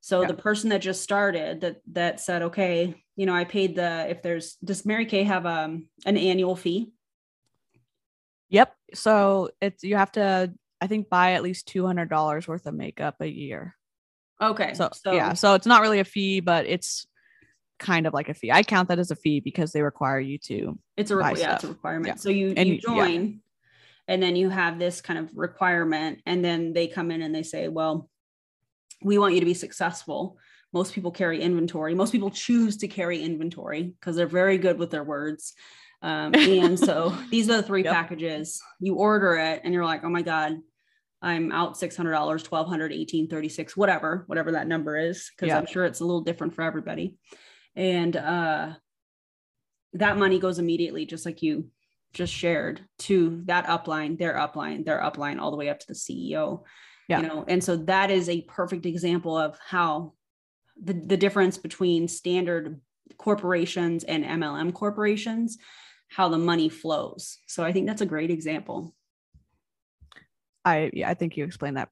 So 0.00 0.22
yeah. 0.22 0.26
the 0.26 0.34
person 0.34 0.70
that 0.70 0.82
just 0.82 1.02
started 1.02 1.60
that 1.60 1.80
that 1.92 2.20
said, 2.20 2.42
okay, 2.42 3.02
you 3.14 3.26
know, 3.26 3.34
I 3.34 3.44
paid 3.44 3.76
the 3.76 4.10
if 4.10 4.22
there's 4.22 4.56
does 4.56 4.84
Mary 4.84 5.06
Kay 5.06 5.22
have 5.22 5.46
um 5.46 5.86
an 6.04 6.16
annual 6.16 6.56
fee? 6.56 6.92
Yep. 8.50 8.74
So 8.94 9.50
it's 9.60 9.84
you 9.84 9.96
have 9.96 10.12
to 10.12 10.52
I 10.80 10.88
think 10.88 11.08
buy 11.08 11.34
at 11.34 11.44
least 11.44 11.68
two 11.68 11.86
hundred 11.86 12.10
dollars 12.10 12.48
worth 12.48 12.66
of 12.66 12.74
makeup 12.74 13.16
a 13.20 13.26
year. 13.26 13.76
Okay. 14.42 14.74
So, 14.74 14.90
so 14.92 15.12
yeah, 15.12 15.32
so 15.34 15.54
it's 15.54 15.66
not 15.66 15.80
really 15.80 16.00
a 16.00 16.04
fee, 16.04 16.40
but 16.40 16.66
it's 16.66 17.06
kind 17.78 18.06
of 18.06 18.14
like 18.14 18.28
a 18.28 18.34
fee. 18.34 18.50
I 18.50 18.64
count 18.64 18.88
that 18.88 18.98
as 18.98 19.12
a 19.12 19.16
fee 19.16 19.38
because 19.40 19.72
they 19.72 19.82
require 19.82 20.20
you 20.20 20.38
to. 20.38 20.76
It's 20.96 21.12
a 21.12 21.16
re- 21.16 21.34
yeah, 21.38 21.54
it's 21.54 21.64
a 21.64 21.68
requirement. 21.68 22.06
Yeah. 22.06 22.14
So 22.16 22.30
you 22.30 22.52
and 22.56 22.68
you 22.68 22.78
join. 22.78 23.42
And 24.08 24.22
then 24.22 24.36
you 24.36 24.48
have 24.50 24.78
this 24.78 25.00
kind 25.00 25.18
of 25.18 25.30
requirement, 25.34 26.20
and 26.26 26.44
then 26.44 26.72
they 26.72 26.86
come 26.86 27.10
in 27.10 27.22
and 27.22 27.34
they 27.34 27.42
say, 27.42 27.68
well, 27.68 28.08
we 29.02 29.18
want 29.18 29.34
you 29.34 29.40
to 29.40 29.46
be 29.46 29.54
successful. 29.54 30.38
Most 30.72 30.94
people 30.94 31.10
carry 31.10 31.40
inventory. 31.40 31.94
Most 31.94 32.12
people 32.12 32.30
choose 32.30 32.76
to 32.78 32.88
carry 32.88 33.22
inventory 33.22 33.82
because 33.82 34.16
they're 34.16 34.26
very 34.26 34.58
good 34.58 34.78
with 34.78 34.90
their 34.90 35.04
words. 35.04 35.54
Um, 36.02 36.34
and 36.34 36.78
so 36.78 37.16
these 37.30 37.48
are 37.48 37.56
the 37.56 37.62
three 37.62 37.84
yep. 37.84 37.92
packages. 37.92 38.60
You 38.80 38.96
order 38.96 39.34
it 39.34 39.62
and 39.64 39.72
you're 39.72 39.84
like, 39.84 40.04
oh 40.04 40.08
my 40.10 40.22
God, 40.22 40.58
I'm 41.22 41.50
out 41.50 41.74
$600, 41.74 42.04
1200 42.04 42.90
1836 42.90 43.76
whatever, 43.76 44.24
whatever 44.26 44.52
that 44.52 44.68
number 44.68 44.96
is, 44.98 45.30
because 45.30 45.52
I'm 45.52 45.66
sure 45.66 45.84
it's 45.84 46.00
a 46.00 46.04
little 46.04 46.20
different 46.20 46.54
for 46.54 46.62
everybody. 46.62 47.16
And 47.74 48.16
uh, 48.16 48.74
that 49.94 50.18
money 50.18 50.38
goes 50.38 50.58
immediately, 50.58 51.06
just 51.06 51.26
like 51.26 51.42
you 51.42 51.70
just 52.16 52.32
shared, 52.32 52.80
to 52.98 53.42
that 53.44 53.66
upline, 53.66 54.18
their 54.18 54.34
upline, 54.34 54.84
their 54.84 55.00
upline, 55.00 55.38
all 55.38 55.50
the 55.50 55.56
way 55.56 55.68
up 55.68 55.78
to 55.78 55.86
the 55.86 55.94
CEO 55.94 56.62
yeah. 57.08 57.20
you 57.20 57.28
know? 57.28 57.44
And 57.46 57.62
so 57.62 57.76
that 57.76 58.10
is 58.10 58.28
a 58.28 58.42
perfect 58.42 58.86
example 58.86 59.36
of 59.36 59.58
how 59.64 60.14
the, 60.82 60.92
the 60.92 61.16
difference 61.16 61.58
between 61.58 62.08
standard 62.08 62.80
corporations 63.18 64.02
and 64.04 64.24
mlm 64.24 64.74
corporations 64.74 65.58
how 66.08 66.28
the 66.28 66.38
money 66.38 66.68
flows. 66.68 67.38
So 67.46 67.64
i 67.64 67.72
think 67.72 67.86
that's 67.86 68.02
a 68.02 68.06
great 68.06 68.30
example. 68.30 68.94
I 70.64 70.90
yeah 70.92 71.08
i 71.08 71.14
think 71.14 71.36
you 71.36 71.44
explained 71.44 71.76
that 71.78 71.88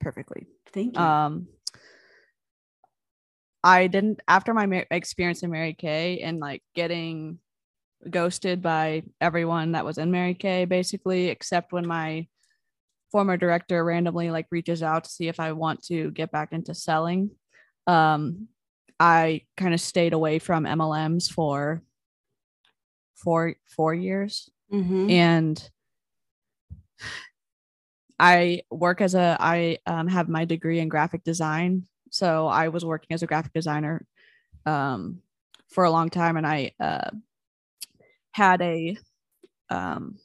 perfectly. 0.00 0.46
Thank 0.72 0.96
you. 0.96 1.02
Um 1.02 1.48
i 3.62 3.86
didn't 3.86 4.20
after 4.26 4.54
my 4.54 4.86
experience 4.90 5.42
in 5.42 5.50
mary 5.50 5.74
kay 5.74 6.20
and 6.20 6.38
like 6.38 6.62
getting 6.74 7.38
ghosted 8.08 8.62
by 8.62 9.02
everyone 9.20 9.72
that 9.72 9.84
was 9.84 9.98
in 9.98 10.10
mary 10.10 10.34
kay 10.34 10.64
basically 10.64 11.28
except 11.28 11.72
when 11.72 11.86
my 11.86 12.26
former 13.10 13.36
director 13.36 13.84
randomly 13.84 14.30
like 14.30 14.46
reaches 14.50 14.82
out 14.82 15.04
to 15.04 15.10
see 15.10 15.28
if 15.28 15.40
I 15.40 15.52
want 15.52 15.82
to 15.84 16.10
get 16.10 16.30
back 16.30 16.52
into 16.52 16.74
selling. 16.74 17.30
Um, 17.86 18.48
I 19.00 19.42
kind 19.56 19.74
of 19.74 19.80
stayed 19.80 20.12
away 20.12 20.38
from 20.38 20.64
MLMs 20.64 21.30
for 21.30 21.82
four 23.14 23.54
four 23.66 23.94
years, 23.94 24.50
mm-hmm. 24.72 25.10
and 25.10 25.70
I 28.18 28.62
work 28.70 29.00
as 29.00 29.14
a 29.14 29.36
I 29.38 29.78
um, 29.86 30.08
have 30.08 30.28
my 30.28 30.44
degree 30.44 30.80
in 30.80 30.88
graphic 30.88 31.22
design, 31.22 31.86
so 32.10 32.48
I 32.48 32.68
was 32.68 32.84
working 32.84 33.14
as 33.14 33.22
a 33.22 33.26
graphic 33.26 33.52
designer 33.52 34.04
um, 34.66 35.20
for 35.70 35.84
a 35.84 35.90
long 35.90 36.10
time, 36.10 36.36
and 36.36 36.46
I 36.46 36.72
uh, 36.80 37.10
had 38.38 38.62
a 38.62 38.96
um, 39.68 40.18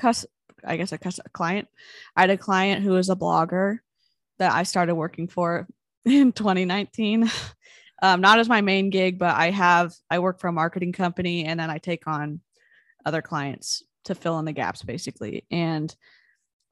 cus- 0.00 0.26
I 0.64 0.76
guess 0.76 0.92
a 0.92 0.98
client. 0.98 1.68
I 2.16 2.22
had 2.22 2.30
a 2.30 2.38
client 2.38 2.84
who 2.84 2.92
was 2.92 3.10
a 3.10 3.16
blogger 3.16 3.78
that 4.38 4.52
I 4.52 4.62
started 4.62 4.94
working 4.94 5.26
for 5.28 5.66
in 6.04 6.32
2019. 6.32 7.30
Um, 8.04 8.20
not 8.20 8.40
as 8.40 8.48
my 8.48 8.62
main 8.62 8.90
gig, 8.90 9.16
but 9.16 9.36
I 9.36 9.50
have 9.50 9.94
I 10.10 10.18
work 10.18 10.40
for 10.40 10.48
a 10.48 10.52
marketing 10.52 10.90
company 10.90 11.44
and 11.44 11.60
then 11.60 11.70
I 11.70 11.78
take 11.78 12.08
on 12.08 12.40
other 13.06 13.22
clients 13.22 13.84
to 14.06 14.16
fill 14.16 14.40
in 14.40 14.44
the 14.44 14.52
gaps 14.52 14.82
basically. 14.82 15.46
And 15.52 15.94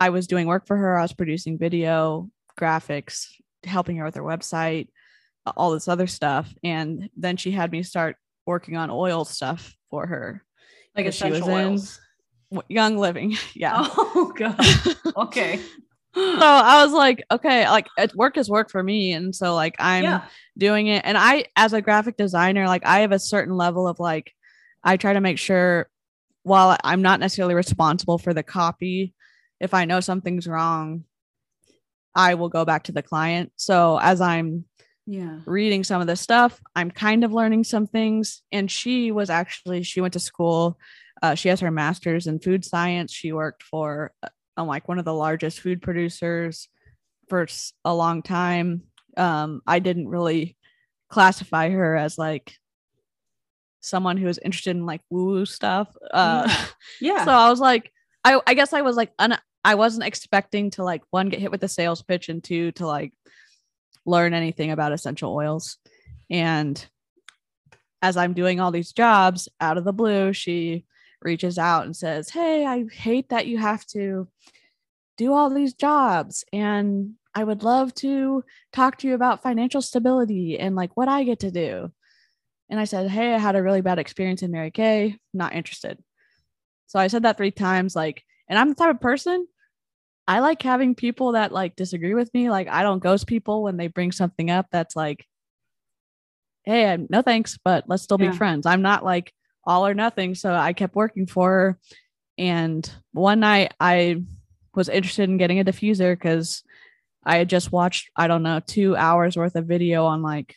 I 0.01 0.11
was 0.11 0.27
doing 0.27 0.49
work 0.49 0.67
for 0.67 0.77
her. 0.77 0.99
I 0.99 1.03
was 1.03 1.13
producing 1.13 1.57
video, 1.57 2.29
graphics, 2.59 3.29
helping 3.63 3.99
her 3.99 4.05
with 4.07 4.17
her 4.17 4.25
website, 4.25 4.89
all 5.57 5.71
this 5.71 5.87
other 5.87 6.09
stuff. 6.09 6.53
And 6.65 7.09
then 7.17 7.37
she 7.37 7.53
had 7.53 7.71
me 7.71 7.85
start 7.85 8.17
working 8.45 8.77
on 8.77 8.91
oil 8.91 9.25
stuff 9.25 9.77
for 9.89 10.09
her. 10.09 10.45
Like 10.97 11.07
essential 11.07 11.51
oils. 11.51 12.01
Young 12.69 12.99
Living. 12.99 13.37
Yeah. 13.55 13.75
Oh 13.77 14.33
god. 14.37 14.59
Okay. 15.17 15.61
so 16.15 16.39
I 16.41 16.83
was 16.85 16.93
like, 16.93 17.23
okay, 17.31 17.69
like 17.69 17.89
work 18.15 18.37
is 18.37 18.51
work 18.51 18.71
for 18.71 18.83
me, 18.83 19.13
and 19.13 19.35
so 19.35 19.55
like 19.55 19.77
I'm 19.79 20.05
yeah. 20.05 20.25
doing 20.59 20.89
it, 20.89 21.03
and 21.05 21.17
I, 21.17 21.45
as 21.55 21.73
a 21.73 21.81
graphic 21.81 22.17
designer, 22.17 22.67
like 22.67 22.85
I 22.85 23.01
have 23.01 23.13
a 23.13 23.19
certain 23.19 23.55
level 23.55 23.87
of 23.87 24.01
like, 24.01 24.33
I 24.83 24.97
try 24.97 25.13
to 25.13 25.21
make 25.21 25.39
sure, 25.39 25.89
while 26.43 26.77
I'm 26.83 27.03
not 27.03 27.21
necessarily 27.21 27.55
responsible 27.55 28.19
for 28.19 28.35
the 28.35 28.43
copy, 28.43 29.15
if 29.61 29.73
I 29.73 29.85
know 29.85 30.01
something's 30.01 30.49
wrong, 30.49 31.05
I 32.15 32.35
will 32.35 32.49
go 32.49 32.65
back 32.65 32.85
to 32.85 32.93
the 32.93 33.03
client. 33.03 33.53
So 33.55 34.01
as 34.03 34.21
I'm 34.21 34.65
yeah 35.11 35.39
reading 35.47 35.83
some 35.85 36.01
of 36.01 36.07
this 36.07 36.21
stuff, 36.21 36.61
I'm 36.77 36.91
kind 36.91 37.25
of 37.25 37.33
learning 37.33 37.65
some 37.65 37.87
things, 37.87 38.43
and 38.53 38.71
she 38.71 39.13
was 39.13 39.31
actually 39.31 39.83
she 39.83 40.01
went 40.01 40.13
to 40.15 40.21
school 40.21 40.79
uh, 41.23 41.35
she 41.35 41.49
has 41.49 41.61
her 41.61 41.71
master's 41.71 42.27
in 42.27 42.39
food 42.39 42.65
science. 42.65 43.13
She 43.13 43.33
worked 43.33 43.63
for 43.63 44.13
uh, 44.23 44.65
like 44.65 44.89
one 44.89 44.99
of 44.99 45.05
the 45.05 45.15
largest 45.15 45.61
food 45.61 45.83
producers 45.83 46.69
for 47.29 47.47
a 47.85 47.95
long 47.95 48.23
time. 48.23 48.83
Um, 49.17 49.63
I 49.67 49.81
didn't 49.81 50.09
really 50.09 50.57
classify 51.09 51.71
her 51.71 51.97
as 51.97 52.17
like 52.17 52.55
someone 53.81 54.17
who 54.17 54.27
was 54.27 54.39
interested 54.39 54.77
in 54.77 54.87
like 54.87 55.03
woo 55.11 55.27
woo 55.27 55.47
stuff. 55.47 55.95
Uh, 56.11 56.45
yeah. 56.47 56.67
yeah. 57.01 57.25
So 57.25 57.33
I 57.33 57.51
was 57.51 57.61
like, 57.61 57.93
I, 58.25 58.41
I 58.47 58.55
guess 58.55 58.73
I 58.73 58.83
was 58.83 58.97
like, 58.97 59.13
un- 59.19 59.39
I 59.63 59.75
wasn't 59.75 60.05
expecting 60.05 60.71
to 60.73 60.85
like 60.85 61.03
one 61.11 61.29
get 61.29 61.41
hit 61.41 61.51
with 61.51 61.63
a 61.65 61.69
sales 61.69 62.03
pitch 62.03 62.31
and 62.31 62.43
two 62.43 62.73
to 62.73 62.87
like 62.87 63.13
learn 64.07 64.35
anything 64.35 64.71
about 64.71 64.93
essential 64.93 65.35
oils. 65.35 65.79
And 66.31 66.85
as 68.03 68.17
I'm 68.17 68.33
doing 68.33 68.61
all 68.61 68.71
these 68.71 68.93
jobs 68.93 69.49
out 69.61 69.79
of 69.79 69.85
the 69.85 69.93
blue, 69.93 70.33
she 70.33 70.85
reaches 71.23 71.59
out 71.59 71.85
and 71.85 71.95
says, 71.95 72.31
Hey, 72.31 72.65
I 72.65 72.87
hate 72.91 73.29
that 73.31 73.47
you 73.47 73.59
have 73.59 73.85
to 73.89 74.29
do 75.19 75.33
all 75.33 75.51
these 75.51 75.75
jobs. 75.75 76.45
And 76.53 77.15
I 77.35 77.45
would 77.45 77.63
love 77.63 77.95
to 77.97 78.43
talk 78.73 78.99
to 78.99 79.09
you 79.09 79.15
about 79.15 79.43
financial 79.43 79.83
stability 79.83 80.59
and 80.59 80.75
like 80.75 80.97
what 80.97 81.09
I 81.09 81.25
get 81.25 81.41
to 81.41 81.51
do. 81.51 81.93
And 82.71 82.81
I 82.81 82.85
said, 82.85 83.11
Hey, 83.11 83.35
I 83.35 83.39
had 83.39 83.57
a 83.57 83.63
really 83.63 83.83
bad 83.83 83.99
experience 83.99 84.43
in 84.43 84.51
Mary 84.51 84.71
Kay, 84.71 85.19
not 85.35 85.55
interested. 85.55 85.99
So 86.87 86.99
I 86.99 87.09
said 87.09 87.25
that 87.25 87.37
three 87.37 87.51
times, 87.51 87.95
like, 87.95 88.25
and 88.49 88.59
I'm 88.59 88.71
the 88.71 88.75
type 88.75 88.95
of 88.95 89.01
person 89.01 89.47
I 90.31 90.39
like 90.39 90.63
having 90.63 90.95
people 90.95 91.33
that 91.33 91.51
like 91.51 91.75
disagree 91.75 92.15
with 92.15 92.33
me. 92.33 92.51
Like, 92.51 92.69
I 92.69 92.85
don't 92.85 93.03
ghost 93.03 93.27
people 93.27 93.65
when 93.65 93.77
they 93.77 93.89
bring 93.89 94.13
something 94.13 94.49
up 94.49 94.67
that's 94.71 94.95
like, 94.95 95.27
Hey, 96.63 96.87
I'm, 96.87 97.09
no 97.11 97.21
thanks, 97.21 97.59
but 97.65 97.85
let's 97.89 98.05
still 98.05 98.21
yeah. 98.21 98.31
be 98.31 98.37
friends. 98.37 98.65
I'm 98.65 98.83
not 98.83 99.05
like, 99.05 99.33
all 99.65 99.87
or 99.87 99.93
nothing. 99.95 100.37
So 100.37 100.55
I 100.55 100.73
kept 100.73 100.95
working 100.95 101.27
for 101.27 101.51
her. 101.51 101.79
And 102.39 102.89
one 103.13 103.41
night 103.41 103.75
I 103.81 104.23
was 104.73 104.89
interested 104.89 105.29
in 105.29 105.37
getting 105.37 105.59
a 105.59 105.65
diffuser 105.65 106.13
because 106.13 106.63
I 107.25 107.39
had 107.39 107.49
just 107.49 107.73
watched, 107.73 108.11
I 108.17 108.29
don't 108.29 108.45
know, 108.45 108.61
two 108.61 108.95
hours 108.97 109.37
worth 109.37 109.57
of 109.57 109.67
video 109.67 110.07
on 110.07 110.23
like 110.23 110.57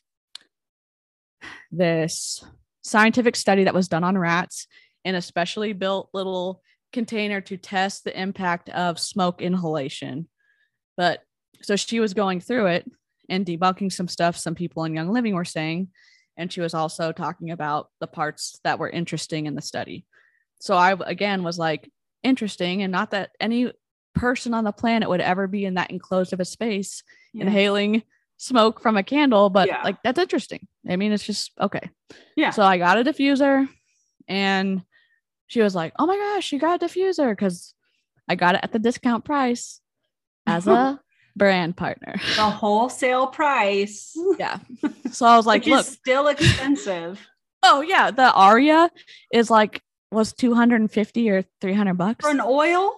this 1.71 2.45
scientific 2.83 3.35
study 3.35 3.63
that 3.63 3.73
was 3.73 3.87
done 3.87 4.03
on 4.03 4.19
rats 4.19 4.67
in 5.03 5.15
a 5.15 5.21
specially 5.21 5.73
built 5.73 6.09
little 6.13 6.61
container 6.93 7.41
to 7.41 7.57
test 7.57 8.03
the 8.03 8.17
impact 8.19 8.69
of 8.69 8.99
smoke 8.99 9.41
inhalation. 9.41 10.27
But 10.95 11.21
so 11.61 11.75
she 11.75 11.99
was 11.99 12.13
going 12.13 12.39
through 12.39 12.67
it 12.67 12.89
and 13.29 13.45
debunking 13.45 13.91
some 13.91 14.07
stuff 14.07 14.37
some 14.37 14.55
people 14.55 14.83
in 14.85 14.93
Young 14.95 15.11
Living 15.11 15.33
were 15.35 15.45
saying. 15.45 15.89
and 16.35 16.51
she 16.51 16.61
was 16.61 16.73
also 16.73 17.11
talking 17.11 17.51
about 17.51 17.89
the 17.99 18.07
parts 18.07 18.59
that 18.63 18.79
were 18.79 18.89
interesting 18.89 19.45
in 19.45 19.53
the 19.55 19.61
study. 19.61 20.03
So 20.59 20.75
I 20.75 20.95
again 21.05 21.43
was 21.43 21.59
like 21.59 21.91
interesting 22.23 22.81
and 22.81 22.91
not 22.91 23.11
that 23.11 23.31
any 23.39 23.71
person 24.15 24.53
on 24.55 24.63
the 24.63 24.71
planet 24.71 25.09
would 25.09 25.21
ever 25.21 25.45
be 25.47 25.63
in 25.65 25.75
that 25.75 25.91
enclosed 25.91 26.33
of 26.33 26.39
a 26.39 26.45
space 26.45 27.03
Yeah. 27.33 27.43
inhaling 27.45 28.01
smoke 28.37 28.81
from 28.81 28.97
a 28.97 29.03
candle, 29.03 29.49
but 29.51 29.67
Yeah. 29.67 29.81
like 29.83 29.97
that's 30.03 30.19
interesting. 30.19 30.67
I 30.89 30.95
mean, 30.95 31.11
it's 31.11 31.23
just 31.25 31.51
okay. 31.59 31.89
Yeah. 32.35 32.49
So 32.51 32.63
I 32.63 32.77
got 32.79 32.97
a 32.97 33.03
diffuser 33.03 33.67
and 34.27 34.81
she 35.47 35.61
was 35.61 35.75
like, 35.75 35.93
Oh 35.99 36.05
my 36.05 36.15
gosh, 36.17 36.51
you 36.51 36.59
got 36.59 36.81
a 36.81 36.85
diffuser 36.85 37.31
because 37.31 37.73
I 38.27 38.35
got 38.35 38.55
it 38.55 38.61
at 38.63 38.71
the 38.71 38.79
discount 38.79 39.25
price 39.25 39.81
as 40.47 40.67
a 40.67 40.99
brand 41.35 41.75
partner. 41.75 42.13
the 42.35 42.49
wholesale 42.49 43.27
price. 43.27 44.13
Yeah. 44.39 44.59
So 45.11 45.25
I 45.25 45.35
was 45.37 45.45
like, 45.45 45.65
look, 45.65 45.85
still 45.85 46.27
expensive. 46.27 47.19
oh 47.63 47.81
yeah, 47.81 48.11
the 48.11 48.31
Aria 48.33 48.89
is 49.31 49.49
like 49.49 49.81
was 50.11 50.33
250 50.33 51.29
or 51.31 51.43
300 51.61 51.93
bucks 51.95 52.23
For 52.25 52.31
an 52.31 52.41
oil? 52.41 52.93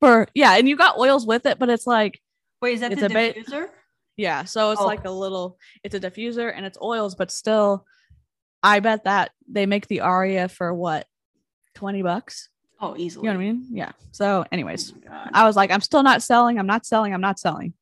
for 0.00 0.28
yeah, 0.34 0.56
and 0.56 0.68
you 0.68 0.76
got 0.76 0.98
oils 0.98 1.26
with 1.26 1.46
it, 1.46 1.58
but 1.58 1.68
it's 1.70 1.86
like 1.86 2.20
Wait, 2.60 2.74
is 2.74 2.80
that 2.80 2.90
the 2.98 3.08
bit- 3.08 3.36
diffuser? 3.36 3.68
yeah, 4.16 4.44
so 4.44 4.70
it's 4.72 4.80
Oh. 4.80 4.86
like 4.86 5.04
a 5.04 5.10
little 5.10 5.58
it's 5.82 5.94
a 5.94 6.00
diffuser 6.00 6.52
and 6.54 6.66
it's 6.66 6.78
oils, 6.82 7.14
but 7.14 7.30
still 7.30 7.84
I 8.62 8.80
bet 8.80 9.04
that 9.04 9.30
they 9.50 9.66
make 9.66 9.86
the 9.86 10.00
Aria 10.00 10.48
for 10.48 10.74
what 10.74 11.06
20 11.78 12.02
bucks. 12.02 12.48
Oh, 12.80 12.96
easily. 12.96 13.26
You 13.26 13.32
know 13.32 13.38
what 13.38 13.44
I 13.44 13.46
mean? 13.52 13.66
Yeah. 13.70 13.92
So 14.10 14.44
anyways, 14.50 14.92
Oh. 15.10 15.24
I 15.32 15.46
was 15.46 15.54
like, 15.56 15.70
I'm 15.70 15.80
still 15.80 16.02
not 16.02 16.22
selling. 16.22 16.58
I'm 16.58 16.66
not 16.66 16.84
selling. 16.84 17.14
I'm 17.14 17.20
not 17.20 17.38
selling. 17.38 17.72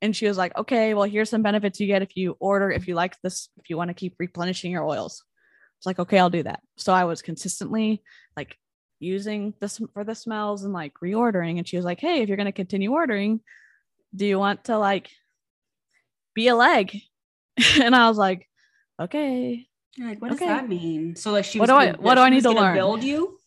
And 0.00 0.16
she 0.16 0.26
was 0.26 0.38
like, 0.38 0.56
okay, 0.56 0.94
well, 0.94 1.04
here's 1.04 1.30
some 1.30 1.42
benefits 1.42 1.78
you 1.78 1.86
get 1.86 2.02
if 2.02 2.16
you 2.16 2.36
order, 2.40 2.70
if 2.70 2.88
you 2.88 2.94
like 2.94 3.16
this, 3.22 3.50
if 3.58 3.68
you 3.70 3.76
want 3.76 3.88
to 3.88 3.94
keep 3.94 4.14
replenishing 4.18 4.72
your 4.72 4.84
oils. 4.84 5.22
It's 5.78 5.86
like, 5.86 5.98
okay, 5.98 6.18
I'll 6.18 6.30
do 6.30 6.42
that. 6.42 6.60
So 6.76 6.92
I 6.92 7.04
was 7.04 7.22
consistently 7.22 8.02
like 8.36 8.56
using 8.98 9.52
this 9.60 9.80
for 9.92 10.04
the 10.04 10.14
smells 10.14 10.64
and 10.64 10.72
like 10.72 10.94
reordering. 11.04 11.58
And 11.58 11.68
she 11.68 11.76
was 11.76 11.84
like, 11.84 12.00
hey, 12.00 12.22
if 12.22 12.28
you're 12.28 12.36
going 12.36 12.46
to 12.46 12.52
continue 12.52 12.92
ordering, 12.92 13.40
do 14.14 14.24
you 14.24 14.38
want 14.38 14.64
to 14.64 14.78
like 14.78 15.10
be 16.34 16.48
a 16.48 16.56
leg? 16.56 16.96
and 17.80 17.94
I 17.94 18.08
was 18.08 18.16
like, 18.16 18.48
okay. 19.00 19.66
You're 19.96 20.08
like, 20.08 20.20
what 20.22 20.28
does 20.30 20.38
Okay. 20.38 20.46
that 20.48 20.68
mean? 20.68 21.16
So 21.16 21.32
like 21.32 21.44
she 21.44 21.58
What 21.58 21.68
was 21.68 21.76
do 21.76 21.90
I- 21.90 21.92
what 22.00 22.14
do 22.14 22.20
I 22.22 22.30
need 22.30 22.42
to 22.44 22.50
learn? 22.50 22.74
Build 22.74 23.02
you? 23.04 23.38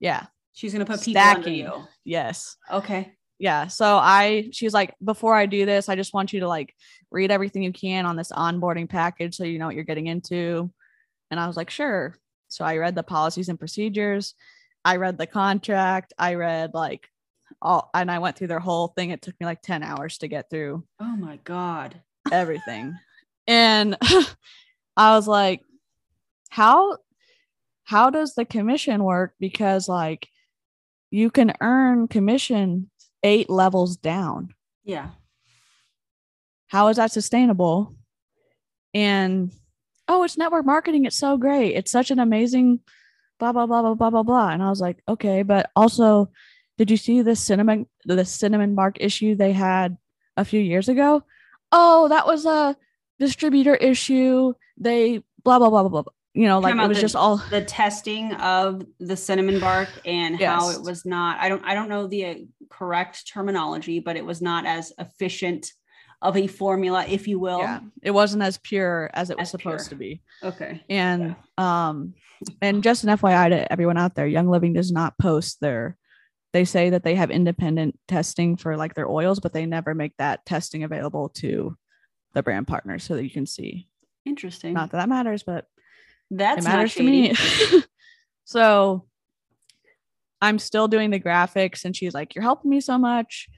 Yeah. 0.00 0.26
She's 0.52 0.72
gonna 0.72 0.86
put 0.86 1.02
people 1.02 1.22
under 1.22 1.50
you. 1.50 1.84
Yes. 2.04 2.56
Okay. 2.72 3.12
yeah 3.38 3.66
so 3.66 3.98
i 3.98 4.48
she 4.50 4.64
was 4.64 4.72
like 4.72 4.94
before 5.04 5.34
i 5.34 5.44
do 5.44 5.66
this 5.66 5.90
i 5.90 5.94
just 5.94 6.14
want 6.14 6.32
you 6.32 6.40
to 6.40 6.48
like 6.48 6.72
read 7.10 7.30
everything 7.30 7.62
you 7.62 7.70
can 7.70 8.06
on 8.06 8.16
this 8.16 8.32
onboarding 8.32 8.88
package 8.88 9.36
so 9.36 9.44
you 9.44 9.58
know 9.58 9.66
what 9.66 9.74
you're 9.74 9.84
getting 9.84 10.06
into 10.06 10.70
and 11.30 11.38
i 11.38 11.46
was 11.46 11.54
like 11.54 11.68
sure 11.68 12.16
so 12.48 12.64
i 12.64 12.78
read 12.78 12.94
the 12.94 13.02
policies 13.02 13.50
and 13.50 13.58
procedures 13.58 14.32
i 14.86 14.96
read 14.96 15.18
the 15.18 15.26
contract 15.26 16.14
i 16.18 16.32
read 16.32 16.70
like 16.72 17.10
all 17.60 17.90
and 17.92 18.10
i 18.10 18.18
went 18.18 18.36
through 18.38 18.46
their 18.46 18.58
whole 18.68 18.88
thing 18.96 19.10
it 19.10 19.20
took 19.20 19.38
me 19.38 19.44
like 19.44 19.60
10 19.60 19.82
hours 19.82 20.16
to 20.16 20.28
get 20.28 20.48
through 20.48 20.82
Oh 20.98 21.16
my 21.18 21.36
God. 21.44 22.00
everything 22.32 22.96
and 23.46 23.98
i 24.96 25.14
was 25.14 25.28
like 25.28 25.60
how 26.50 26.98
how 27.84 28.10
does 28.10 28.34
the 28.34 28.44
commission 28.44 29.04
work? 29.04 29.34
Because 29.38 29.88
like 29.88 30.28
you 31.10 31.30
can 31.30 31.52
earn 31.60 32.08
commission 32.08 32.90
eight 33.22 33.48
levels 33.48 33.96
down. 33.96 34.54
Yeah. 34.84 35.10
how 36.68 36.88
is 36.88 36.96
that 36.96 37.12
sustainable? 37.12 37.94
And 38.94 39.52
oh 40.08 40.24
it's 40.24 40.38
network 40.38 40.66
marketing. 40.66 41.04
It's 41.04 41.16
so 41.16 41.36
great. 41.36 41.74
It's 41.74 41.90
such 41.90 42.10
an 42.10 42.18
amazing 42.18 42.80
blah 43.38 43.52
blah 43.52 43.66
blah 43.66 43.82
blah 43.82 43.94
blah 43.94 44.10
blah 44.10 44.22
blah. 44.22 44.48
And 44.50 44.62
i 44.62 44.68
was 44.68 44.80
like 44.80 45.02
okay. 45.08 45.42
But 45.42 45.70
also 45.76 46.30
did 46.78 46.90
you 46.90 46.96
see 46.96 47.22
the 47.22 47.36
cinnamon 47.36 47.86
the 48.04 48.24
cinnamon 48.24 48.74
bark 48.74 48.96
issue 49.00 49.34
they 49.34 49.52
had 49.52 49.96
a 50.36 50.44
few 50.44 50.60
years 50.60 50.88
ago? 50.88 51.22
Oh 51.72 52.08
that 52.08 52.26
was 52.26 52.46
a 52.46 52.76
distributor 53.18 53.74
issue. 53.74 54.54
They 54.76 55.22
blah 55.44 55.58
blah 55.58 55.70
blah 55.70 55.82
blah 55.88 56.02
blah 56.02 56.12
you 56.36 56.46
know 56.46 56.58
like 56.58 56.74
it 56.76 56.88
was 56.88 56.98
the- 56.98 57.02
just 57.02 57.16
all 57.16 57.38
The 57.50 57.62
testing 57.64 58.32
of 58.34 58.82
the 59.00 59.16
cinnamon 59.16 59.58
bark 59.58 59.88
and 60.04 60.40
how 60.40 60.70
it 60.70 60.82
was 60.82 61.04
not, 61.06 61.38
I 61.40 61.48
don't, 61.48 61.64
I 61.64 61.74
don't 61.74 61.88
know 61.88 62.06
the 62.06 62.24
uh, 62.26 62.34
correct 62.68 63.26
terminology, 63.26 64.00
but 64.00 64.16
it 64.16 64.24
was 64.24 64.42
not 64.42 64.66
as 64.66 64.92
efficient 64.98 65.72
of 66.20 66.36
a 66.36 66.46
formula, 66.46 67.04
if 67.08 67.26
you 67.26 67.38
will. 67.38 67.60
yeah 67.60 67.80
it 68.02 68.10
wasn't 68.10 68.42
as 68.42 68.58
pure 68.58 69.10
as 69.14 69.30
it 69.30 69.38
was 69.38 69.46
As 69.46 69.50
supposed 69.50 69.88
pure. 69.88 69.88
to 69.90 69.94
be 69.96 70.22
Okay. 70.42 70.82
And 70.90 71.36
um 71.58 72.14
and 72.60 72.82
just 72.82 73.04
an 73.04 73.10
FYI 73.16 73.48
to 73.50 73.72
everyone 73.72 73.96
out 73.96 74.14
there, 74.14 74.26
Young 74.26 74.48
Living 74.48 74.74
does 74.74 74.92
not 74.92 75.18
post 75.18 75.60
their 75.60 75.96
they 76.52 76.64
say 76.64 76.90
that 76.90 77.02
they 77.02 77.14
have 77.14 77.30
independent 77.30 77.98
testing 78.08 78.56
for 78.56 78.76
like 78.76 78.94
their 78.94 79.08
oils, 79.08 79.40
but 79.40 79.52
they 79.52 79.66
never 79.66 79.94
make 79.94 80.14
that 80.18 80.44
testing 80.46 80.84
available 80.84 81.28
to 81.30 81.76
the 82.34 82.42
brand 82.42 82.66
partners 82.66 83.04
so 83.04 83.14
that 83.14 83.24
you 83.24 83.30
can 83.30 83.46
see. 83.46 83.88
Interesting. 84.24 84.72
Not 84.74 84.90
that 84.90 84.98
that 84.98 85.08
matters, 85.08 85.42
but 85.42 85.66
That's 86.30 86.64
it 86.64 86.68
matters 86.68 86.94
to 86.94 87.02
me. 87.02 87.34
so 88.44 89.06
I'm 90.40 90.58
still 90.58 90.88
doing 90.88 91.10
the 91.10 91.20
graphics 91.20 91.84
and 91.84 91.96
she's 91.96 92.14
like, 92.14 92.34
You're 92.34 92.42
helping 92.42 92.70
me 92.70 92.80
so 92.80 92.98
much. 92.98 93.48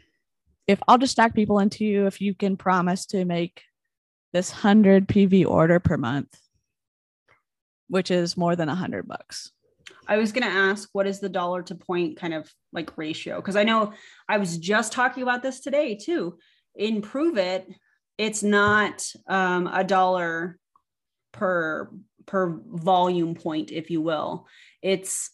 If 0.67 0.81
I'll 0.87 0.99
just 0.99 1.13
stack 1.13 1.35
people 1.35 1.59
into 1.59 1.85
you, 1.85 2.07
if 2.07 2.21
you 2.21 2.35
can 2.35 2.57
promise 2.57 3.07
to 3.07 3.25
make 3.25 3.63
this 4.33 4.53
100 4.53 5.09
PV 5.09 5.47
order 5.47 5.81
per 5.81 5.97
month, 5.97 6.39
which 7.89 8.11
is 8.11 8.37
more 8.37 8.55
than 8.55 8.69
a 8.69 8.73
100 8.73 9.09
bucks. 9.09 9.53
I 10.07 10.19
was 10.19 10.33
going 10.33 10.45
to 10.45 10.57
ask, 10.57 10.89
what 10.93 11.07
is 11.07 11.21
the 11.21 11.29
dollar 11.29 11.63
to 11.65 11.75
point 11.75 12.19
kind 12.19 12.35
of 12.35 12.51
like 12.73 12.97
ratio? 12.97 13.37
Because 13.37 13.57
I 13.57 13.65
know 13.65 13.93
I 14.29 14.39
was 14.39 14.59
just 14.59 14.93
talking 14.93 15.23
about 15.23 15.43
this 15.43 15.61
today 15.61 15.95
too. 15.97 16.39
In 16.75 17.03
Pruvit, 17.03 17.67
it's 18.17 18.43
not 18.43 19.07
um, 19.29 19.67
a 19.67 19.85
dollar 19.85 20.59
per 21.33 21.91
per 22.29 22.61
volume 22.67 23.35
point, 23.35 23.73
if 23.73 23.91
you 23.91 24.01
will. 24.01 24.47
It's 24.83 25.31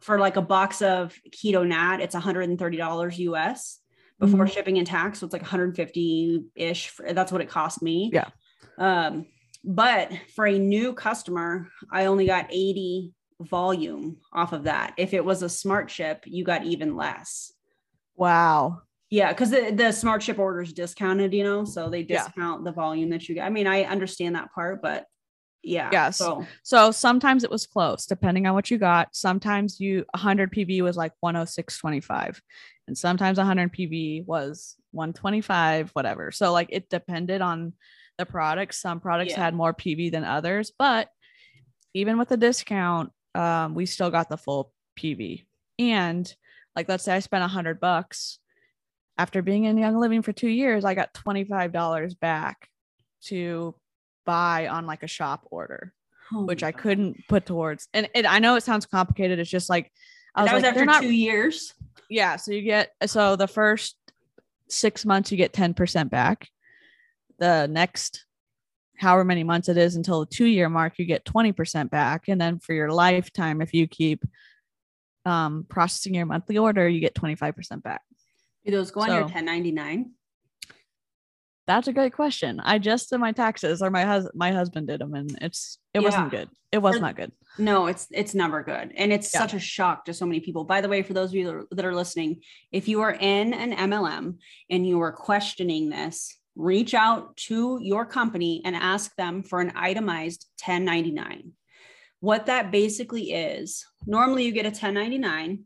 for 0.00 0.18
like 0.18 0.36
a 0.36 0.42
box 0.42 0.82
of 0.82 1.14
keto 1.30 1.66
nat, 1.66 2.00
it's 2.00 2.14
$130 2.14 3.18
US 3.18 3.80
before 4.18 4.46
Mhm. 4.46 4.50
shipping 4.52 4.78
and 4.78 4.86
tax. 4.86 5.20
So 5.20 5.26
it's 5.26 5.32
like 5.32 5.42
150 5.42 6.44
ish. 6.56 6.92
That's 7.10 7.30
what 7.30 7.40
it 7.40 7.48
cost 7.48 7.82
me. 7.82 8.10
Yeah. 8.12 8.28
Um, 8.78 9.26
but 9.64 10.10
for 10.34 10.46
a 10.46 10.58
new 10.58 10.92
customer, 10.92 11.68
I 11.90 12.06
only 12.06 12.26
got 12.26 12.46
80 12.50 13.12
volume 13.40 14.18
off 14.32 14.52
of 14.52 14.64
that. 14.64 14.94
If 14.96 15.14
it 15.14 15.24
was 15.24 15.42
a 15.42 15.48
smart 15.48 15.90
ship, 15.90 16.24
you 16.26 16.44
got 16.44 16.64
even 16.64 16.96
less. 16.96 17.52
Wow. 18.16 18.82
Yeah, 19.10 19.32
because 19.32 19.50
the, 19.50 19.70
the 19.70 19.92
smart 19.92 20.22
ship 20.22 20.38
order 20.38 20.60
is 20.62 20.72
discounted, 20.72 21.32
you 21.32 21.44
know, 21.44 21.64
so 21.64 21.88
they 21.88 22.00
Yeah. 22.00 22.24
discount 22.24 22.64
the 22.64 22.72
volume 22.72 23.10
that 23.10 23.28
you 23.28 23.34
get. 23.34 23.46
I 23.46 23.50
mean, 23.50 23.66
I 23.66 23.84
understand 23.84 24.34
that 24.34 24.52
part, 24.52 24.82
but 24.82 25.06
yeah. 25.64 25.88
Yes. 25.92 26.18
So 26.18 26.46
So 26.62 26.90
sometimes 26.90 27.44
it 27.44 27.50
was 27.50 27.66
close 27.66 28.06
depending 28.06 28.46
on 28.46 28.54
what 28.54 28.70
you 28.70 28.78
got. 28.78 29.14
Sometimes 29.14 29.80
you 29.80 30.04
100 30.14 30.52
PV 30.52 30.82
was 30.82 30.96
like 30.96 31.12
106.25 31.24 32.40
and 32.86 32.96
sometimes 32.96 33.38
100 33.38 33.72
PV 33.72 34.26
was 34.26 34.76
125 34.92 35.90
whatever. 35.90 36.30
So 36.30 36.52
like 36.52 36.68
it 36.70 36.88
depended 36.88 37.40
on 37.40 37.72
the 38.18 38.26
products. 38.26 38.80
Some 38.80 39.00
products 39.00 39.32
Yeah. 39.32 39.40
had 39.44 39.54
more 39.54 39.74
PV 39.74 40.10
than 40.12 40.24
others, 40.24 40.72
but 40.78 41.08
even 41.94 42.18
with 42.18 42.28
the 42.28 42.36
discount, 42.36 43.10
um, 43.34 43.74
we 43.74 43.86
still 43.86 44.10
got 44.10 44.28
the 44.28 44.36
full 44.36 44.72
PV. 44.98 45.44
And 45.78 46.32
like 46.76 46.88
let's 46.88 47.04
say 47.04 47.14
I 47.14 47.20
spent 47.20 47.42
100 47.42 47.80
bucks 47.80 48.38
after 49.16 49.42
being 49.42 49.64
in 49.64 49.78
Young 49.78 49.96
Living 49.96 50.22
for 50.22 50.32
2 50.32 50.48
years, 50.48 50.84
I 50.84 50.94
got 50.94 51.14
$25 51.14 52.18
back 52.18 52.68
to 53.26 53.74
buy 54.24 54.68
on 54.68 54.86
like 54.86 55.02
a 55.02 55.08
shop 55.08 55.46
order 55.50 55.92
oh 56.32 56.44
which 56.44 56.62
I 56.62 56.70
God. 56.70 56.80
couldn't 56.80 57.28
put 57.28 57.46
towards. 57.46 57.88
And 57.92 58.08
it, 58.14 58.26
I 58.26 58.38
know 58.38 58.56
it 58.56 58.62
sounds 58.62 58.86
complicated. 58.86 59.38
It's 59.38 59.50
just 59.50 59.68
like 59.68 59.92
I 60.34 60.42
was 60.42 60.50
that 60.50 60.54
was 60.54 60.62
like, 60.62 60.72
after 60.72 60.84
not. 60.84 61.02
two 61.02 61.10
years. 61.10 61.74
Yeah, 62.10 62.36
so 62.36 62.52
you 62.52 62.62
get 62.62 62.92
so 63.06 63.36
the 63.36 63.48
first 63.48 63.96
six 64.68 65.04
months 65.04 65.30
you 65.30 65.36
get 65.36 65.52
ten 65.52 65.74
percent 65.74 66.10
back. 66.10 66.48
The 67.38 67.66
next, 67.66 68.26
however 68.98 69.24
many 69.24 69.42
months 69.42 69.68
it 69.68 69.76
is 69.76 69.96
until 69.96 70.20
the 70.20 70.26
two 70.26 70.46
year 70.46 70.68
mark, 70.68 70.98
you 70.98 71.04
get 71.04 71.24
twenty 71.24 71.52
percent 71.52 71.90
back, 71.90 72.28
and 72.28 72.40
then 72.40 72.58
for 72.58 72.72
your 72.74 72.90
lifetime, 72.90 73.60
if 73.60 73.72
you 73.74 73.86
keep 73.86 74.24
um, 75.24 75.64
processing 75.68 76.14
your 76.14 76.26
monthly 76.26 76.58
order, 76.58 76.88
you 76.88 77.00
get 77.00 77.14
twenty 77.14 77.34
five 77.34 77.56
percent 77.56 77.82
back. 77.82 78.02
Do 78.64 78.72
those 78.72 78.90
go 78.90 79.02
on 79.02 79.08
your 79.08 79.22
1099? 79.22 80.12
That's 81.66 81.88
a 81.88 81.92
great 81.92 82.12
question. 82.12 82.60
I 82.60 82.78
just 82.78 83.08
did 83.10 83.18
my 83.18 83.32
taxes, 83.32 83.80
or 83.80 83.90
my 83.90 84.04
hus- 84.04 84.30
my 84.34 84.52
husband 84.52 84.86
did 84.88 85.00
them, 85.00 85.14
and 85.14 85.36
it's 85.40 85.78
it 85.94 86.00
Yeah. 86.00 86.04
wasn't 86.04 86.30
good. 86.30 86.50
It 86.72 86.78
was 86.78 87.00
not 87.00 87.16
good. 87.16 87.32
No, 87.58 87.86
it's 87.86 88.06
it's 88.10 88.34
never 88.34 88.62
good. 88.62 88.92
And 88.96 89.12
it's 89.12 89.32
Yeah. 89.32 89.40
such 89.40 89.54
a 89.54 89.58
shock 89.60 90.04
to 90.06 90.12
so 90.14 90.26
many 90.26 90.40
people. 90.40 90.64
By 90.64 90.80
the 90.80 90.88
way, 90.88 91.02
for 91.02 91.14
those 91.14 91.30
of 91.30 91.36
you 91.36 91.66
that 91.70 91.84
are 91.84 91.94
listening, 91.94 92.42
if 92.72 92.86
you 92.88 93.00
are 93.00 93.12
in 93.18 93.54
an 93.54 93.72
MLM 93.72 94.38
and 94.68 94.86
you 94.86 95.00
are 95.00 95.12
questioning 95.12 95.88
this, 95.88 96.36
reach 96.56 96.92
out 96.94 97.36
to 97.36 97.78
your 97.80 98.04
company 98.04 98.60
and 98.64 98.76
ask 98.76 99.14
them 99.16 99.42
for 99.42 99.60
an 99.60 99.72
itemized 99.74 100.46
1099. 100.58 101.52
What 102.20 102.46
that 102.46 102.70
basically 102.70 103.32
is, 103.32 103.86
normally 104.06 104.44
you 104.44 104.52
get 104.52 104.66
a 104.66 104.70
1099 104.70 105.64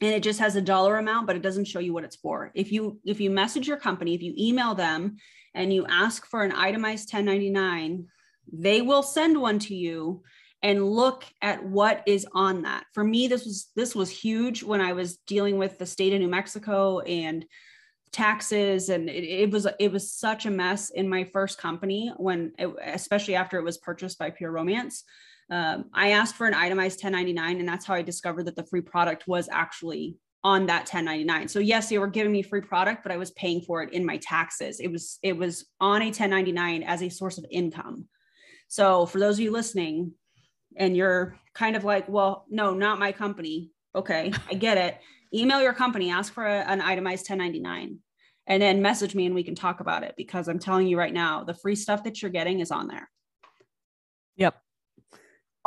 and 0.00 0.12
it 0.12 0.22
just 0.22 0.40
has 0.40 0.56
a 0.56 0.62
dollar 0.62 0.98
amount 0.98 1.26
but 1.26 1.36
it 1.36 1.42
doesn't 1.42 1.66
show 1.66 1.80
you 1.80 1.92
what 1.92 2.04
it's 2.04 2.16
for. 2.16 2.50
If 2.54 2.72
you 2.72 3.00
if 3.04 3.20
you 3.20 3.30
message 3.30 3.66
your 3.66 3.76
company, 3.76 4.14
if 4.14 4.22
you 4.22 4.34
email 4.38 4.74
them 4.74 5.16
and 5.54 5.72
you 5.72 5.86
ask 5.86 6.26
for 6.26 6.42
an 6.42 6.52
itemized 6.52 7.12
1099, 7.12 8.06
they 8.52 8.82
will 8.82 9.02
send 9.02 9.40
one 9.40 9.58
to 9.60 9.74
you 9.74 10.22
and 10.62 10.88
look 10.88 11.24
at 11.40 11.64
what 11.64 12.02
is 12.06 12.26
on 12.32 12.62
that. 12.62 12.84
For 12.92 13.04
me 13.04 13.28
this 13.28 13.44
was 13.44 13.68
this 13.76 13.94
was 13.94 14.10
huge 14.10 14.62
when 14.62 14.80
I 14.80 14.92
was 14.92 15.18
dealing 15.18 15.58
with 15.58 15.78
the 15.78 15.86
state 15.86 16.12
of 16.12 16.20
New 16.20 16.28
Mexico 16.28 17.00
and 17.00 17.44
taxes 18.10 18.88
and 18.88 19.08
it, 19.08 19.24
it, 19.24 19.50
was 19.50 19.66
it 19.78 19.92
was 19.92 20.10
such 20.10 20.46
a 20.46 20.50
mess 20.50 20.90
in 20.90 21.08
my 21.08 21.24
first 21.24 21.58
company 21.58 22.12
when 22.16 22.52
it, 22.58 22.68
especially 22.84 23.34
after 23.34 23.58
it 23.58 23.64
was 23.64 23.78
purchased 23.78 24.18
by 24.18 24.30
pure 24.30 24.50
romance 24.50 25.04
um, 25.50 25.86
i 25.94 26.10
asked 26.10 26.36
for 26.36 26.46
an 26.46 26.54
itemized 26.54 27.02
1099 27.02 27.58
and 27.60 27.68
that's 27.68 27.86
how 27.86 27.94
i 27.94 28.02
discovered 28.02 28.44
that 28.44 28.56
the 28.56 28.66
free 28.66 28.80
product 28.80 29.26
was 29.26 29.48
actually 29.50 30.16
on 30.44 30.66
that 30.66 30.80
1099 30.80 31.48
so 31.48 31.58
yes 31.58 31.88
they 31.88 31.98
were 31.98 32.06
giving 32.06 32.32
me 32.32 32.42
free 32.42 32.60
product 32.60 33.02
but 33.02 33.12
i 33.12 33.16
was 33.16 33.30
paying 33.32 33.60
for 33.60 33.82
it 33.82 33.92
in 33.92 34.04
my 34.04 34.16
taxes. 34.18 34.80
It 34.80 34.90
was 34.90 35.18
it 35.22 35.36
was 35.36 35.66
on 35.80 36.02
a 36.02 36.06
1099 36.06 36.82
as 36.82 37.02
a 37.02 37.08
source 37.08 37.38
of 37.38 37.46
income. 37.50 38.06
So 38.68 39.06
for 39.06 39.18
those 39.18 39.36
of 39.36 39.40
you 39.40 39.50
listening 39.50 40.12
and 40.76 40.96
you're 40.96 41.36
kind 41.54 41.76
of 41.76 41.84
like 41.84 42.08
well 42.08 42.44
no 42.48 42.74
not 42.74 42.98
my 42.98 43.12
company. 43.12 43.70
Okay 43.94 44.32
i 44.50 44.54
get 44.54 44.78
it. 44.78 44.98
Email 45.34 45.60
your 45.60 45.74
company, 45.74 46.10
ask 46.10 46.32
for 46.32 46.46
a, 46.46 46.60
an 46.60 46.80
itemized 46.80 47.28
1099, 47.28 47.98
and 48.46 48.62
then 48.62 48.80
message 48.80 49.14
me 49.14 49.26
and 49.26 49.34
we 49.34 49.42
can 49.42 49.54
talk 49.54 49.80
about 49.80 50.02
it 50.02 50.14
because 50.16 50.48
I'm 50.48 50.58
telling 50.58 50.86
you 50.86 50.96
right 50.98 51.12
now, 51.12 51.44
the 51.44 51.52
free 51.52 51.76
stuff 51.76 52.04
that 52.04 52.22
you're 52.22 52.30
getting 52.30 52.60
is 52.60 52.70
on 52.70 52.88
there. 52.88 53.10
Yep. 54.36 54.58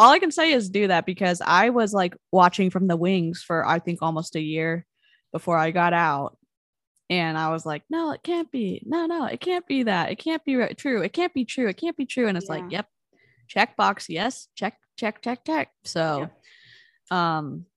All 0.01 0.09
I 0.09 0.17
can 0.17 0.31
say 0.31 0.51
is 0.51 0.71
do 0.71 0.87
that 0.87 1.05
because 1.05 1.43
I 1.45 1.69
was 1.69 1.93
like 1.93 2.15
watching 2.31 2.71
from 2.71 2.87
the 2.87 2.95
wings 2.95 3.43
for 3.43 3.63
I 3.63 3.77
think 3.77 3.99
almost 4.01 4.35
a 4.35 4.41
year 4.41 4.83
before 5.31 5.59
I 5.59 5.69
got 5.69 5.93
out. 5.93 6.39
And 7.11 7.37
I 7.37 7.49
was 7.49 7.67
like, 7.67 7.83
no, 7.87 8.09
it 8.09 8.23
can't 8.23 8.49
be. 8.51 8.81
No, 8.83 9.05
no, 9.05 9.25
it 9.25 9.39
can't 9.39 9.67
be 9.67 9.83
that. 9.83 10.09
It 10.09 10.15
can't 10.17 10.43
be 10.43 10.55
re- 10.55 10.73
true. 10.73 11.03
It 11.03 11.13
can't 11.13 11.35
be 11.35 11.45
true. 11.45 11.67
It 11.67 11.77
can't 11.77 11.95
be 11.95 12.07
true. 12.07 12.27
And 12.27 12.35
it's 12.35 12.47
yeah. 12.47 12.55
like, 12.55 12.71
yep, 12.71 12.87
check 13.47 13.77
box. 13.77 14.09
Yes, 14.09 14.47
check, 14.55 14.75
check, 14.97 15.21
check, 15.21 15.45
check. 15.45 15.69
So, 15.83 16.29
yeah. 17.11 17.37
um, 17.37 17.67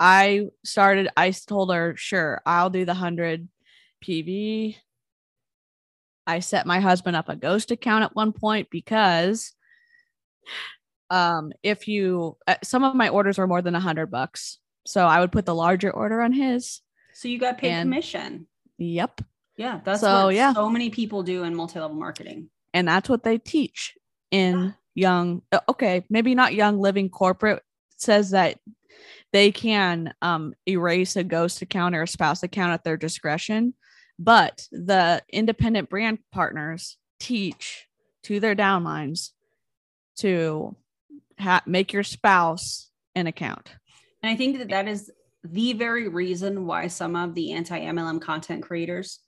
I 0.00 0.46
started, 0.64 1.10
I 1.18 1.32
told 1.32 1.70
her, 1.70 1.96
sure, 1.96 2.40
I'll 2.46 2.70
do 2.70 2.86
the 2.86 2.92
100 2.92 3.46
PV. 4.02 4.76
I 6.26 6.38
set 6.38 6.64
my 6.64 6.80
husband 6.80 7.14
up 7.14 7.28
a 7.28 7.36
ghost 7.36 7.70
account 7.70 8.04
at 8.04 8.16
one 8.16 8.32
point 8.32 8.68
because 8.70 9.52
um 11.10 11.52
if 11.62 11.88
you 11.88 12.36
uh, 12.46 12.56
some 12.62 12.84
of 12.84 12.94
my 12.94 13.08
orders 13.08 13.38
were 13.38 13.46
more 13.46 13.62
than 13.62 13.74
a 13.74 13.80
hundred 13.80 14.10
bucks 14.10 14.58
so 14.86 15.06
i 15.06 15.20
would 15.20 15.32
put 15.32 15.46
the 15.46 15.54
larger 15.54 15.90
order 15.90 16.20
on 16.20 16.32
his. 16.32 16.80
So 17.14 17.28
you 17.28 17.38
got 17.38 17.58
paid 17.58 17.70
and, 17.70 17.90
commission. 17.90 18.46
Yep. 18.78 19.22
Yeah 19.56 19.80
that's 19.84 20.00
so 20.00 20.26
what 20.26 20.34
yeah. 20.34 20.52
so 20.52 20.68
many 20.70 20.90
people 20.90 21.22
do 21.22 21.42
in 21.44 21.54
multi-level 21.54 21.96
marketing. 21.96 22.50
And 22.74 22.86
that's 22.86 23.08
what 23.08 23.22
they 23.24 23.38
teach 23.38 23.96
in 24.30 24.74
young 24.94 25.42
uh, 25.52 25.60
okay 25.68 26.04
maybe 26.10 26.34
not 26.34 26.54
young 26.54 26.78
living 26.78 27.08
corporate 27.08 27.62
says 27.96 28.30
that 28.30 28.58
they 29.32 29.52
can 29.52 30.14
um, 30.22 30.54
erase 30.66 31.16
a 31.16 31.24
ghost 31.24 31.62
account 31.62 31.94
or 31.94 32.02
a 32.02 32.08
spouse 32.08 32.42
account 32.42 32.72
at 32.72 32.84
their 32.84 32.96
discretion. 32.96 33.74
But 34.18 34.66
the 34.72 35.22
independent 35.30 35.90
brand 35.90 36.18
partners 36.32 36.96
teach 37.20 37.86
to 38.24 38.40
their 38.40 38.56
downlines 38.56 39.30
to 40.18 40.76
ha- 41.38 41.62
make 41.66 41.92
your 41.92 42.02
spouse 42.02 42.90
an 43.14 43.26
account. 43.26 43.74
And 44.22 44.30
I 44.30 44.36
think 44.36 44.58
that 44.58 44.68
that 44.68 44.88
is 44.88 45.10
the 45.44 45.72
very 45.72 46.08
reason 46.08 46.66
why 46.66 46.88
some 46.88 47.16
of 47.16 47.34
the 47.34 47.52
anti 47.52 47.78
MLM 47.78 48.20
content 48.20 48.62
creators 48.62 49.20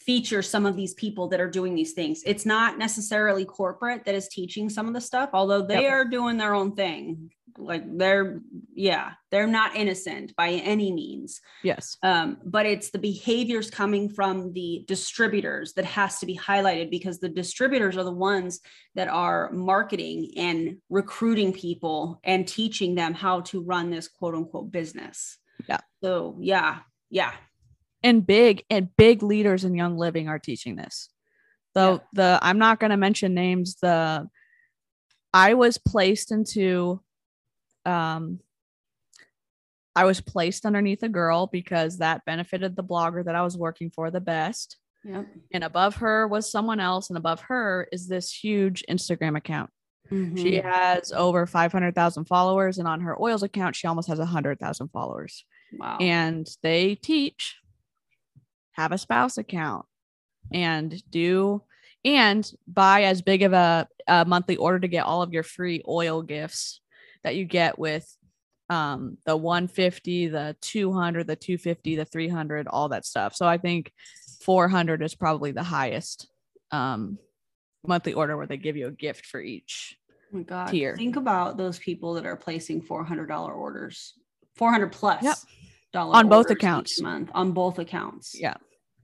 feature 0.00 0.42
some 0.42 0.64
of 0.64 0.76
these 0.76 0.94
people 0.94 1.28
that 1.28 1.40
are 1.40 1.50
doing 1.50 1.74
these 1.74 1.92
things. 1.92 2.22
It's 2.24 2.46
not 2.46 2.78
necessarily 2.78 3.44
corporate 3.44 4.04
that 4.04 4.14
is 4.14 4.28
teaching 4.28 4.70
some 4.70 4.86
of 4.88 4.94
the 4.94 5.00
stuff, 5.00 5.30
although 5.32 5.62
they 5.62 5.82
yep. 5.82 5.92
are 5.92 6.04
doing 6.04 6.36
their 6.36 6.54
own 6.54 6.74
thing. 6.74 7.30
Like 7.56 7.82
they're 7.98 8.40
yeah 8.72 9.12
they're 9.32 9.48
not 9.48 9.74
innocent 9.74 10.34
by 10.36 10.50
any 10.50 10.92
means. 10.92 11.40
Yes. 11.64 11.96
Um 12.04 12.38
but 12.44 12.66
it's 12.66 12.90
the 12.90 13.00
behaviors 13.00 13.68
coming 13.68 14.08
from 14.08 14.52
the 14.52 14.84
distributors 14.86 15.72
that 15.74 15.84
has 15.84 16.20
to 16.20 16.26
be 16.26 16.38
highlighted 16.38 16.88
because 16.90 17.18
the 17.18 17.28
distributors 17.28 17.96
are 17.96 18.04
the 18.04 18.12
ones 18.12 18.60
that 18.94 19.08
are 19.08 19.50
marketing 19.50 20.30
and 20.36 20.76
recruiting 20.88 21.52
people 21.52 22.20
and 22.22 22.46
teaching 22.46 22.94
them 22.94 23.12
how 23.12 23.40
to 23.40 23.62
run 23.62 23.90
this 23.90 24.06
quote 24.06 24.36
unquote 24.36 24.70
business. 24.70 25.38
Yeah. 25.68 25.80
So 26.00 26.38
yeah 26.40 26.78
yeah 27.10 27.32
and 28.02 28.26
big 28.26 28.64
and 28.70 28.88
big 28.96 29.22
leaders 29.22 29.64
in 29.64 29.74
young 29.74 29.96
living 29.96 30.28
are 30.28 30.38
teaching 30.38 30.76
this 30.76 31.08
so 31.76 31.92
yeah. 31.92 31.98
the 32.12 32.38
i'm 32.42 32.58
not 32.58 32.80
going 32.80 32.90
to 32.90 32.96
mention 32.96 33.34
names 33.34 33.76
the 33.82 34.28
I 35.32 35.54
was 35.54 35.78
placed 35.78 36.32
into 36.32 37.00
um, 37.84 38.40
I 39.94 40.04
was 40.04 40.20
placed 40.20 40.64
underneath 40.64 41.02
a 41.02 41.08
girl 41.08 41.46
because 41.46 41.98
that 41.98 42.24
benefited 42.24 42.76
the 42.76 42.84
blogger 42.84 43.24
that 43.24 43.34
I 43.34 43.42
was 43.42 43.56
working 43.56 43.90
for 43.90 44.10
the 44.10 44.20
best. 44.20 44.76
Yep. 45.04 45.26
And 45.52 45.64
above 45.64 45.96
her 45.96 46.26
was 46.26 46.50
someone 46.50 46.80
else, 46.80 47.08
and 47.08 47.16
above 47.16 47.40
her 47.42 47.88
is 47.92 48.08
this 48.08 48.32
huge 48.32 48.84
Instagram 48.90 49.36
account. 49.36 49.70
Mm-hmm. 50.10 50.36
She 50.36 50.56
has 50.56 51.12
over 51.12 51.46
500,000 51.46 52.24
followers, 52.24 52.78
and 52.78 52.88
on 52.88 53.00
her 53.00 53.20
oils 53.20 53.42
account, 53.42 53.76
she 53.76 53.86
almost 53.86 54.08
has 54.08 54.18
100,000 54.18 54.88
followers. 54.88 55.44
Wow. 55.72 55.98
And 56.00 56.48
they 56.62 56.94
teach 56.94 57.56
have 58.78 58.92
a 58.92 58.98
spouse 58.98 59.38
account 59.38 59.84
and 60.52 61.02
do 61.10 61.60
and 62.04 62.50
buy 62.68 63.02
as 63.02 63.22
big 63.22 63.42
of 63.42 63.52
a, 63.52 63.88
a 64.06 64.24
monthly 64.24 64.56
order 64.56 64.78
to 64.78 64.86
get 64.86 65.04
all 65.04 65.20
of 65.20 65.32
your 65.32 65.42
free 65.42 65.82
oil 65.86 66.22
gifts 66.22 66.80
that 67.24 67.34
you 67.34 67.44
get 67.44 67.76
with 67.76 68.06
um 68.70 69.18
the 69.26 69.36
150 69.36 70.28
the 70.28 70.56
200 70.60 71.26
the 71.26 71.34
250 71.34 71.96
the 71.96 72.04
300 72.04 72.68
all 72.68 72.90
that 72.90 73.04
stuff. 73.04 73.34
So 73.34 73.46
i 73.46 73.58
think 73.58 73.92
400 74.42 75.02
is 75.02 75.16
probably 75.16 75.50
the 75.50 75.64
highest 75.64 76.28
um 76.70 77.18
monthly 77.84 78.12
order 78.12 78.36
where 78.36 78.46
they 78.46 78.58
give 78.58 78.76
you 78.76 78.86
a 78.86 78.92
gift 78.92 79.26
for 79.26 79.40
each 79.40 79.96
oh 80.32 80.36
my 80.36 80.42
god. 80.44 80.68
tier. 80.68 80.94
think 80.96 81.16
about 81.16 81.56
those 81.56 81.80
people 81.80 82.14
that 82.14 82.26
are 82.26 82.36
placing 82.36 82.82
$400 82.82 83.48
orders 83.48 84.14
400 84.54 84.92
plus 84.92 85.24
yep. 85.24 85.36
dollar 85.92 86.14
on 86.14 86.28
both 86.28 86.50
accounts. 86.50 87.00
month 87.00 87.30
on 87.34 87.50
both 87.50 87.80
accounts. 87.80 88.38
Yeah 88.38 88.54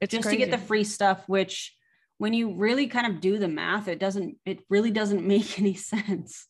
it's 0.04 0.12
just 0.12 0.24
crazy. 0.24 0.38
to 0.38 0.50
get 0.50 0.50
the 0.50 0.66
free 0.66 0.84
stuff 0.84 1.28
which 1.28 1.74
when 2.18 2.32
you 2.32 2.54
really 2.54 2.86
kind 2.86 3.12
of 3.12 3.20
do 3.20 3.38
the 3.38 3.48
math 3.48 3.88
it 3.88 3.98
doesn't 3.98 4.36
it 4.44 4.60
really 4.68 4.90
doesn't 4.90 5.26
make 5.26 5.58
any 5.58 5.74
sense 5.74 6.46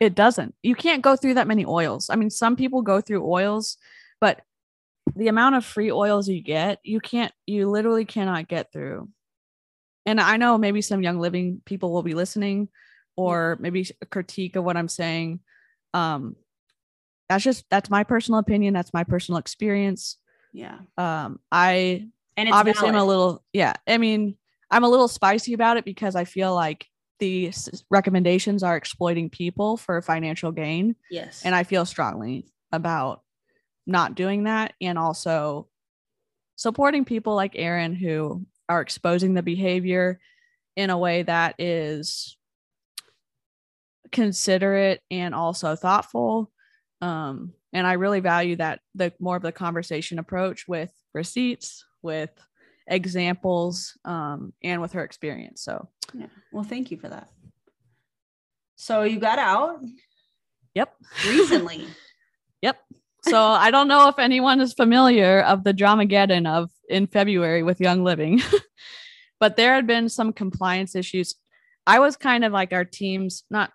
it 0.00 0.14
doesn't. 0.14 0.54
You 0.62 0.74
can't 0.74 1.02
go 1.02 1.16
through 1.16 1.34
that 1.34 1.46
many 1.46 1.64
oils. 1.64 2.10
I 2.10 2.16
mean, 2.16 2.30
some 2.30 2.56
people 2.56 2.82
go 2.82 3.00
through 3.00 3.26
oils, 3.26 3.76
but 4.20 4.42
the 5.14 5.28
amount 5.28 5.54
of 5.54 5.64
free 5.64 5.90
oils 5.90 6.28
you 6.28 6.42
get, 6.42 6.80
you 6.82 7.00
can't, 7.00 7.32
you 7.46 7.70
literally 7.70 8.04
cannot 8.04 8.48
get 8.48 8.72
through. 8.72 9.08
And 10.04 10.20
I 10.20 10.36
know 10.36 10.58
maybe 10.58 10.82
some 10.82 11.02
young 11.02 11.18
living 11.18 11.62
people 11.64 11.92
will 11.92 12.02
be 12.02 12.14
listening 12.14 12.68
or 13.16 13.56
maybe 13.60 13.88
a 14.00 14.06
critique 14.06 14.56
of 14.56 14.64
what 14.64 14.76
I'm 14.76 14.88
saying. 14.88 15.40
Um, 15.94 16.36
that's 17.28 17.42
just, 17.42 17.64
that's 17.70 17.90
my 17.90 18.04
personal 18.04 18.38
opinion. 18.38 18.74
That's 18.74 18.92
my 18.92 19.04
personal 19.04 19.38
experience. 19.38 20.18
Yeah. 20.52 20.78
Um, 20.96 21.40
I, 21.50 22.08
and 22.36 22.48
obviously 22.50 22.88
valid. 22.88 22.94
I'm 22.96 23.02
a 23.02 23.04
little, 23.04 23.44
yeah. 23.52 23.74
I 23.86 23.98
mean, 23.98 24.36
I'm 24.70 24.84
a 24.84 24.88
little 24.88 25.08
spicy 25.08 25.52
about 25.52 25.76
it 25.76 25.84
because 25.84 26.16
I 26.16 26.24
feel 26.24 26.54
like 26.54 26.86
the 27.18 27.52
recommendations 27.90 28.62
are 28.62 28.76
exploiting 28.76 29.30
people 29.30 29.76
for 29.76 30.02
financial 30.02 30.52
gain. 30.52 30.96
Yes. 31.10 31.42
And 31.44 31.54
I 31.54 31.64
feel 31.64 31.86
strongly 31.86 32.46
about 32.72 33.22
not 33.86 34.14
doing 34.14 34.44
that 34.44 34.74
and 34.80 34.98
also 34.98 35.68
supporting 36.56 37.04
people 37.04 37.34
like 37.34 37.52
Erin 37.54 37.94
who 37.94 38.44
are 38.68 38.80
exposing 38.80 39.34
the 39.34 39.42
behavior 39.42 40.18
in 40.74 40.90
a 40.90 40.98
way 40.98 41.22
that 41.22 41.54
is 41.58 42.36
considerate 44.12 45.00
and 45.10 45.34
also 45.34 45.76
thoughtful. 45.76 46.50
Um, 47.00 47.52
and 47.72 47.86
I 47.86 47.94
really 47.94 48.20
value 48.20 48.56
that 48.56 48.80
the 48.94 49.12
more 49.20 49.36
of 49.36 49.42
the 49.42 49.52
conversation 49.52 50.18
approach 50.18 50.66
with 50.66 50.90
receipts, 51.14 51.84
with 52.06 52.30
examples 52.86 53.98
um, 54.04 54.54
and 54.62 54.80
with 54.80 54.92
her 54.92 55.04
experience. 55.04 55.62
So, 55.62 55.88
yeah. 56.14 56.28
Well, 56.52 56.64
thank 56.64 56.90
you 56.90 56.96
for 56.96 57.08
that. 57.08 57.28
So, 58.76 59.02
you 59.02 59.20
got 59.20 59.38
out? 59.38 59.82
Yep. 60.74 60.94
Recently. 61.26 61.86
yep. 62.62 62.78
So, 63.22 63.38
I 63.38 63.70
don't 63.70 63.88
know 63.88 64.08
if 64.08 64.18
anyone 64.18 64.60
is 64.60 64.72
familiar 64.72 65.42
of 65.42 65.64
the 65.64 65.74
Dramageddon 65.74 66.46
of 66.48 66.70
in 66.88 67.06
February 67.06 67.62
with 67.62 67.80
Young 67.80 68.04
Living. 68.04 68.40
but 69.40 69.56
there 69.56 69.74
had 69.74 69.86
been 69.86 70.08
some 70.08 70.32
compliance 70.32 70.94
issues. 70.94 71.34
I 71.86 71.98
was 71.98 72.16
kind 72.16 72.44
of 72.44 72.52
like 72.52 72.72
our 72.72 72.84
team's 72.84 73.44
not 73.50 73.72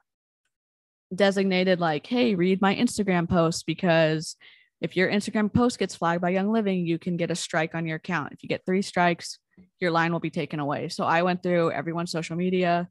designated 1.13 1.79
like, 1.79 2.07
hey, 2.07 2.35
read 2.35 2.61
my 2.61 2.75
Instagram 2.75 3.29
post 3.29 3.65
because 3.65 4.35
if 4.81 4.97
your 4.97 5.09
Instagram 5.09 5.53
post 5.53 5.79
gets 5.79 5.95
flagged 5.95 6.21
by 6.21 6.29
Young 6.29 6.51
Living, 6.51 6.85
you 6.85 6.97
can 6.97 7.15
get 7.15 7.31
a 7.31 7.35
strike 7.35 7.75
on 7.75 7.85
your 7.85 7.97
account. 7.97 8.33
If 8.33 8.43
you 8.43 8.49
get 8.49 8.65
three 8.65 8.81
strikes, 8.81 9.37
your 9.79 9.91
line 9.91 10.11
will 10.11 10.19
be 10.19 10.31
taken 10.31 10.59
away. 10.59 10.89
So 10.89 11.03
I 11.03 11.21
went 11.21 11.43
through 11.43 11.71
everyone's 11.71 12.11
social 12.11 12.35
media 12.35 12.89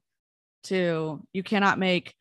to 0.65 1.21
you 1.33 1.43
cannot 1.43 1.79
make 1.79 2.15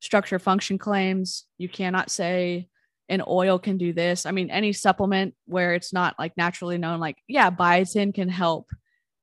structure 0.00 0.38
function 0.38 0.78
claims. 0.78 1.44
You 1.58 1.68
cannot 1.68 2.10
say 2.10 2.68
an 3.10 3.22
oil 3.26 3.58
can 3.58 3.76
do 3.76 3.92
this. 3.92 4.24
I 4.24 4.30
mean, 4.30 4.50
any 4.50 4.72
supplement 4.72 5.34
where 5.46 5.74
it's 5.74 5.92
not 5.92 6.14
like 6.18 6.36
naturally 6.36 6.78
known, 6.78 7.00
like, 7.00 7.18
yeah, 7.28 7.50
biotin 7.50 8.14
can 8.14 8.30
help 8.30 8.70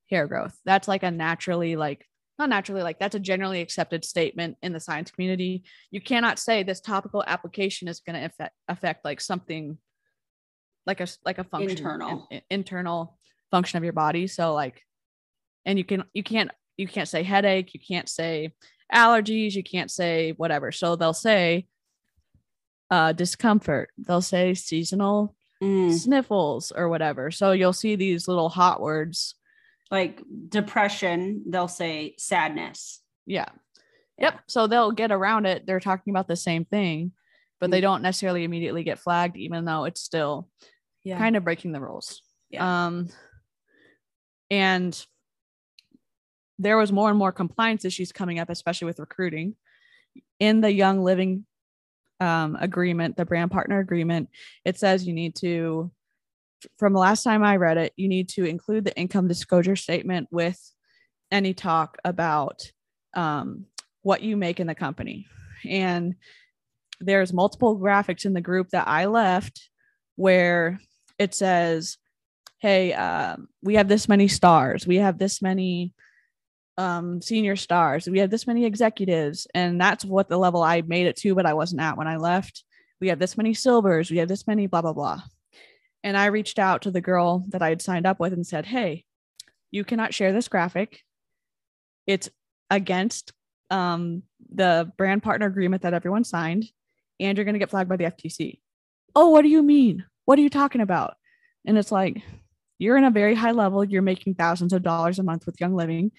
hair 0.09 0.27
growth. 0.27 0.55
That's 0.63 0.87
like 0.87 1.01
a 1.01 1.09
naturally, 1.09 1.75
like, 1.75 2.05
not 2.41 2.49
naturally, 2.49 2.81
like, 2.81 2.99
that's 2.99 3.15
a 3.15 3.19
generally 3.19 3.61
accepted 3.61 4.03
statement 4.03 4.57
in 4.61 4.73
the 4.73 4.79
science 4.79 5.11
community. 5.11 5.63
You 5.91 6.01
cannot 6.01 6.39
say 6.39 6.63
this 6.63 6.81
topical 6.81 7.23
application 7.25 7.87
is 7.87 7.99
going 7.99 8.19
to 8.19 8.25
affect, 8.25 8.55
affect 8.67 9.05
like 9.05 9.21
something 9.21 9.77
like 10.85 10.99
a, 10.99 11.07
like 11.23 11.37
a 11.37 11.43
function, 11.43 11.77
Internal. 11.77 12.27
in- 12.31 12.41
internal 12.49 13.17
function 13.51 13.77
of 13.77 13.83
your 13.83 13.93
body. 13.93 14.27
So, 14.27 14.53
like, 14.53 14.81
and 15.65 15.77
you 15.77 15.85
can, 15.85 16.03
you 16.13 16.23
can't, 16.23 16.49
you 16.77 16.87
can't 16.87 17.07
say 17.07 17.21
headache, 17.21 17.73
you 17.73 17.79
can't 17.79 18.09
say 18.09 18.53
allergies, 18.93 19.53
you 19.53 19.63
can't 19.63 19.91
say 19.91 20.31
whatever. 20.31 20.71
So 20.71 20.95
they'll 20.95 21.13
say, 21.13 21.67
uh, 22.89 23.13
discomfort. 23.13 23.89
They'll 23.97 24.21
say 24.21 24.53
seasonal 24.53 25.35
Mm, 25.63 25.91
sniffles 25.91 26.71
or 26.75 26.89
whatever. 26.89 27.29
So 27.29 27.51
you'll 27.51 27.71
see 27.71 27.95
these 27.95 28.27
little 28.27 28.49
hot 28.49 28.81
words. 28.81 29.35
Like 29.91 30.23
depression, 30.49 31.43
they'll 31.47 31.67
say 31.67 32.15
sadness. 32.17 33.01
Yeah. 33.25 33.49
Yep. 34.17 34.39
So 34.47 34.67
they'll 34.67 34.91
get 34.91 35.11
around 35.11 35.45
it. 35.45 35.65
They're 35.67 35.79
talking 35.79 36.11
about 36.11 36.27
the 36.27 36.35
same 36.35 36.63
thing, 36.65 37.11
but 37.59 37.71
they 37.71 37.81
don't 37.81 38.01
necessarily 38.01 38.43
immediately 38.43 38.83
get 38.83 38.99
flagged, 38.99 39.35
even 39.37 39.65
though 39.65 39.83
it's 39.85 40.01
still 40.01 40.47
Yeah. 41.03 41.17
kind 41.17 41.35
of 41.35 41.43
breaking 41.43 41.71
the 41.73 41.81
rules. 41.81 42.21
Yeah. 42.49 42.85
Um, 42.87 43.09
and 44.49 45.05
there 46.59 46.77
was 46.77 46.91
more 46.91 47.09
and 47.09 47.17
more 47.17 47.31
compliance 47.31 47.85
issues 47.85 48.11
coming 48.11 48.39
up, 48.39 48.49
especially 48.49 48.85
with 48.85 48.99
recruiting. 48.99 49.55
In 50.39 50.61
the 50.61 50.71
Young 50.71 51.03
Living 51.03 51.45
um, 52.19 52.55
agreement, 52.59 53.17
the 53.17 53.25
brand 53.25 53.49
partner 53.49 53.79
agreement, 53.79 54.29
it 54.63 54.77
says 54.77 55.07
you 55.07 55.13
need 55.13 55.35
to, 55.37 55.91
from 56.77 56.93
the 56.93 56.99
last 56.99 57.23
time 57.23 57.43
I 57.43 57.57
read 57.57 57.77
it, 57.77 57.93
you 57.95 58.07
need 58.07 58.29
to 58.29 58.45
include 58.45 58.85
the 58.85 58.97
income 58.97 59.27
disclosure 59.27 59.75
statement 59.75 60.27
with 60.31 60.59
any 61.31 61.53
talk 61.53 61.97
about 62.03 62.71
um, 63.13 63.65
what 64.01 64.21
you 64.21 64.37
make 64.37 64.59
in 64.59 64.67
the 64.67 64.75
company. 64.75 65.27
And 65.67 66.15
there's 66.99 67.33
multiple 67.33 67.79
graphics 67.79 68.25
in 68.25 68.33
the 68.33 68.41
group 68.41 68.69
that 68.69 68.87
I 68.87 69.05
left 69.05 69.69
where 70.15 70.79
it 71.17 71.33
says, 71.33 71.97
hey, 72.59 72.93
um, 72.93 73.47
we 73.63 73.75
have 73.75 73.87
this 73.87 74.07
many 74.07 74.27
stars, 74.27 74.85
we 74.85 74.97
have 74.97 75.17
this 75.17 75.41
many 75.41 75.93
um, 76.77 77.21
senior 77.21 77.55
stars, 77.55 78.07
we 78.07 78.19
have 78.19 78.29
this 78.29 78.45
many 78.47 78.65
executives, 78.65 79.47
and 79.53 79.81
that's 79.81 80.05
what 80.05 80.29
the 80.29 80.37
level 80.37 80.61
I 80.61 80.81
made 80.81 81.07
it 81.07 81.15
to, 81.17 81.33
but 81.33 81.45
I 81.45 81.53
wasn't 81.53 81.81
at 81.81 81.97
when 81.97 82.07
I 82.07 82.17
left. 82.17 82.63
We 82.99 83.07
have 83.07 83.19
this 83.19 83.35
many 83.35 83.53
silvers, 83.53 84.11
we 84.11 84.17
have 84.17 84.27
this 84.27 84.45
many 84.45 84.67
blah 84.67 84.81
blah 84.81 84.93
blah. 84.93 85.21
And 86.03 86.17
I 86.17 86.27
reached 86.27 86.59
out 86.59 86.81
to 86.83 86.91
the 86.91 87.01
girl 87.01 87.45
that 87.49 87.61
I 87.61 87.69
had 87.69 87.81
signed 87.81 88.05
up 88.05 88.19
with 88.19 88.33
and 88.33 88.45
said, 88.45 88.65
hey, 88.65 89.05
you 89.69 89.83
cannot 89.83 90.13
share 90.13 90.33
this 90.33 90.47
graphic. 90.47 91.01
It's 92.07 92.29
against 92.69 93.33
um, 93.69 94.23
the 94.53 94.91
brand 94.97 95.23
partner 95.23 95.47
agreement 95.47 95.83
that 95.83 95.93
everyone 95.93 96.23
signed, 96.23 96.65
and 97.19 97.37
you're 97.37 97.45
going 97.45 97.53
to 97.53 97.59
get 97.59 97.69
flagged 97.69 97.89
by 97.89 97.97
the 97.97 98.05
FTC. 98.05 98.59
Oh, 99.15 99.29
what 99.29 99.43
do 99.43 99.49
you 99.49 99.61
mean? 99.61 100.05
What 100.25 100.39
are 100.39 100.41
you 100.41 100.49
talking 100.49 100.81
about? 100.81 101.15
And 101.65 101.77
it's 101.77 101.91
like, 101.91 102.21
you're 102.79 102.97
in 102.97 103.03
a 103.03 103.11
very 103.11 103.35
high 103.35 103.51
level, 103.51 103.83
you're 103.83 104.01
making 104.01 104.35
thousands 104.35 104.73
of 104.73 104.81
dollars 104.81 105.19
a 105.19 105.23
month 105.23 105.45
with 105.45 105.61
Young 105.61 105.75
Living, 105.75 106.11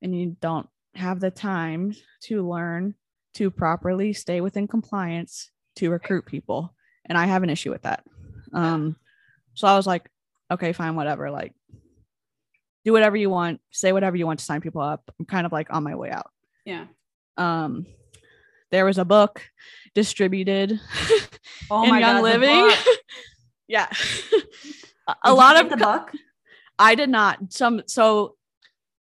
and 0.00 0.18
you 0.18 0.36
don't 0.40 0.68
have 0.94 1.20
the 1.20 1.30
time 1.30 1.94
to 2.22 2.48
learn 2.48 2.94
to 3.34 3.50
properly 3.50 4.12
stay 4.12 4.40
within 4.40 4.68
compliance 4.68 5.50
to 5.76 5.90
recruit 5.90 6.24
people. 6.24 6.74
And 7.04 7.18
I 7.18 7.26
have 7.26 7.42
an 7.42 7.50
issue 7.50 7.70
with 7.70 7.82
that. 7.82 8.04
Um, 8.52 8.96
so 9.56 9.66
I 9.66 9.76
was 9.76 9.86
like, 9.86 10.08
okay, 10.50 10.72
fine, 10.72 10.94
whatever. 10.94 11.30
Like, 11.30 11.52
do 12.84 12.92
whatever 12.92 13.16
you 13.16 13.30
want, 13.30 13.60
say 13.72 13.92
whatever 13.92 14.16
you 14.16 14.26
want 14.26 14.38
to 14.38 14.44
sign 14.44 14.60
people 14.60 14.80
up. 14.80 15.10
I'm 15.18 15.26
kind 15.26 15.44
of 15.44 15.50
like 15.50 15.68
on 15.70 15.82
my 15.82 15.96
way 15.96 16.10
out. 16.10 16.30
yeah. 16.64 16.84
Um, 17.36 17.86
there 18.70 18.84
was 18.84 18.98
a 18.98 19.04
book 19.04 19.42
distributed 19.94 20.80
Oh 21.70 21.84
in 21.84 21.90
my 21.90 22.00
Young 22.00 22.16
god. 22.16 22.22
Living. 22.22 22.70
yeah. 23.68 23.88
a 25.08 25.14
Did 25.24 25.32
lot 25.32 25.62
of 25.62 25.70
the 25.70 25.76
book. 25.76 26.12
I 26.78 26.94
did 26.94 27.08
not. 27.08 27.52
Some 27.52 27.82
so 27.86 28.36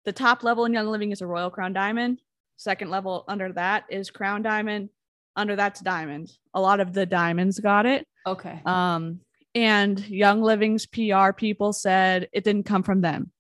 the 0.06 0.12
top 0.14 0.44
level 0.44 0.66
in 0.66 0.74
Young 0.74 0.88
Living 0.88 1.12
is 1.12 1.22
a 1.22 1.28
Royal 1.28 1.50
Crown 1.50 1.74
Diamond. 1.74 2.22
Second 2.58 2.90
level 2.90 3.24
under 3.28 3.52
that 3.54 3.86
is 3.90 4.10
Crown 4.10 4.42
Diamond. 4.42 4.90
Under 5.36 5.56
that's 5.56 5.82
Diamond. 5.82 6.32
A 6.54 6.62
lot 6.62 6.80
of 6.80 6.94
the 6.94 7.06
diamonds 7.06 7.60
got 7.60 7.86
it. 7.86 8.06
Okay. 8.26 8.62
Um, 8.66 9.20
and 9.58 10.08
Young 10.08 10.44
Living's 10.44 10.86
PR 10.86 11.32
people 11.36 11.74
said 11.74 12.30
it 12.32 12.44
didn't 12.44 12.68
come 12.68 12.84
from 12.84 13.02
them. 13.02 13.32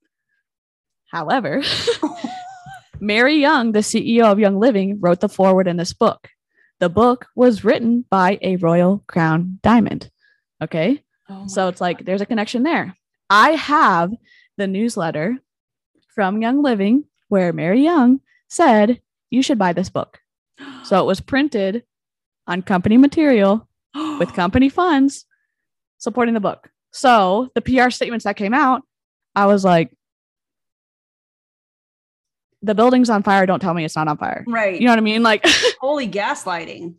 However, 1.12 1.62
Mary 3.00 3.36
Young, 3.36 3.72
the 3.72 3.80
CEO 3.80 4.24
of 4.24 4.40
Young 4.40 4.60
Living, 4.60 5.00
wrote 5.00 5.20
the 5.20 5.30
foreword 5.30 5.68
in 5.68 5.78
this 5.78 5.94
book. 5.94 6.30
The 6.80 6.90
book 6.90 7.28
was 7.36 7.64
written 7.64 8.06
by 8.10 8.40
a 8.42 8.56
Royal 8.56 9.04
Crown 9.08 9.60
Diamond. 9.62 10.10
Okay. 10.62 11.04
Oh 11.30 11.46
So 11.48 11.68
it's 11.68 11.82
like 11.82 12.04
there's 12.04 12.22
a 12.22 12.26
connection 12.26 12.64
there. 12.64 12.98
I 13.30 13.52
have 13.52 14.12
the 14.58 14.68
newsletter 14.68 15.38
from 16.16 16.42
Young 16.42 16.64
Living 16.64 17.04
where 17.28 17.54
Mary 17.54 17.84
Young 17.84 18.22
said 18.48 19.02
you 19.30 19.44
should 19.44 19.60
buy 19.60 19.74
this 19.74 19.90
book. 19.90 20.20
So 20.84 21.00
it 21.00 21.06
was 21.06 21.22
printed 21.22 21.84
on 22.48 22.64
company 22.64 22.98
material 22.98 23.68
with 24.20 24.34
company 24.34 24.70
funds 24.70 25.27
supporting 25.98 26.34
the 26.34 26.40
book. 26.40 26.70
So 26.92 27.50
the 27.56 27.62
PR 27.62 27.90
statements 27.90 28.24
that 28.26 28.38
came 28.38 28.54
out, 28.54 28.82
I 29.36 29.46
was 29.46 29.64
like, 29.64 29.92
the 32.62 32.76
building's 32.76 33.10
on 33.10 33.24
fire. 33.24 33.46
Don't 33.46 33.60
tell 33.60 33.74
me 33.74 33.86
it's 33.86 33.96
not 33.96 34.08
on 34.08 34.18
fire. 34.18 34.44
right. 34.48 34.80
You 34.80 34.86
know 34.88 34.92
what 34.94 35.00
I 35.00 35.04
mean? 35.04 35.24
Like, 35.24 35.46
Holy 35.80 36.08
gaslighting. 36.08 36.96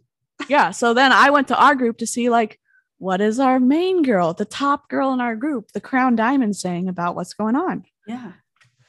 yeah. 0.49 0.71
So 0.71 0.95
then 0.95 1.13
I 1.13 1.31
went 1.31 1.49
to 1.49 1.59
our 1.61 1.75
group 1.75 1.99
to 1.99 2.07
see, 2.07 2.31
like, 2.31 2.61
what 2.99 3.21
is 3.21 3.39
our 3.41 3.61
main 3.61 4.03
girl, 4.03 4.35
the 4.35 4.45
top 4.45 4.89
girl 4.89 5.13
in 5.13 5.21
our 5.21 5.37
group, 5.37 5.73
the 5.73 5.81
crown 5.81 6.17
diamond 6.17 6.57
saying 6.57 6.89
about 6.89 7.15
what's 7.15 7.35
going 7.35 7.57
on? 7.57 7.85
Yeah. 8.07 8.33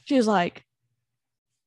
She's 0.05 0.28
like, 0.28 0.64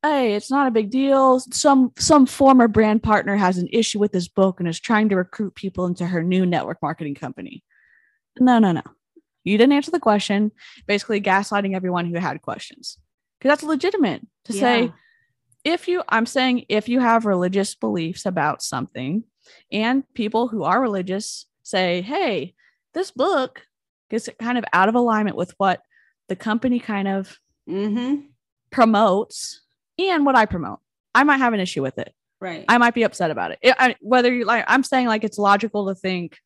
Hey, 0.04 0.34
it's 0.34 0.50
not 0.50 0.66
a 0.66 0.72
big 0.72 0.90
deal. 0.90 1.38
Some 1.38 1.92
some 1.96 2.26
former 2.26 2.66
brand 2.66 3.04
partner 3.04 3.36
has 3.36 3.58
an 3.58 3.68
issue 3.72 4.00
with 4.00 4.10
this 4.10 4.26
book 4.26 4.58
and 4.58 4.68
is 4.68 4.80
trying 4.80 5.08
to 5.10 5.16
recruit 5.16 5.54
people 5.54 5.86
into 5.86 6.04
her 6.04 6.24
new 6.24 6.44
network 6.44 6.78
marketing 6.82 7.14
company. 7.14 7.62
No, 8.40 8.58
no, 8.58 8.72
no. 8.72 8.82
You 9.44 9.58
didn't 9.58 9.72
answer 9.72 9.90
the 9.90 10.00
question, 10.00 10.52
basically 10.86 11.20
gaslighting 11.20 11.74
everyone 11.74 12.06
who 12.06 12.18
had 12.18 12.42
questions. 12.42 12.98
Because 13.38 13.50
that's 13.50 13.62
legitimate 13.64 14.22
to 14.44 14.52
say, 14.52 14.92
if 15.64 15.86
you 15.86 16.02
i'm 16.08 16.26
saying 16.26 16.64
if 16.68 16.88
you 16.88 16.98
have 16.98 17.24
religious 17.24 17.76
beliefs 17.76 18.26
about 18.26 18.62
something 18.62 19.22
and 19.70 20.02
people 20.12 20.48
who 20.48 20.64
are 20.64 20.80
religious 20.80 21.46
say 21.62 22.02
hey 22.02 22.52
this 22.94 23.12
book 23.12 23.62
is 24.10 24.28
kind 24.40 24.58
of 24.58 24.64
out 24.72 24.88
of 24.88 24.96
alignment 24.96 25.36
with 25.36 25.54
what 25.58 25.80
the 26.28 26.34
company 26.34 26.80
kind 26.80 27.06
of 27.06 27.38
Mm-hmm. 27.70 28.26
promotes 28.72 29.60
and 30.00 30.26
what 30.26 30.34
i 30.34 30.46
promote 30.46 30.80
i 31.14 31.22
might 31.22 31.36
have 31.38 31.52
an 31.52 31.60
issue 31.60 31.80
with 31.82 31.96
it 31.98 32.12
Right. 32.40 32.64
i 32.68 32.76
might 32.78 32.94
be 32.94 33.04
upset 33.04 33.30
about 33.30 33.52
it 33.52 33.60
It- 33.62 33.76
I, 33.78 33.94
whether 34.00 34.34
you 34.34 34.44
like 34.44 34.64
i'm 34.66 34.82
saying 34.82 35.06
like 35.06 35.22
it's 35.22 35.38
logical 35.38 35.86
to 35.86 35.94
think 35.94 36.38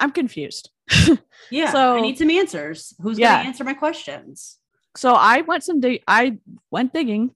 i'm 0.00 0.10
confused 0.10 0.70
yeah. 1.50 1.70
so- 1.72 1.96
I 1.96 2.00
need 2.00 2.18
some 2.18 2.30
answers. 2.30 2.94
Who's 3.00 3.18
Yeah. 3.18 3.36
gonna 3.38 3.48
answer 3.48 3.64
my 3.64 3.74
questions? 3.74 4.58
so 4.96 5.14
I 5.14 5.42
went 5.42 5.62
some 5.62 5.78
dig- 5.80 6.02
I 6.08 6.38
went 6.72 6.92
digging 6.92 7.30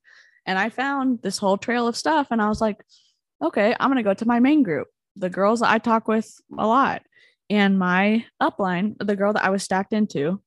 and 0.45 0.59
I 0.59 0.71
found 0.71 1.21
this 1.23 1.39
whole 1.39 1.57
trail 1.57 1.87
of 1.87 1.97
stuff 1.97 2.29
and 2.33 2.43
I 2.43 2.49
was 2.49 2.61
like, 2.61 2.83
okay, 3.41 3.77
I'm 3.79 3.91
gonna 3.91 4.03
go 4.03 4.13
to 4.15 4.27
my 4.27 4.41
main 4.41 4.65
group, 4.65 4.89
the 5.15 5.31
girls 5.31 5.61
that 5.61 5.71
I 5.71 5.79
talk 5.79 6.09
with 6.09 6.29
a 6.59 6.67
lot. 6.67 7.03
And 7.49 7.79
my 7.79 8.25
upline, 8.43 8.97
the 8.99 9.15
girl 9.15 9.33
that 9.35 9.45
I 9.45 9.51
was 9.51 9.63
stacked 9.63 9.93
into, 9.93 10.41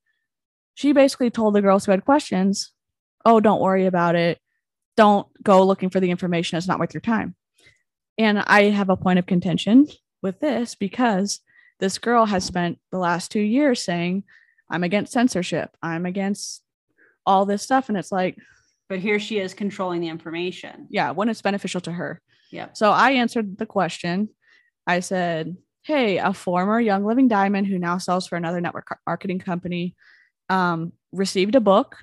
she 0.75 0.91
basically 0.91 1.29
told 1.29 1.53
the 1.55 1.61
girls 1.61 1.85
who 1.85 1.91
had 1.91 2.03
questions, 2.03 2.73
oh, 3.23 3.39
don't 3.39 3.61
worry 3.61 3.85
about 3.85 4.15
it. 4.15 4.39
Don't 4.97 5.27
go 5.41 5.63
looking 5.63 5.89
for 5.89 5.99
the 6.01 6.11
information. 6.11 6.57
It's 6.57 6.67
not 6.67 6.79
worth 6.79 6.93
your 6.93 7.01
time. 7.01 7.35
And 8.17 8.39
I 8.39 8.63
have 8.63 8.89
a 8.89 8.97
point 8.97 9.19
of 9.19 9.25
contention 9.27 9.87
with 10.21 10.39
this 10.41 10.75
because 10.75 11.39
this 11.79 11.97
girl 11.97 12.25
has 12.25 12.43
spent 12.43 12.79
the 12.91 12.97
last 12.97 13.31
two 13.31 13.41
years 13.41 13.83
saying, 13.83 14.23
I'm 14.69 14.83
against 14.83 15.13
censorship. 15.13 15.75
I'm 15.81 16.05
against 16.05 16.63
all 17.25 17.45
this 17.45 17.63
stuff. 17.63 17.89
And 17.89 17.97
it's 17.97 18.11
like, 18.11 18.37
But 18.89 18.99
here 18.99 19.19
she 19.19 19.39
is 19.39 19.53
controlling 19.53 20.01
the 20.01 20.09
information. 20.09 20.87
Yeah, 20.89 21.11
when 21.11 21.29
it's 21.29 21.41
beneficial 21.41 21.81
to 21.81 21.91
her. 21.91 22.21
Yeah. 22.51 22.69
So 22.73 22.91
I 22.91 23.11
answered 23.11 23.57
the 23.57 23.65
question. 23.65 24.29
I 24.85 25.01
said, 25.01 25.57
Hey, 25.83 26.17
a 26.17 26.33
former 26.33 26.79
Young 26.79 27.05
Living 27.05 27.27
Diamond 27.27 27.67
who 27.67 27.79
now 27.79 27.97
sells 27.97 28.27
for 28.27 28.35
another 28.35 28.59
network 28.59 28.99
marketing 29.05 29.39
company 29.39 29.95
um, 30.49 30.93
received 31.11 31.55
a 31.55 31.61
book 31.61 31.97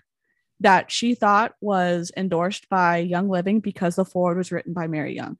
that 0.61 0.91
she 0.91 1.14
thought 1.14 1.55
was 1.61 2.12
endorsed 2.16 2.68
by 2.68 2.99
Young 2.99 3.29
Living 3.29 3.61
because 3.61 3.97
the 3.97 4.05
foreword 4.05 4.39
was 4.39 4.53
written 4.53 4.72
by 4.72 4.87
Mary 4.87 5.14
Young. 5.14 5.37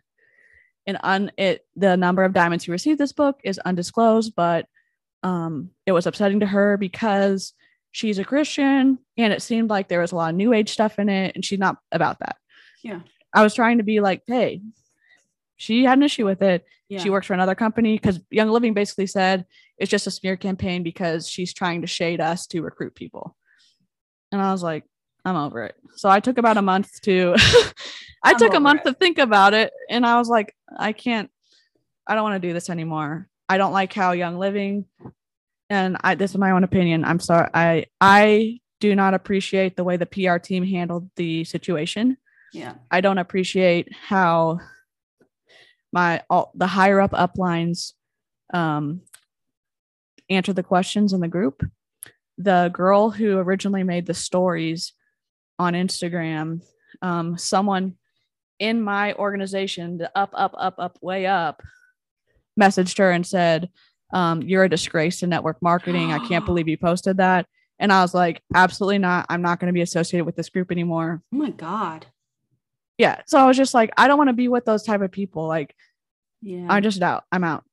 And 0.87 0.99
un- 1.03 1.33
it 1.39 1.67
the 1.77 1.97
number 1.97 2.25
of 2.25 2.33
diamonds 2.33 2.65
who 2.65 2.73
received 2.73 2.99
this 2.99 3.13
book 3.13 3.41
is 3.43 3.59
undisclosed, 3.59 4.35
but 4.37 4.67
um, 5.23 5.71
it 5.87 5.93
was 5.93 6.07
upsetting 6.07 6.41
to 6.41 6.47
her 6.47 6.77
because 6.77 7.55
she's 7.93 8.19
a 8.19 8.25
Christian 8.25 8.99
and 9.17 9.33
it 9.33 9.41
seemed 9.41 9.71
like 9.71 9.89
there 9.89 10.01
was 10.01 10.13
a 10.13 10.17
lot 10.17 10.31
of 10.31 10.37
new 10.37 10.53
age 10.53 10.71
stuff 10.71 10.99
in 10.99 11.09
it, 11.09 11.35
and 11.35 11.45
she's 11.45 11.59
not 11.59 11.79
about 11.93 12.19
that. 12.19 12.37
Yeah. 12.83 13.01
I 13.33 13.43
was 13.43 13.55
trying 13.55 13.79
to 13.79 13.85
be 13.85 14.01
like, 14.01 14.23
hey, 14.27 14.61
she 15.57 15.85
had 15.85 15.99
an 15.99 16.05
issue 16.05 16.25
with 16.27 16.43
it. 16.43 16.65
Yeah. 16.89 16.99
She 17.01 17.11
works 17.11 17.27
for 17.27 17.35
another 17.35 17.55
company 17.55 17.95
because 17.95 18.21
Young 18.31 18.51
Living 18.51 18.75
basically 18.75 19.07
said 19.07 19.47
it's 19.79 19.91
just 19.91 20.07
a 20.07 20.11
smear 20.11 20.37
campaign 20.37 20.83
because 20.83 21.29
she's 21.29 21.55
trying 21.55 21.81
to 21.81 21.87
shade 21.87 22.21
us 22.21 22.47
to 22.49 22.61
recruit 22.61 22.95
people. 22.95 23.37
And 24.31 24.41
I 24.41 24.53
was 24.53 24.63
like, 24.63 24.85
I'm 25.25 25.37
over 25.37 25.63
it. 25.65 25.75
So 25.97 26.09
I 26.09 26.21
took 26.21 26.39
about 26.39 26.57
a 26.57 26.63
month 26.63 27.01
to 27.03 27.35
I 28.23 28.31
I'm 28.33 28.39
took 28.39 28.55
a 28.55 28.61
month 28.61 28.83
it. 28.85 28.91
to 28.91 28.95
think 28.95 29.19
about 29.19 29.55
it 29.55 29.73
and 29.89 30.05
I 30.05 30.19
was 30.19 30.29
like, 30.29 30.55
I 30.77 30.93
can't 30.93 31.31
I 32.07 32.15
don't 32.15 32.25
want 32.25 32.41
to 32.41 32.47
do 32.49 32.53
this 32.53 32.69
anymore. 32.69 33.29
I 33.49 33.57
don't 33.59 33.73
like 33.73 33.93
how 33.93 34.13
Young 34.13 34.39
Living 34.39 34.87
and 35.71 35.97
I 36.03 36.15
this 36.15 36.33
is 36.33 36.37
my 36.39 36.51
own 36.51 36.65
opinion. 36.65 37.05
I'm 37.05 37.21
sorry. 37.21 37.49
I 37.55 37.87
I 38.01 38.61
do 38.81 38.95
not 38.95 39.15
appreciate 39.15 39.77
the 39.77 39.85
way 39.85 39.97
the 39.97 40.07
PR 40.07 40.37
team 40.39 40.65
handled 40.65 41.09
the 41.17 41.45
situation. 41.45 42.19
Yeah. 42.53 42.75
I 42.91 43.01
don't 43.01 43.19
appreciate 43.19 43.89
how 43.95 44.61
my 45.93 46.23
all 46.29 46.53
the 46.55 46.67
higher 46.67 47.01
up 47.01 47.13
uplines 47.13 47.93
um 48.53 49.03
answer 50.29 50.53
the 50.53 50.63
questions 50.63 51.13
in 51.13 51.21
the 51.21 51.29
group. 51.29 51.63
The 52.37 52.71
girl 52.73 53.11
who 53.11 53.39
originally 53.39 53.85
made 53.85 54.07
the 54.07 54.15
stories 54.15 54.93
on 55.59 55.75
Instagram, 55.75 56.61
um, 57.03 57.37
someone 57.39 57.95
in 58.59 58.81
my 58.83 59.15
organization, 59.15 59.99
the 59.99 60.11
up, 60.17 60.31
up, 60.35 60.55
up, 60.59 60.75
up, 60.79 60.99
way 61.03 61.27
up, 61.27 61.63
messaged 62.61 62.99
her 62.99 63.11
and 63.11 63.27
said, 63.27 63.69
um, 64.13 64.43
You're 64.43 64.65
a 64.65 64.69
disgrace 64.69 65.21
to 65.21 65.27
network 65.27 65.61
marketing. 65.63 66.13
I 66.13 66.27
can't 66.27 66.47
believe 66.47 66.69
you 66.69 66.77
posted 66.79 67.17
that. 67.19 67.47
And 67.79 67.93
I 67.93 68.03
was 68.03 68.15
like, 68.15 68.43
Absolutely 68.55 68.99
not. 68.99 69.27
I'm 69.29 69.43
not 69.43 69.59
going 69.61 69.67
to 69.69 69.73
be 69.75 69.81
associated 69.83 70.25
with 70.25 70.37
this 70.37 70.49
group 70.51 70.71
anymore 70.71 71.23
Oh 71.33 71.37
my 71.37 71.51
God. 71.51 72.07
yeah 72.99 73.21
so 73.27 73.39
i 73.39 73.47
was 73.47 73.57
just 73.57 73.75
like 73.75 73.91
i 73.97 74.07
don't 74.07 74.19
want 74.19 74.29
to 74.29 74.35
be 74.35 74.47
with 74.49 74.65
those 74.65 74.85
type 74.85 75.01
of 75.03 75.11
people 75.11 75.47
like 75.49 75.75
Yeah. 76.43 76.67
i'm 76.71 76.83
just 76.83 77.03
out 77.03 77.25
i'm 77.33 77.43
out 77.43 77.65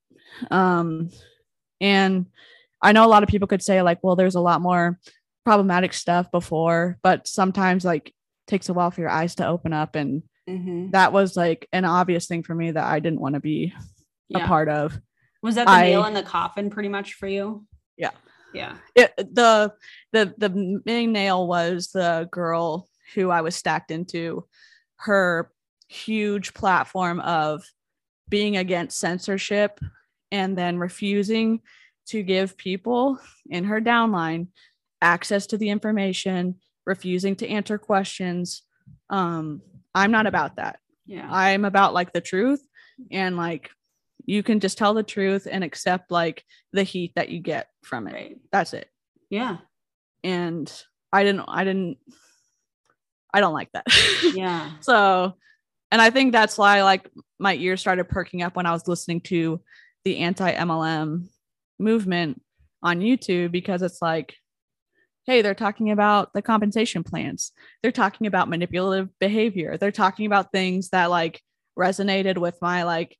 um 0.50 1.10
and 1.80 2.26
i 2.82 2.90
know 2.92 3.04
a 3.06 3.12
lot 3.14 3.22
of 3.22 3.28
people 3.28 3.46
could 3.46 3.62
say 3.62 3.82
like 3.82 3.98
well 4.02 4.16
there's 4.16 4.34
a 4.34 4.40
lot 4.40 4.60
more 4.60 4.98
problematic 5.44 5.92
stuff 5.92 6.30
before 6.30 6.98
but 7.02 7.26
sometimes 7.26 7.84
like 7.84 8.14
takes 8.46 8.68
a 8.68 8.72
while 8.74 8.90
for 8.90 9.00
your 9.00 9.10
eyes 9.10 9.34
to 9.34 9.46
open 9.46 9.72
up 9.72 9.94
and 9.96 10.22
Mhm. 10.48 10.90
that 10.92 11.12
was 11.12 11.36
like 11.36 11.68
an 11.72 11.84
obvious 11.84 12.26
thing 12.26 12.42
for 12.42 12.54
me 12.54 12.70
that 12.72 12.84
i 12.84 12.98
didn't 13.00 13.20
want 13.20 13.34
to 13.34 13.40
be 13.40 13.72
Yeah. 14.28 14.44
a 14.44 14.46
part 14.48 14.68
of 14.68 14.98
Was 15.42 15.54
that 15.56 15.66
the 15.66 15.72
I- 15.72 15.82
nail 15.82 16.04
in 16.06 16.14
the 16.14 16.22
coffin 16.22 16.70
pretty 16.70 16.88
much 16.88 17.14
for 17.14 17.26
you? 17.28 17.66
Yeah. 17.96 18.10
Yeah. 18.54 18.76
it, 18.94 19.14
the 19.16 19.72
the 20.12 20.34
the 20.38 20.80
main 20.84 21.12
nail 21.12 21.46
was 21.46 21.88
the 21.92 22.28
girl 22.30 22.88
who 23.14 23.30
I 23.30 23.40
was 23.40 23.54
stacked 23.56 23.90
into 23.90 24.46
her 24.96 25.50
huge 25.88 26.54
platform 26.54 27.20
of 27.20 27.64
being 28.28 28.56
against 28.56 28.98
censorship 28.98 29.80
and 30.30 30.56
then 30.56 30.78
refusing 30.78 31.60
to 32.06 32.22
give 32.22 32.56
people 32.56 33.18
in 33.50 33.64
her 33.64 33.80
downline 33.80 34.48
access 35.02 35.46
to 35.48 35.58
the 35.58 35.68
information, 35.68 36.56
refusing 36.86 37.36
to 37.36 37.48
answer 37.48 37.76
questions. 37.76 38.62
Um, 39.10 39.60
I'm 39.94 40.10
not 40.10 40.26
about 40.26 40.56
that. 40.56 40.78
Yeah. 41.06 41.28
I'm 41.30 41.64
about 41.64 41.92
like 41.92 42.12
the 42.12 42.20
truth 42.20 42.66
and 43.10 43.36
like 43.36 43.70
you 44.24 44.42
can 44.42 44.60
just 44.60 44.78
tell 44.78 44.94
the 44.94 45.02
truth 45.02 45.48
and 45.50 45.64
accept 45.64 46.10
like 46.10 46.44
the 46.72 46.84
heat 46.84 47.12
that 47.16 47.28
you 47.28 47.40
get 47.40 47.68
from 47.82 48.06
it. 48.06 48.14
Right. 48.14 48.36
That's 48.52 48.72
it. 48.72 48.88
Yeah. 49.28 49.58
And 50.22 50.72
I 51.12 51.24
didn't 51.24 51.44
I 51.48 51.64
didn't 51.64 51.98
I 53.34 53.40
don't 53.40 53.54
like 53.54 53.70
that. 53.72 53.86
Yeah. 54.34 54.70
so 54.80 55.34
and 55.90 56.00
I 56.00 56.10
think 56.10 56.32
that's 56.32 56.56
why 56.56 56.82
like 56.84 57.10
my 57.38 57.54
ears 57.54 57.80
started 57.80 58.08
perking 58.08 58.42
up 58.42 58.56
when 58.56 58.66
I 58.66 58.72
was 58.72 58.88
listening 58.88 59.20
to 59.22 59.60
the 60.04 60.18
anti-MLM 60.18 61.26
movement 61.78 62.40
on 62.82 63.00
YouTube 63.00 63.52
because 63.52 63.82
it's 63.82 64.00
like 64.00 64.34
hey, 65.26 65.42
they're 65.42 65.54
talking 65.54 65.90
about 65.90 66.32
the 66.32 66.42
compensation 66.42 67.04
plans. 67.04 67.52
They're 67.82 67.92
talking 67.92 68.26
about 68.26 68.48
manipulative 68.48 69.08
behavior. 69.18 69.76
They're 69.78 69.92
talking 69.92 70.26
about 70.26 70.52
things 70.52 70.90
that 70.90 71.10
like 71.10 71.40
resonated 71.78 72.38
with 72.38 72.58
my 72.60 72.82
like 72.84 73.16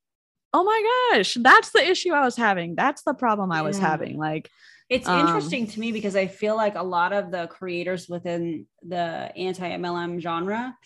oh 0.55 0.65
my 0.65 1.15
gosh, 1.15 1.39
that's 1.41 1.71
the 1.71 1.83
issue 1.83 2.13
I 2.13 2.21
was 2.25 2.37
having. 2.37 2.75
That's 2.75 3.03
the 3.05 3.15
problem 3.15 3.51
I 3.51 3.63
was 3.63 3.79
Yeah. 3.79 3.89
having. 3.91 4.19
Like 4.19 4.51
It's 4.91 5.09
Um, 5.09 5.21
interesting 5.21 5.67
to 5.69 5.81
me 5.81 5.93
because 5.93 6.15
I 6.17 6.27
feel 6.27 6.57
like 6.57 6.75
a 6.75 6.83
lot 6.83 7.15
of 7.15 7.31
the 7.31 7.47
creators 7.47 8.09
within 8.09 8.67
the 8.83 9.33
anti 9.35 9.67
MLM 9.67 10.21
genre, 10.21 10.77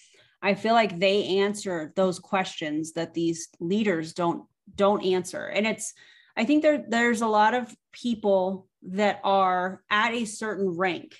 I 0.42 0.54
feel 0.54 0.74
like 0.74 1.00
they 1.00 1.38
answer 1.38 1.92
those 1.96 2.20
questions 2.20 2.92
that 2.92 3.14
these 3.14 3.48
leaders 3.58 4.12
don't 4.12 4.44
don't 4.74 5.04
answer. 5.04 5.46
And 5.46 5.66
it's 5.66 5.92
I 6.36 6.44
think 6.44 6.62
there 6.62 6.84
there's 6.88 7.22
a 7.22 7.26
lot 7.26 7.54
of 7.54 7.74
people 7.92 8.68
that 8.82 9.20
are 9.24 9.82
at 9.90 10.12
a 10.12 10.24
certain 10.24 10.76
rank 10.76 11.14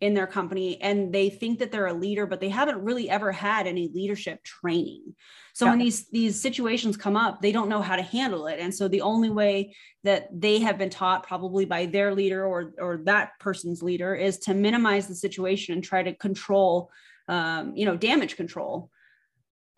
in 0.00 0.14
their 0.14 0.26
company 0.26 0.80
and 0.80 1.12
they 1.12 1.28
think 1.28 1.58
that 1.58 1.70
they're 1.70 1.86
a 1.86 1.92
leader 1.92 2.24
but 2.24 2.40
they 2.40 2.48
haven't 2.48 2.82
really 2.82 3.10
ever 3.10 3.30
had 3.30 3.66
any 3.66 3.90
leadership 3.92 4.42
training. 4.42 5.14
So 5.52 5.66
when 5.66 5.78
these 5.78 6.08
these 6.08 6.40
situations 6.40 6.96
come 6.96 7.16
up, 7.16 7.42
they 7.42 7.52
don't 7.52 7.68
know 7.68 7.82
how 7.82 7.96
to 7.96 8.02
handle 8.02 8.46
it. 8.46 8.60
And 8.60 8.74
so 8.74 8.88
the 8.88 9.02
only 9.02 9.28
way 9.28 9.74
that 10.04 10.28
they 10.32 10.60
have 10.60 10.78
been 10.78 10.88
taught 10.88 11.26
probably 11.26 11.66
by 11.66 11.84
their 11.84 12.14
leader 12.14 12.46
or 12.46 12.72
or 12.78 13.02
that 13.04 13.32
person's 13.40 13.82
leader 13.82 14.14
is 14.14 14.38
to 14.38 14.54
minimize 14.54 15.06
the 15.06 15.14
situation 15.14 15.74
and 15.74 15.84
try 15.84 16.02
to 16.02 16.14
control 16.14 16.90
um, 17.28 17.76
you 17.76 17.84
know 17.84 17.96
damage 17.96 18.36
control 18.36 18.90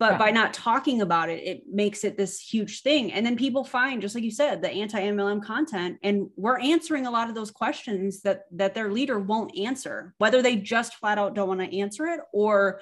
but 0.03 0.11
Yeah. 0.11 0.17
by 0.17 0.31
not 0.31 0.53
talking 0.53 1.01
about 1.01 1.29
it 1.29 1.41
it 1.43 1.63
makes 1.65 2.03
it 2.03 2.17
this 2.17 2.37
huge 2.37 2.81
thing 2.81 3.13
and 3.13 3.25
then 3.25 3.37
people 3.37 3.63
find 3.63 4.01
just 4.01 4.15
like 4.15 4.23
you 4.25 4.31
said 4.31 4.61
the 4.61 4.69
anti-mlm 4.69 5.41
content 5.41 5.97
and 6.03 6.29
we're 6.35 6.59
answering 6.59 7.07
a 7.07 7.11
lot 7.11 7.29
of 7.29 7.35
those 7.35 7.51
questions 7.51 8.21
that 8.23 8.41
that 8.51 8.73
their 8.73 8.91
leader 8.91 9.17
won't 9.17 9.57
answer 9.57 10.13
whether 10.17 10.41
they 10.41 10.57
just 10.57 10.95
flat 10.95 11.17
out 11.17 11.35
don't 11.35 11.47
want 11.47 11.61
to 11.61 11.79
answer 11.79 12.05
it 12.07 12.19
or 12.33 12.81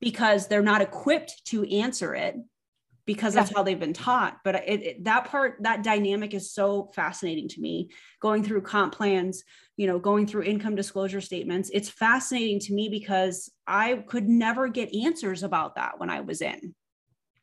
because 0.00 0.48
they're 0.48 0.62
not 0.62 0.80
equipped 0.80 1.44
to 1.44 1.62
answer 1.70 2.14
it 2.14 2.36
because 3.04 3.34
that's 3.34 3.52
how 3.54 3.62
they've 3.62 3.80
been 3.80 3.92
taught. 3.92 4.38
But 4.44 4.56
it, 4.56 4.82
it- 4.82 5.04
that 5.04 5.26
part, 5.26 5.56
that 5.60 5.82
dynamic 5.82 6.34
is 6.34 6.52
so 6.52 6.90
fascinating 6.94 7.48
to 7.48 7.60
me. 7.60 7.90
Going 8.20 8.44
through 8.44 8.62
comp 8.62 8.94
plans, 8.94 9.42
you 9.76 9.86
know, 9.86 9.98
going 9.98 10.26
through 10.26 10.44
income 10.44 10.74
disclosure 10.74 11.20
statements, 11.20 11.70
it's 11.72 11.88
fascinating 11.88 12.60
to 12.60 12.74
me 12.74 12.88
because 12.88 13.50
I 13.66 13.96
could 14.06 14.28
never 14.28 14.68
get 14.68 14.94
answers 14.94 15.42
about 15.42 15.74
that 15.76 15.98
when 15.98 16.10
I 16.10 16.20
was 16.20 16.40
in. 16.42 16.74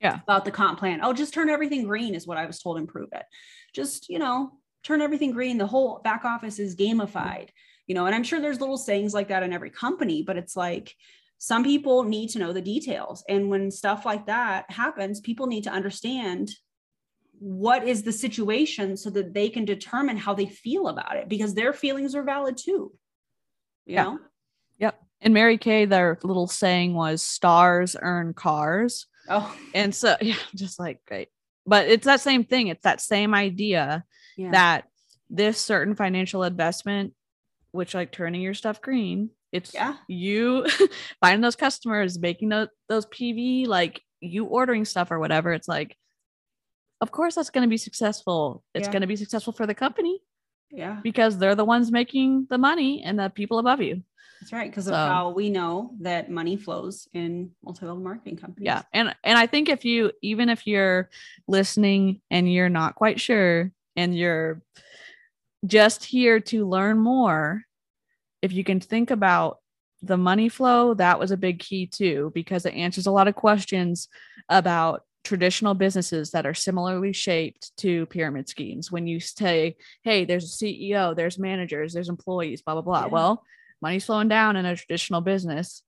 Yeah. 0.01 0.19
About 0.23 0.45
the 0.45 0.51
comp 0.51 0.79
plan. 0.79 1.01
Oh, 1.03 1.11
just 1.11 1.33
turn 1.33 1.49
everything 1.49 1.83
green 1.83 2.15
is 2.15 2.25
what 2.25 2.37
I 2.37 2.45
was 2.45 2.59
told. 2.59 2.77
In 2.77 2.87
Pruvit. 2.87 3.23
Just 3.75 4.07
you 4.07 4.17
know, 4.17 4.51
turn 4.83 5.01
everything 5.01 5.31
green. 5.31 5.57
The 5.57 5.67
whole 5.67 5.99
back 6.03 6.23
office 6.23 6.57
is 6.57 6.75
gamified. 6.77 7.49
You 7.85 7.95
know, 7.95 8.05
and 8.05 8.15
I'm 8.15 8.23
sure 8.23 8.39
there's 8.39 8.61
little 8.61 8.77
sayings 8.77 9.13
like 9.13 9.27
that 9.27 9.43
in 9.43 9.51
every 9.51 9.71
company, 9.71 10.23
but 10.23 10.37
it's 10.37 10.55
like 10.55 10.95
some 11.39 11.63
people 11.63 12.03
need 12.03 12.29
to 12.29 12.39
know 12.39 12.53
the 12.53 12.61
details 12.61 13.23
and 13.27 13.49
when 13.49 13.71
stuff 13.71 14.05
like 14.05 14.27
that 14.27 14.69
happens 14.69 15.19
people 15.19 15.47
need 15.47 15.63
to 15.63 15.71
understand 15.71 16.51
what 17.39 17.87
is 17.87 18.03
the 18.03 18.11
situation 18.11 18.95
so 18.97 19.09
that 19.09 19.33
they 19.33 19.49
can 19.49 19.65
determine 19.65 20.17
how 20.17 20.33
they 20.33 20.45
feel 20.45 20.87
about 20.89 21.15
it 21.15 21.27
because 21.27 21.53
their 21.55 21.73
feelings 21.73 22.13
are 22.13 22.23
valid 22.23 22.55
too 22.57 22.91
you 23.85 23.95
Yeah. 23.95 24.03
know 24.03 24.19
And 25.21 25.33
Mary 25.33 25.57
Kay, 25.57 25.85
their 25.85 26.17
little 26.23 26.47
saying 26.47 26.93
was 26.93 27.21
stars 27.21 27.95
earn 28.01 28.33
cars. 28.33 29.07
oh 29.27 29.53
And 29.73 29.93
so 29.93 30.15
yeah, 30.21 30.35
just 30.55 30.79
like 30.79 31.01
great. 31.05 31.29
But 31.65 31.87
it's 31.87 32.05
that 32.05 32.21
same 32.21 32.45
thing. 32.45 32.67
It's 32.67 32.83
that 32.83 33.01
same 33.01 33.33
idea 33.33 34.05
yeah 34.37 34.51
that 34.51 34.85
this 35.29 35.59
certain 35.59 35.95
financial 35.95 36.43
investment, 36.43 37.13
which 37.71 37.93
like 37.93 38.11
turning 38.11 38.41
your 38.41 38.53
stuff 38.53 38.81
green, 38.81 39.29
it's 39.51 39.73
yeah 39.73 39.95
you 40.07 40.65
finding 41.21 41.41
those 41.41 41.55
customers, 41.55 42.19
making 42.19 42.49
those 42.49 42.67
those 42.87 43.05
PV, 43.07 43.67
like 43.67 44.01
you 44.21 44.45
ordering 44.45 44.85
stuff 44.85 45.11
or 45.11 45.19
whatever. 45.19 45.53
It's 45.53 45.67
like, 45.67 45.95
of 47.01 47.11
course 47.11 47.35
that's 47.35 47.49
gonna 47.49 47.67
be 47.67 47.77
successful. 47.77 48.63
It's 48.73 48.87
Yeah. 48.87 48.93
gonna 48.93 49.07
be 49.07 49.15
successful 49.15 49.53
for 49.53 49.65
the 49.67 49.75
company 49.75 50.21
yeah 50.71 50.99
because 51.01 51.39
they're 51.39 51.55
the 51.55 51.65
ones 51.65 51.91
making 51.91 52.45
the 52.51 52.57
money 52.59 53.01
and 53.03 53.17
the 53.17 53.29
people 53.29 53.57
above 53.59 53.81
you. 53.81 54.03
That's 54.39 54.53
right, 54.53 54.69
because 54.71 54.87
of 54.87 54.93
how 54.93 55.31
we 55.31 55.49
know 55.49 55.95
that 55.99 56.29
money 56.31 56.55
flows 56.55 57.09
in 57.13 57.51
multi-level 57.63 58.01
marketing 58.01 58.37
companies. 58.37 58.67
Yeah. 58.67 58.83
And 58.93 59.13
and 59.23 59.37
I 59.37 59.47
think 59.47 59.67
if 59.67 59.83
you 59.83 60.11
even 60.21 60.47
if 60.47 60.65
you're 60.67 61.09
listening 61.47 62.21
and 62.31 62.51
you're 62.51 62.69
not 62.69 62.95
quite 62.95 63.19
sure 63.19 63.71
and 63.97 64.15
you're 64.17 64.61
just 65.65 66.05
here 66.05 66.39
to 66.39 66.65
learn 66.67 66.99
more, 66.99 67.63
if 68.41 68.53
you 68.53 68.63
can 68.63 68.79
think 68.79 69.11
about 69.11 69.59
the 70.01 70.17
money 70.17 70.49
flow, 70.49 70.93
that 70.93 71.19
was 71.19 71.31
a 71.31 71.37
big 71.37 71.59
key 71.59 71.85
too, 71.85 72.31
because 72.33 72.65
it 72.65 72.73
answers 72.73 73.05
a 73.05 73.11
lot 73.11 73.27
of 73.27 73.35
questions 73.35 74.07
about 74.47 75.03
traditional 75.23 75.73
businesses 75.73 76.31
that 76.31 76.45
are 76.45 76.53
similarly 76.53 77.11
shaped 77.13 77.75
to 77.77 78.05
pyramid 78.07 78.47
schemes. 78.47 78.91
When 78.91 79.05
you 79.07 79.19
say, 79.19 79.75
hey, 80.03 80.25
there's 80.25 80.45
a 80.45 80.65
CEO, 80.65 81.15
there's 81.15 81.37
managers, 81.37 81.93
there's 81.93 82.09
employees, 82.09 82.61
blah, 82.61 82.75
blah, 82.75 82.81
blah. 82.81 83.01
Yeah. 83.01 83.07
Well, 83.07 83.43
money's 83.81 84.05
slowing 84.05 84.29
down 84.29 84.55
in 84.55 84.65
a 84.65 84.75
traditional 84.75 85.21
business. 85.21 85.83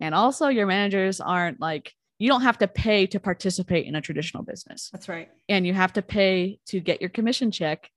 And 0.00 0.14
also, 0.14 0.48
your 0.48 0.66
managers 0.66 1.20
aren't 1.20 1.60
like, 1.60 1.92
you 2.18 2.28
don't 2.28 2.42
have 2.42 2.58
to 2.58 2.68
pay 2.68 3.06
to 3.08 3.20
participate 3.20 3.86
in 3.86 3.96
a 3.96 4.00
traditional 4.00 4.42
business 4.42 4.88
That's 4.92 5.08
right. 5.08 5.28
and 5.48 5.66
you 5.66 5.74
have 5.74 5.92
to 5.94 6.02
pay 6.02 6.58
to 6.66 6.80
get 6.80 7.00
your 7.00 7.10
commission 7.10 7.50
check 7.50 7.90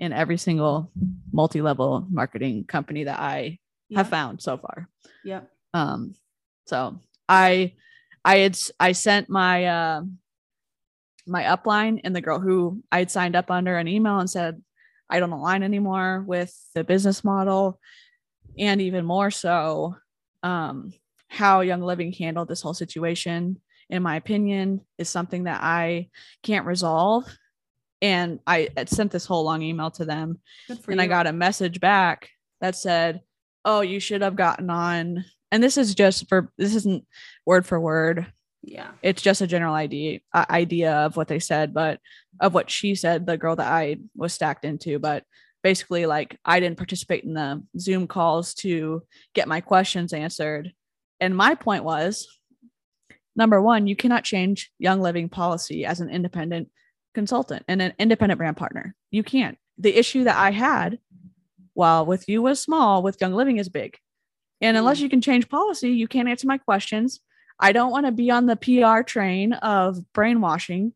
in 0.00 0.12
every 0.12 0.36
single 0.36 0.90
multi-level 1.32 2.06
marketing 2.10 2.64
company 2.64 3.04
that 3.04 3.18
I 3.18 3.58
have 3.94 4.08
found 4.08 4.42
so 4.42 4.56
far. 4.58 4.88
Yep. 5.24 5.50
Um, 5.72 6.14
so 6.66 6.98
I, 7.28 7.74
I 8.24 8.38
had 8.38 8.58
I 8.80 8.92
sent 8.92 9.28
my 9.28 9.66
uh, 9.66 10.02
my 11.26 11.44
upline 11.44 12.00
and 12.04 12.14
the 12.14 12.20
girl 12.20 12.40
who 12.40 12.82
I 12.90 12.98
had 12.98 13.10
signed 13.10 13.36
up 13.36 13.50
under 13.50 13.76
an 13.76 13.88
email 13.88 14.18
and 14.18 14.28
said 14.28 14.62
I 15.08 15.20
don't 15.20 15.32
align 15.32 15.62
anymore 15.62 16.24
with 16.26 16.54
the 16.74 16.84
business 16.84 17.22
model, 17.22 17.78
and 18.58 18.80
even 18.80 19.04
more 19.04 19.30
so, 19.30 19.96
um, 20.42 20.92
how 21.28 21.60
Young 21.60 21.82
Living 21.82 22.12
handled 22.12 22.48
this 22.48 22.62
whole 22.62 22.74
situation, 22.74 23.60
in 23.90 24.02
my 24.02 24.16
opinion, 24.16 24.80
is 24.98 25.08
something 25.08 25.44
that 25.44 25.62
I 25.62 26.08
can't 26.42 26.66
resolve. 26.66 27.24
And 28.04 28.38
I 28.46 28.68
had 28.76 28.90
sent 28.90 29.12
this 29.12 29.24
whole 29.24 29.44
long 29.44 29.62
email 29.62 29.90
to 29.92 30.04
them 30.04 30.38
Good 30.68 30.78
for 30.80 30.90
and 30.90 31.00
you. 31.00 31.04
I 31.04 31.08
got 31.08 31.26
a 31.26 31.32
message 31.32 31.80
back 31.80 32.28
that 32.60 32.76
said, 32.76 33.22
"Oh, 33.64 33.80
you 33.80 33.98
should 33.98 34.20
have 34.20 34.36
gotten 34.36 34.68
on." 34.68 35.24
And 35.50 35.62
this 35.62 35.78
is 35.78 35.94
just 35.94 36.28
for 36.28 36.52
this 36.58 36.74
isn't 36.74 37.06
word 37.46 37.64
for 37.64 37.80
word. 37.80 38.30
yeah. 38.62 38.90
It's 39.02 39.22
just 39.22 39.40
a 39.40 39.46
general 39.46 39.74
idea 39.74 40.20
uh, 40.34 40.44
idea 40.50 40.92
of 40.92 41.16
what 41.16 41.28
they 41.28 41.38
said, 41.38 41.72
but 41.72 41.98
of 42.40 42.52
what 42.52 42.70
she 42.70 42.94
said, 42.94 43.24
the 43.24 43.38
girl 43.38 43.56
that 43.56 43.72
I 43.72 43.96
was 44.14 44.34
stacked 44.34 44.66
into. 44.66 44.98
But 44.98 45.24
basically, 45.62 46.04
like 46.04 46.38
I 46.44 46.60
didn't 46.60 46.76
participate 46.76 47.24
in 47.24 47.32
the 47.32 47.62
Zoom 47.78 48.06
calls 48.06 48.52
to 48.56 49.02
get 49.34 49.48
my 49.48 49.62
questions 49.62 50.12
answered. 50.12 50.74
And 51.20 51.34
my 51.34 51.54
point 51.54 51.84
was, 51.84 52.28
number 53.34 53.62
one, 53.62 53.86
you 53.86 53.96
cannot 53.96 54.24
change 54.24 54.70
Young 54.78 55.00
Living 55.00 55.30
policy 55.30 55.86
as 55.86 56.00
an 56.02 56.10
independent 56.10 56.68
consultant 57.14 57.64
and 57.68 57.80
an 57.80 57.92
independent 57.98 58.38
brand 58.38 58.56
partner. 58.56 58.94
You 59.10 59.22
can't. 59.22 59.58
The 59.78 59.96
issue 59.96 60.24
that 60.24 60.36
I 60.36 60.50
had 60.50 60.98
while 61.74 62.06
with 62.06 62.28
you 62.28 62.42
was 62.42 62.60
small, 62.60 63.02
with 63.02 63.20
Young 63.20 63.34
Living 63.34 63.58
is 63.58 63.68
big. 63.68 63.98
And 64.60 64.76
unless 64.76 65.00
you 65.00 65.08
can 65.08 65.20
change 65.20 65.48
policy, 65.48 65.90
you 65.90 66.08
can't 66.08 66.28
answer 66.28 66.46
my 66.46 66.58
questions. 66.58 67.20
I 67.58 67.72
don't 67.72 67.90
want 67.90 68.06
to 68.06 68.12
be 68.12 68.30
on 68.30 68.46
the 68.46 68.56
PR 68.56 69.02
train 69.02 69.52
of 69.54 69.98
brainwashing. 70.12 70.92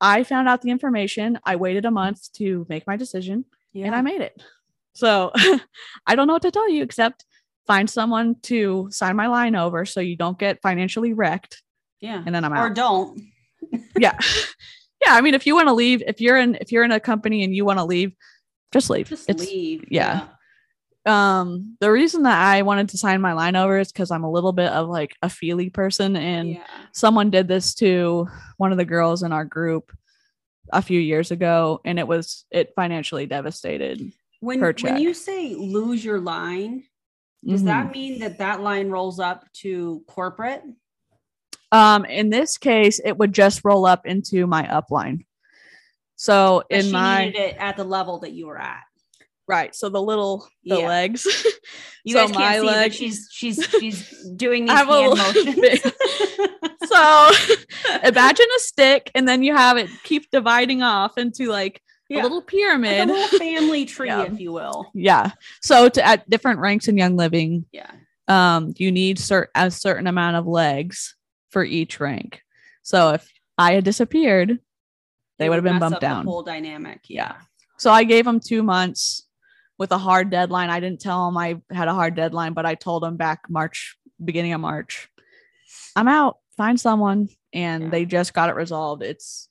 I 0.00 0.22
found 0.24 0.48
out 0.48 0.62
the 0.62 0.70
information. 0.70 1.38
I 1.44 1.56
waited 1.56 1.84
a 1.84 1.90
month 1.90 2.32
to 2.34 2.66
make 2.68 2.86
my 2.86 2.96
decision 2.96 3.44
Yeah. 3.72 3.86
and 3.86 3.94
I 3.94 4.02
made 4.02 4.20
it. 4.20 4.40
So 4.94 5.32
I 6.06 6.14
don't 6.14 6.26
know 6.26 6.34
what 6.34 6.42
to 6.42 6.50
tell 6.50 6.70
you 6.70 6.82
except 6.82 7.24
find 7.66 7.90
someone 7.90 8.36
to 8.42 8.88
sign 8.90 9.16
my 9.16 9.26
line 9.26 9.54
over 9.54 9.84
so 9.84 10.00
you 10.00 10.16
don't 10.16 10.38
get 10.38 10.62
financially 10.62 11.12
wrecked 11.12 11.62
yeah. 12.00 12.22
and 12.24 12.34
then 12.34 12.44
I'm 12.44 12.52
out. 12.52 12.70
Or 12.70 12.70
don't. 12.70 13.20
yeah. 13.98 14.16
Yeah, 15.04 15.14
I 15.14 15.20
mean 15.20 15.34
if 15.34 15.46
you 15.46 15.54
want 15.54 15.68
to 15.68 15.74
leave, 15.74 16.02
if 16.06 16.20
you're 16.20 16.36
in 16.38 16.56
if 16.60 16.72
you're 16.72 16.84
in 16.84 16.92
a 16.92 17.00
company 17.00 17.44
and 17.44 17.54
you 17.54 17.64
want 17.64 17.78
to 17.78 17.84
leave, 17.84 18.12
just 18.72 18.90
leave. 18.90 19.08
Just 19.08 19.28
It's- 19.30 19.46
leave. 19.48 19.84
yeah. 19.90 20.26
Um 21.06 21.76
the 21.80 21.90
reason 21.90 22.24
that 22.24 22.38
I 22.38 22.62
wanted 22.62 22.88
to 22.90 22.98
sign 22.98 23.20
my 23.20 23.32
line 23.32 23.56
over 23.56 23.78
is 23.78 23.92
cuz 23.92 24.10
I'm 24.10 24.24
a 24.24 24.30
little 24.30 24.52
bit 24.52 24.70
of 24.72 24.88
like 24.88 25.16
a 25.22 25.30
feely 25.30 25.70
person 25.70 26.16
and 26.16 26.50
Yeah. 26.50 26.64
someone 26.92 27.30
did 27.30 27.48
this 27.48 27.74
to 27.76 28.26
one 28.58 28.72
of 28.72 28.78
the 28.78 28.84
girls 28.84 29.22
in 29.22 29.32
our 29.32 29.44
group 29.44 29.92
a 30.72 30.82
few 30.82 31.00
years 31.00 31.30
ago 31.30 31.80
and 31.84 31.98
it 31.98 32.06
was 32.06 32.44
it 32.50 32.72
financially 32.74 33.24
devastated 33.26 34.12
When 34.40 34.60
when 34.60 34.98
you 35.00 35.14
say 35.14 35.54
lose 35.54 36.04
your 36.04 36.20
line, 36.20 36.84
does 37.44 37.62
Mhm. 37.62 37.66
that 37.66 37.92
mean 37.92 38.18
that 38.20 38.38
that 38.38 38.60
line 38.60 38.88
rolls 38.90 39.18
up 39.18 39.50
to 39.62 40.02
corporate? 40.08 40.62
Um 41.72 42.04
in 42.04 42.30
this 42.30 42.56
case 42.58 43.00
it 43.04 43.16
would 43.18 43.32
just 43.32 43.64
roll 43.64 43.84
up 43.86 44.06
into 44.06 44.46
my 44.46 44.62
upline 44.64 45.24
so 46.16 46.62
But 46.70 46.78
in 46.78 46.84
she 46.86 46.92
my 46.92 47.24
needed 47.26 47.40
it 47.40 47.56
at 47.58 47.76
the 47.76 47.84
level 47.84 48.20
that 48.20 48.32
you 48.32 48.46
were 48.46 48.58
at. 48.60 48.82
right 49.46 49.74
so 49.74 49.88
the 49.88 50.00
little 50.02 50.46
the 50.64 50.78
Yeah. 50.80 50.88
legs 50.88 51.26
You 52.04 52.14
So 52.14 52.26
guys 52.28 52.34
my 52.34 52.40
can't 52.40 52.60
see, 52.60 52.66
but 52.66 52.94
she's 52.94 53.28
she's 53.30 53.64
she's 53.80 54.32
doing 54.36 54.64
these 54.66 54.72
a 54.80 54.84
hand 54.84 55.16
motions. 55.18 55.82
so 56.86 57.30
imagine 58.04 58.46
a 58.56 58.60
stick 58.60 59.10
and 59.14 59.28
then 59.28 59.42
you 59.42 59.54
have 59.54 59.76
it 59.76 59.90
keep 60.04 60.30
dividing 60.30 60.82
off 60.82 61.18
into 61.18 61.48
like 61.48 61.82
Yeah, 62.08 62.20
a 62.20 62.24
little 62.24 62.38
like 62.38 62.44
a 62.44 62.50
pyramid 62.50 63.08
little 63.08 63.38
family 63.38 63.84
tree, 63.84 64.08
Yeah. 64.08 64.22
if 64.24 64.40
you 64.40 64.52
will. 64.52 64.90
yeah 64.94 65.32
so 65.60 65.88
to 65.90 66.06
at 66.06 66.28
different 66.30 66.60
ranks 66.60 66.88
in 66.88 66.96
young 66.96 67.16
living 67.16 67.66
Yeah. 67.72 67.90
um 68.28 68.72
you 68.76 68.90
need 68.90 69.18
cert- 69.18 69.48
a 69.54 69.70
certain 69.70 70.06
amount 70.06 70.36
of 70.36 70.46
legs 70.46 71.14
for 71.50 71.64
each 71.64 72.00
rank. 72.00 72.42
So 72.82 73.10
if 73.14 73.30
i 73.56 73.72
had 73.72 73.84
disappeared 73.84 74.58
they 75.38 75.48
would 75.48 75.56
have 75.56 75.64
been 75.64 75.78
bumped 75.78 76.00
down. 76.00 76.24
whole 76.24 76.42
dynamic. 76.42 77.00
Yeah. 77.08 77.34
so 77.76 77.90
i 77.90 78.04
gave 78.04 78.24
them 78.24 78.40
two 78.40 78.62
months 78.62 79.24
with 79.78 79.92
a 79.92 79.98
hard 79.98 80.30
deadline. 80.30 80.70
I 80.70 80.80
didn't 80.80 81.00
tell 81.00 81.26
them 81.26 81.36
i 81.36 81.60
had 81.70 81.88
a 81.88 81.94
hard 81.94 82.14
deadline 82.14 82.52
but 82.52 82.66
i 82.66 82.74
told 82.74 83.02
them 83.02 83.16
back 83.16 83.40
march 83.48 83.96
beginning 84.24 84.52
of 84.52 84.60
march 84.60 85.08
i'm 85.96 86.08
out. 86.08 86.38
Find 86.56 86.78
someone. 86.80 87.28
And 87.52 87.84
Yeah. 87.84 87.90
they 87.90 88.04
just 88.04 88.34
got 88.34 88.50
it 88.50 88.56
resolved. 88.56 89.02
It's 89.02 89.48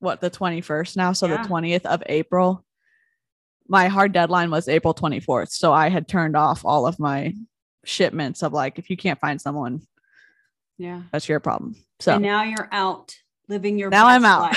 what 0.00 0.20
the 0.20 0.30
21st 0.30 0.96
now? 0.96 1.12
So 1.12 1.26
Yeah. 1.26 1.42
the 1.42 1.48
20th 1.48 1.86
of 1.86 2.02
april. 2.06 2.64
My 3.68 3.86
hard 3.88 4.12
deadline 4.12 4.50
was 4.50 4.66
april 4.68 4.94
24th 4.94 5.50
so 5.50 5.72
i 5.72 5.88
had 5.88 6.08
turned 6.08 6.36
off 6.36 6.64
all 6.64 6.86
of 6.88 6.98
my 6.98 7.34
shipments 7.84 8.42
of 8.42 8.52
like 8.52 8.78
if 8.80 8.90
you 8.90 8.96
can't 8.96 9.20
find 9.20 9.40
someone 9.40 9.80
Yeah. 10.80 11.02
that's 11.12 11.28
your 11.28 11.40
problem 11.40 11.76
so 12.00 12.14
and 12.14 12.22
now 12.22 12.42
you're 12.42 12.68
out 12.72 13.14
living 13.48 13.78
your 13.78 13.90
now 13.90 14.06
i'm 14.06 14.24
out 14.24 14.56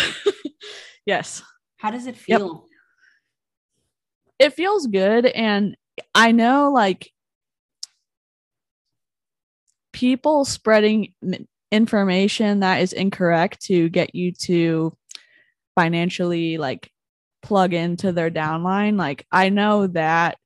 yes 1.05 1.43
How 1.77 1.91
does 1.91 2.07
it 2.07 2.15
Yep. 2.27 2.39
feel? 2.39 2.65
it 4.39 4.53
feels 4.53 4.87
good 4.87 5.25
and 5.25 5.75
i 6.15 6.31
know 6.31 6.71
like 6.71 7.11
people 9.91 10.45
spreading 10.45 11.13
information 11.71 12.61
that 12.61 12.81
is 12.81 12.93
incorrect 12.93 13.61
to 13.65 13.89
get 13.89 14.15
you 14.15 14.31
to 14.31 14.95
financially 15.75 16.57
like 16.57 16.89
plug 17.41 17.73
into 17.73 18.11
their 18.13 18.31
downline 18.31 18.97
like 18.97 19.25
i 19.31 19.49
know 19.49 19.87
that 19.87 20.37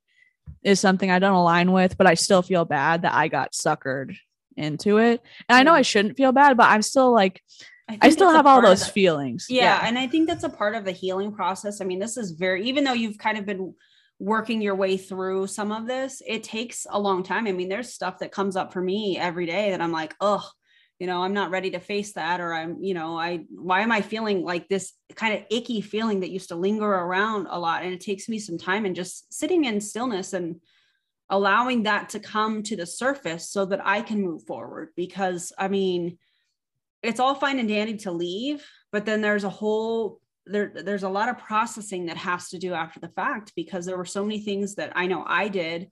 is 0.64 0.80
something 0.80 1.10
i 1.10 1.18
don't 1.20 1.34
align 1.34 1.70
with 1.72 1.96
but 1.96 2.06
i 2.08 2.14
still 2.14 2.42
feel 2.42 2.64
bad 2.64 3.02
that 3.02 3.14
i 3.14 3.28
got 3.28 3.52
suckered 3.52 4.16
into 4.58 4.98
it. 4.98 5.22
And 5.48 5.56
i 5.56 5.62
know 5.62 5.74
i 5.74 5.82
shouldn't 5.82 6.16
feel 6.16 6.32
bad 6.32 6.56
but 6.56 6.68
i'm 6.68 6.82
still 6.82 7.12
like 7.12 7.42
think 7.88 8.04
i 8.04 8.10
still 8.10 8.30
have 8.30 8.46
all 8.46 8.60
those 8.60 8.84
the- 8.84 8.92
feelings. 8.92 9.46
Yeah, 9.48 9.80
and 9.82 9.98
i 9.98 10.06
think 10.06 10.28
that's 10.28 10.44
a 10.44 10.50
part 10.50 10.74
of 10.74 10.84
the 10.84 10.92
healing 10.92 11.32
process. 11.32 11.80
I 11.80 11.84
mean 11.84 11.98
this 11.98 12.16
is 12.16 12.32
very 12.32 12.64
even 12.68 12.84
though 12.84 12.92
you've 12.92 13.18
kind 13.18 13.38
of 13.38 13.46
been 13.46 13.74
working 14.18 14.60
your 14.60 14.74
way 14.74 14.96
through 14.96 15.46
some 15.46 15.70
of 15.70 15.86
this 15.86 16.20
it 16.26 16.42
takes 16.42 16.86
a 16.90 16.98
long 16.98 17.22
time. 17.22 17.46
I 17.46 17.52
mean 17.52 17.68
there's 17.68 17.92
stuff 17.92 18.18
that 18.18 18.32
comes 18.32 18.56
up 18.56 18.72
for 18.72 18.82
me 18.82 19.16
every 19.16 19.46
day 19.46 19.70
that 19.70 19.80
i'm 19.80 19.92
like 19.92 20.14
oh 20.20 20.46
you 20.98 21.06
know 21.06 21.22
i'm 21.22 21.34
not 21.34 21.50
ready 21.50 21.70
to 21.70 21.78
face 21.78 22.12
that 22.14 22.40
or 22.40 22.52
i'm 22.52 22.82
you 22.82 22.92
know 22.92 23.16
i 23.16 23.44
why 23.50 23.82
am 23.82 23.92
i 23.92 24.00
feeling 24.00 24.42
like 24.42 24.68
this 24.68 24.92
kind 25.14 25.34
of 25.34 25.44
icky 25.50 25.80
feeling 25.80 26.20
that 26.20 26.30
used 26.30 26.48
to 26.48 26.56
linger 26.56 26.90
around 26.90 27.46
a 27.50 27.58
lot? 27.58 27.82
And 27.82 27.92
it 27.94 28.00
takes 28.00 28.28
me 28.28 28.38
some 28.38 28.58
time 28.58 28.84
and 28.84 28.96
just 28.96 29.32
sitting 29.32 29.64
in 29.64 29.80
stillness 29.80 30.32
and 30.32 30.60
allowing 31.30 31.82
that 31.82 32.08
to 32.10 32.20
come 32.20 32.62
to 32.62 32.76
the 32.76 32.86
surface 32.86 33.50
so 33.50 33.64
that 33.64 33.84
i 33.84 34.00
can 34.00 34.22
move 34.22 34.42
forward 34.44 34.90
because 34.96 35.52
i 35.58 35.68
mean 35.68 36.18
it's 37.02 37.20
all 37.20 37.34
fine 37.34 37.58
and 37.58 37.68
dandy 37.68 37.96
to 37.96 38.10
leave 38.10 38.64
but 38.92 39.04
then 39.04 39.20
there's 39.20 39.44
a 39.44 39.50
whole 39.50 40.20
there 40.48 40.72
there's 40.74 41.02
a 41.02 41.08
lot 41.08 41.28
of 41.28 41.38
processing 41.38 42.06
that 42.06 42.16
has 42.16 42.48
to 42.48 42.58
do 42.58 42.72
after 42.72 43.00
the 43.00 43.08
fact 43.08 43.52
because 43.54 43.84
there 43.84 43.98
were 43.98 44.04
so 44.04 44.24
many 44.24 44.40
things 44.40 44.76
that 44.76 44.92
I 44.96 45.06
know 45.06 45.24
I 45.26 45.48
did 45.48 45.90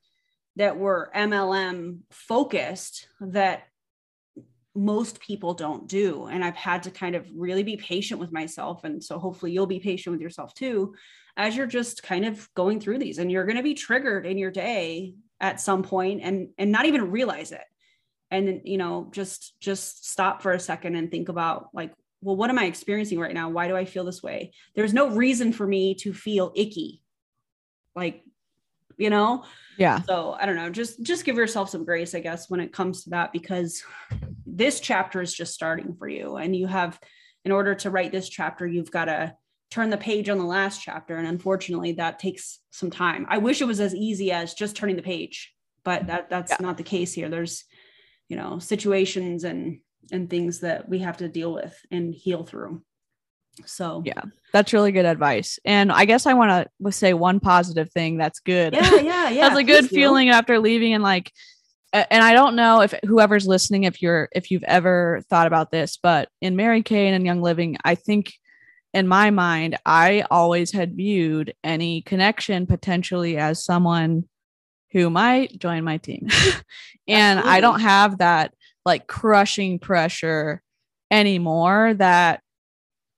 that 0.57 0.79
were 0.79 1.11
MLM 1.15 1.99
focused 2.11 3.09
that 3.21 3.65
most 4.75 5.21
people 5.21 5.55
don't 5.55 5.89
do. 5.89 6.27
And 6.27 6.45
I've 6.45 6.57
had 6.57 6.83
to 6.85 6.91
kind 6.91 7.15
of 7.15 7.27
really 7.35 7.63
be 7.63 7.77
patient 7.77 8.21
with 8.21 8.33
myself. 8.33 8.85
And 8.85 9.03
so 9.03 9.19
hopefully 9.19 9.53
you'll 9.53 9.67
be 9.67 9.81
patient 9.81 10.13
with 10.13 10.21
yourself 10.21 10.55
too 10.55 10.95
as 11.39 11.57
you're 11.57 11.67
just 11.67 12.03
kind 12.03 12.25
of 12.25 12.49
going 12.55 12.81
through 12.81 12.99
these 12.99 13.19
and 13.19 13.31
you're 13.31 13.45
going 13.45 13.59
to 13.59 13.63
be 13.63 13.75
triggered 13.75 14.27
in 14.27 14.39
your 14.39 14.51
day 14.51 15.15
at 15.41 15.61
some 15.61 15.83
point 15.83 16.21
and 16.23 16.49
and 16.59 16.73
not 16.73 16.87
even 16.87 17.11
realize 17.11 17.53
it. 17.53 17.65
And 18.31 18.63
you 18.65 18.79
know 18.79 19.09
just 19.13 19.59
just 19.61 20.09
stop 20.11 20.43
for 20.43 20.53
a 20.53 20.61
second 20.61 20.97
and 20.97 21.11
think 21.11 21.29
about 21.29 21.69
like 21.73 21.93
well 22.23 22.37
what 22.37 22.51
am 22.51 22.59
i 22.59 22.65
experiencing 22.65 23.21
right 23.21 23.35
now? 23.35 23.51
Why 23.51 23.69
do 23.69 23.77
i 23.77 23.85
feel 23.85 24.05
this 24.05 24.23
way? 24.23 24.53
There's 24.75 24.95
no 24.95 25.11
reason 25.11 25.53
for 25.53 25.67
me 25.67 25.95
to 25.97 26.13
feel 26.13 26.53
icky. 26.55 27.03
Like 27.95 28.23
you 28.97 29.11
know? 29.11 29.45
Yeah. 29.79 30.01
So 30.03 30.37
i 30.41 30.47
don't 30.47 30.57
know. 30.57 30.71
Just 30.71 31.03
just 31.03 31.25
give 31.25 31.37
yourself 31.37 31.71
some 31.71 31.85
grace 31.85 32.15
i 32.15 32.21
guess 32.21 32.51
when 32.51 32.61
it 32.61 32.73
comes 32.73 33.05
to 33.05 33.11
that 33.11 33.33
because 33.33 33.83
this 34.47 34.81
chapter 34.81 35.21
is 35.21 35.35
just 35.35 35.55
starting 35.55 35.95
for 35.95 36.09
you. 36.09 36.37
And 36.37 36.57
you 36.57 36.67
have 36.67 36.99
in 37.45 37.53
order 37.53 37.75
to 37.77 37.91
write 37.91 38.11
this 38.11 38.29
chapter 38.29 38.67
you've 38.67 38.91
got 38.91 39.05
to 39.05 39.37
turn 39.71 39.91
the 39.91 39.97
page 39.97 40.29
on 40.29 40.39
the 40.39 40.45
last 40.45 40.83
chapter 40.83 41.17
and 41.17 41.27
unfortunately 41.27 41.93
that 41.93 42.19
takes 42.19 42.61
some 42.71 42.91
time. 42.91 43.27
I 43.29 43.39
wish 43.39 43.61
it 43.61 43.67
was 43.67 43.81
as 43.81 43.95
easy 43.95 44.31
as 44.31 44.55
just 44.55 44.77
turning 44.77 44.97
the 44.97 45.03
page 45.03 45.53
but 45.87 46.09
that 46.09 46.29
that's 46.29 46.51
yeah. 46.51 46.57
not 46.61 46.77
the 46.77 46.83
case 46.83 47.15
here. 47.15 47.31
There's 47.31 47.65
you 48.29 48.37
know 48.37 48.59
situations 48.59 49.45
and 49.45 49.79
and 50.13 50.29
things 50.29 50.61
that 50.61 50.89
we 50.89 50.99
have 50.99 51.17
to 51.19 51.29
deal 51.29 51.55
with 51.55 51.75
and 51.91 52.13
heal 52.13 52.45
through. 52.45 52.83
So 53.65 54.03
yeah 54.05 54.21
that's 54.53 54.75
really 54.75 54.93
good 54.93 55.07
advice. 55.07 55.59
And 55.65 55.91
i 55.91 56.05
guess 56.05 56.27
i 56.27 56.35
want 56.35 56.69
to 56.85 56.93
say 56.93 57.15
one 57.15 57.41
positive 57.41 57.91
thing 57.91 58.19
that's 58.19 58.41
good. 58.41 58.75
Yeah 58.75 58.95
yeah 59.01 59.31
yeah 59.31 59.49
that's 59.49 59.61
a 59.61 59.65
good 59.65 59.89
feeling 59.89 60.29
after 60.29 60.59
leaving 60.59 60.93
and 60.93 61.03
like 61.03 61.33
and 61.93 62.23
i 62.23 62.35
don't 62.35 62.57
know 62.57 62.83
if 62.83 62.93
whoever's 63.07 63.47
listening 63.47 63.85
if 63.85 64.03
you're 64.03 64.29
if 64.33 64.51
you've 64.51 64.65
ever 64.65 65.23
thought 65.31 65.47
about 65.47 65.71
this 65.71 65.99
but 66.03 66.29
in 66.43 66.57
mary 66.57 66.83
kay 66.83 67.07
and 67.07 67.25
young 67.25 67.41
living 67.41 67.77
i 67.85 67.95
think 67.95 68.35
in 68.97 69.07
my 69.07 69.31
mind 69.31 69.77
i 69.87 70.25
always 70.31 70.73
had 70.73 70.97
viewed 70.97 71.55
any 71.63 72.03
connection 72.03 72.67
potentially 72.67 73.37
as 73.37 73.65
someone 73.65 74.25
who 74.97 75.11
might 75.11 75.59
join 75.59 75.85
my 75.85 75.99
team. 75.99 76.27
and 77.07 77.39
Absolutely. 77.39 77.51
I 77.51 77.61
don't 77.61 77.81
have 77.81 78.19
that 78.19 78.55
like 78.87 79.07
crushing 79.07 79.79
pressure 79.79 80.63
anymore 81.11 81.95
that, 81.95 82.41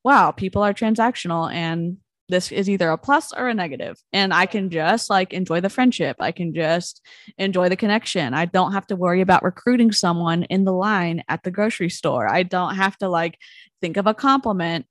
wow, 0.04 0.32
people 0.32 0.62
are 0.62 0.74
transactional 0.74 1.52
and 1.52 1.98
this 2.28 2.50
is 2.52 2.68
either 2.68 2.90
a 2.90 2.98
plus 2.98 3.32
or 3.32 3.48
a 3.48 3.54
negative 3.54 3.96
and 4.12 4.34
i 4.34 4.44
can 4.44 4.68
just 4.68 5.08
like 5.08 5.32
enjoy 5.32 5.62
the 5.62 5.70
friendship 5.70 6.14
i 6.20 6.30
can 6.30 6.52
just 6.52 7.00
enjoy 7.38 7.70
the 7.70 7.76
connection 7.76 8.34
i 8.34 8.44
don't 8.44 8.74
have 8.74 8.86
to 8.86 8.96
worry 8.96 9.22
about 9.22 9.42
recruiting 9.42 9.90
someone 9.90 10.42
in 10.42 10.64
the 10.64 10.72
line 10.72 11.24
at 11.30 11.42
the 11.42 11.50
grocery 11.50 11.88
store 11.88 12.30
i 12.30 12.42
don't 12.42 12.74
have 12.74 12.98
to 12.98 13.08
like 13.08 13.38
think 13.80 13.96
of 13.96 14.06
a 14.06 14.12
compliment 14.12 14.84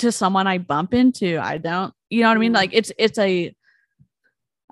to 0.00 0.12
someone 0.12 0.46
i 0.46 0.58
bump 0.58 0.94
into 0.94 1.38
i 1.38 1.58
don't 1.58 1.92
you 2.08 2.22
know 2.22 2.28
what 2.28 2.36
i 2.36 2.40
mean 2.40 2.52
mm. 2.52 2.56
like 2.56 2.70
it's 2.72 2.92
it's 2.98 3.18
a 3.18 3.54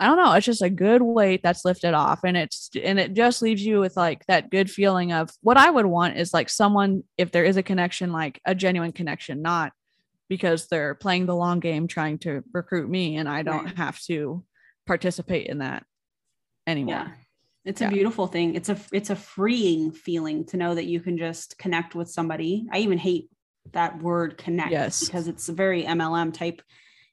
I 0.01 0.07
don't 0.07 0.17
know, 0.17 0.33
it's 0.35 0.47
just 0.47 0.63
a 0.63 0.71
good 0.71 1.03
weight 1.03 1.41
that's 1.43 1.65
lifted 1.65 1.93
off 1.93 2.21
and 2.23 2.37
it's 2.37 2.71
and 2.81 3.01
it 3.01 3.15
just 3.15 3.43
leaves 3.43 3.65
you 3.65 3.81
with 3.81 3.97
like 3.97 4.25
that 4.27 4.51
good 4.51 4.71
feeling 4.71 5.13
of 5.13 5.31
what 5.43 5.57
I 5.57 5.69
would 5.69 5.87
want 5.87 6.17
is 6.17 6.33
like 6.33 6.49
someone 6.49 7.03
if 7.17 7.33
there 7.33 7.45
is 7.45 7.57
a 7.57 7.65
connection 7.65 8.13
like 8.13 8.41
a 8.45 8.55
genuine 8.55 8.93
connection, 8.93 9.43
not 9.43 9.73
because 10.29 10.69
they're 10.69 10.95
playing 10.95 11.27
the 11.27 11.35
long 11.35 11.59
game 11.59 11.89
trying 11.89 12.19
to 12.19 12.45
recruit 12.53 12.89
me 12.89 13.17
and 13.17 13.29
I 13.29 13.43
don't 13.43 13.65
right. 13.65 13.77
have 13.77 14.01
to 14.03 14.45
participate 14.87 15.49
in 15.49 15.59
that 15.59 15.85
anymore. 16.67 16.95
Yeah. 16.95 17.09
It's 17.65 17.81
yeah. 17.81 17.89
a 17.89 17.91
beautiful 17.91 18.29
thing. 18.29 18.55
It's 18.55 18.69
a 18.69 18.79
it's 18.93 19.11
a 19.11 19.17
freeing 19.17 19.91
feeling 19.91 20.45
to 20.47 20.57
know 20.57 20.77
that 20.77 20.87
you 20.87 21.01
can 21.01 21.19
just 21.19 21.59
connect 21.59 21.97
with 21.97 22.09
somebody. 22.09 22.69
I 22.73 22.79
even 22.79 22.99
hate 22.99 23.31
that 23.73 24.03
word 24.03 24.39
connect 24.39 24.71
yes. 24.71 25.05
because 25.05 25.29
it's 25.29 25.49
a 25.49 25.53
very 25.53 25.85
MLM 25.85 26.33
type 26.33 26.63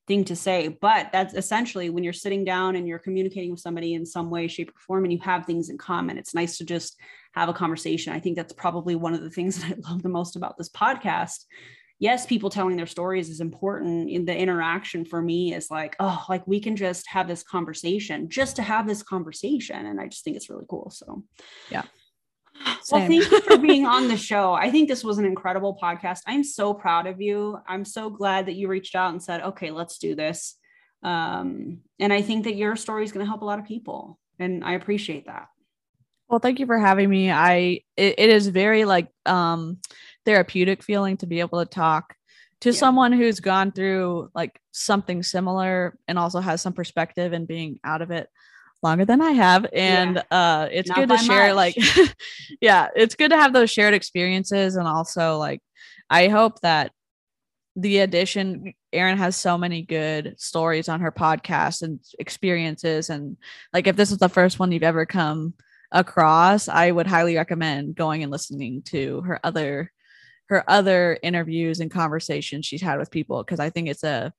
thing 0.07 0.23
to 0.25 0.35
say. 0.35 0.67
But 0.67 1.11
that's 1.11 1.33
essentially 1.33 1.89
when 1.89 2.03
you're 2.03 2.13
sitting 2.13 2.45
down 2.45 2.75
and 2.75 2.87
you're 2.87 2.99
communicating 2.99 3.51
with 3.51 3.59
somebody 3.59 3.93
in 3.93 4.05
some 4.05 4.29
way 4.29 4.47
shape 4.47 4.69
or 4.69 4.79
form 4.79 5.03
and 5.03 5.13
you 5.13 5.19
have 5.19 5.45
things 5.45 5.69
in 5.69 5.77
common 5.77 6.17
it's 6.17 6.35
nice 6.35 6.57
to 6.57 6.65
just 6.65 6.99
have 7.33 7.49
a 7.49 7.53
conversation. 7.53 8.13
I 8.13 8.19
think 8.19 8.35
that's 8.35 8.53
probably 8.53 8.95
one 8.95 9.13
of 9.13 9.21
the 9.21 9.29
things 9.29 9.57
that 9.61 9.77
i 9.77 9.89
love 9.89 10.03
the 10.03 10.09
most 10.09 10.35
about 10.35 10.57
this 10.57 10.69
podcast. 10.69 11.45
Yes 11.97 12.25
people 12.25 12.49
telling 12.49 12.75
their 12.75 12.85
stories 12.85 13.29
is 13.29 13.39
important. 13.39 14.09
In 14.09 14.25
the 14.25 14.37
interaction 14.37 15.05
for 15.05 15.21
me 15.21 15.53
is 15.53 15.71
like 15.71 15.95
oh 15.99 16.23
like 16.29 16.45
we 16.45 16.59
can 16.59 16.75
just 16.75 17.07
have 17.07 17.27
this 17.27 17.43
conversation 17.43 18.29
just 18.29 18.57
to 18.57 18.61
have 18.61 18.87
this 18.87 19.01
conversation. 19.01 19.85
And 19.85 19.99
i 19.99 20.07
just 20.07 20.23
think 20.23 20.35
it's 20.35 20.49
really 20.49 20.65
cool. 20.69 20.91
So 20.91 21.23
yeah 21.69 21.83
well, 22.91 23.07
thank 23.07 23.31
you 23.31 23.41
for 23.41 23.57
being 23.57 23.85
on 23.85 24.07
the 24.07 24.17
show. 24.31 24.53
I 24.53 24.69
think 24.69 24.89
this 24.89 25.03
was 25.03 25.17
an 25.17 25.25
incredible 25.25 25.77
podcast. 25.81 26.21
I'm 26.27 26.43
so 26.43 26.73
proud 26.73 27.07
of 27.07 27.21
you. 27.21 27.57
I'm 27.67 27.85
so 27.85 28.09
glad 28.09 28.45
that 28.45 28.55
you 28.55 28.67
reached 28.67 28.95
out 28.95 29.11
and 29.11 29.21
said, 29.21 29.41
okay, 29.41 29.71
let's 29.71 29.97
do 29.97 30.15
this. 30.15 30.55
Um, 31.03 31.79
and 31.99 32.11
I 32.11 32.21
think 32.21 32.45
that 32.45 32.55
your 32.55 32.75
story 32.75 33.03
is 33.03 33.11
going 33.11 33.25
to 33.25 33.29
help 33.29 33.41
a 33.41 33.45
lot 33.45 33.59
of 33.59 33.65
people. 33.65 34.19
And 34.39 34.63
I 34.63 34.73
appreciate 34.73 35.27
that. 35.27 35.47
Well, 36.27 36.39
thank 36.39 36.59
you 36.59 36.65
for 36.65 36.79
having 36.79 37.09
me. 37.09 37.31
I 37.31 37.81
it, 37.95 38.15
it 38.17 38.29
is 38.29 38.47
very 38.47 38.83
like 38.85 39.09
um 39.25 39.77
therapeutic 40.25 40.81
feeling 40.81 41.17
to 41.17 41.27
be 41.27 41.39
able 41.39 41.63
to 41.63 41.69
talk 41.69 42.15
to 42.61 42.71
yeah. 42.71 42.79
someone 42.79 43.11
who's 43.11 43.39
gone 43.39 43.71
through 43.71 44.29
like 44.33 44.59
something 44.71 45.21
similar 45.21 45.97
and 46.07 46.17
also 46.17 46.39
has 46.39 46.61
some 46.61 46.73
perspective 46.73 47.31
and 47.31 47.47
being 47.47 47.79
out 47.83 48.01
of 48.01 48.09
it 48.09 48.27
longer 48.85 49.03
than 49.03 49.21
I 49.21 49.31
have. 49.31 49.65
And 49.73 50.15
yeah. 50.15 50.37
uh 50.37 50.69
it's 50.71 50.89
Not 50.89 50.97
good 50.97 51.09
to 51.09 51.17
share 51.17 51.53
much. 51.53 51.75
like 51.75 52.15
yeah, 52.61 52.87
it's 52.95 53.15
good 53.15 53.31
to 53.31 53.37
have 53.37 53.51
those 53.51 53.69
shared 53.69 53.93
experiences 53.93 54.77
and 54.77 54.87
also 54.87 55.37
like 55.37 55.61
I 56.09 56.29
hope 56.29 56.61
that 56.61 56.91
the 57.75 57.99
addition 57.99 58.73
Erin 58.93 59.17
has 59.17 59.35
so 59.35 59.57
many 59.57 59.81
good 59.81 60.35
stories 60.37 60.87
on 60.87 61.01
her 61.01 61.11
podcast 61.11 61.81
and 61.81 61.99
experiences 62.19 63.09
and 63.09 63.35
like 63.73 63.87
if 63.87 63.97
this 63.97 64.11
is 64.11 64.19
the 64.19 64.29
first 64.29 64.59
one 64.59 64.71
you've 64.71 64.83
ever 64.83 65.05
come 65.05 65.53
across, 65.91 66.67
I 66.67 66.91
would 66.91 67.07
highly 67.07 67.35
recommend 67.35 67.95
going 67.95 68.23
and 68.23 68.31
listening 68.31 68.81
to 68.83 69.21
her 69.21 69.39
other 69.43 69.91
her 70.47 70.63
other 70.69 71.17
interviews 71.23 71.79
and 71.79 71.89
conversations 71.89 72.65
she's 72.65 72.81
had 72.81 72.99
with 72.99 73.09
people 73.09 73.43
because 73.43 73.59
I 73.59 73.71
think 73.71 73.87
it's 73.89 74.03
a 74.03 74.31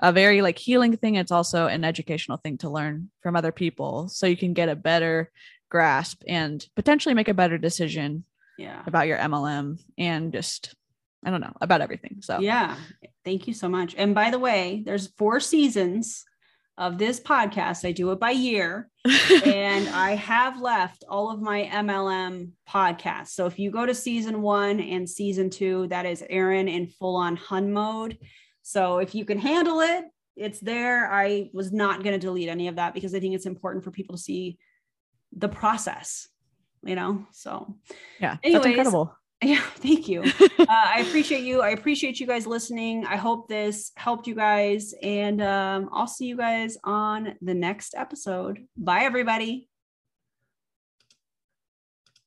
a 0.00 0.12
very 0.12 0.42
like 0.42 0.58
healing 0.58 0.96
thing. 0.96 1.14
It's 1.14 1.32
also 1.32 1.66
an 1.66 1.84
educational 1.84 2.38
thing 2.38 2.58
to 2.58 2.70
learn 2.70 3.10
from 3.22 3.36
other 3.36 3.52
people 3.52 4.08
so 4.08 4.26
you 4.26 4.36
can 4.36 4.52
get 4.52 4.68
a 4.68 4.76
better 4.76 5.30
grasp 5.70 6.22
and 6.28 6.66
potentially 6.76 7.14
make 7.14 7.28
a 7.28 7.34
better 7.34 7.58
decision 7.58 8.24
yeah. 8.58 8.82
about 8.86 9.06
your 9.06 9.18
MLM 9.18 9.80
and 9.98 10.32
just 10.32 10.74
I 11.24 11.30
don't 11.30 11.40
know 11.40 11.54
about 11.60 11.80
everything. 11.80 12.18
So 12.20 12.40
yeah, 12.40 12.76
thank 13.24 13.46
you 13.46 13.54
so 13.54 13.68
much. 13.68 13.94
And 13.96 14.14
by 14.14 14.30
the 14.30 14.38
way, 14.38 14.82
there's 14.84 15.08
four 15.16 15.40
seasons 15.40 16.24
of 16.76 16.98
this 16.98 17.20
podcast. 17.20 17.86
I 17.86 17.92
do 17.92 18.10
it 18.12 18.20
by 18.20 18.32
year, 18.32 18.88
and 19.44 19.88
I 19.88 20.16
have 20.16 20.60
left 20.60 21.04
all 21.08 21.30
of 21.30 21.40
my 21.40 21.70
MLM 21.72 22.50
podcasts. 22.68 23.28
So 23.28 23.46
if 23.46 23.58
you 23.58 23.70
go 23.70 23.86
to 23.86 23.94
season 23.94 24.42
one 24.42 24.80
and 24.80 25.08
season 25.08 25.50
two, 25.50 25.86
that 25.88 26.04
is 26.04 26.24
Erin 26.28 26.68
in 26.68 26.88
full 26.88 27.16
on 27.16 27.36
Hun 27.36 27.72
mode. 27.72 28.18
So 28.64 28.98
if 28.98 29.14
you 29.14 29.26
can 29.26 29.38
handle 29.38 29.80
it, 29.80 30.06
it's 30.36 30.58
there. 30.58 31.12
I 31.12 31.50
was 31.52 31.70
not 31.70 32.02
going 32.02 32.18
to 32.18 32.18
delete 32.18 32.48
any 32.48 32.66
of 32.66 32.76
that 32.76 32.94
because 32.94 33.14
I 33.14 33.20
think 33.20 33.34
it's 33.34 33.46
important 33.46 33.84
for 33.84 33.90
people 33.90 34.16
to 34.16 34.20
see 34.20 34.58
the 35.36 35.48
process, 35.48 36.28
you 36.82 36.94
know? 36.94 37.26
So, 37.30 37.76
yeah, 38.18 38.38
Anyways, 38.42 38.64
that's 38.64 38.66
incredible. 38.66 39.14
Yeah, 39.42 39.60
thank 39.60 40.08
you. 40.08 40.22
uh, 40.40 40.64
I 40.68 41.04
appreciate 41.06 41.42
you. 41.42 41.60
I 41.60 41.70
appreciate 41.70 42.18
you 42.18 42.26
guys 42.26 42.46
listening. 42.46 43.04
I 43.04 43.16
hope 43.16 43.46
this 43.46 43.92
helped 43.94 44.26
you 44.26 44.34
guys, 44.34 44.94
and 45.02 45.42
um, 45.42 45.90
I'll 45.92 46.06
see 46.06 46.24
you 46.24 46.36
guys 46.36 46.78
on 46.82 47.34
the 47.42 47.52
next 47.52 47.94
episode. 47.94 48.66
Bye, 48.74 49.02
everybody. 49.02 49.68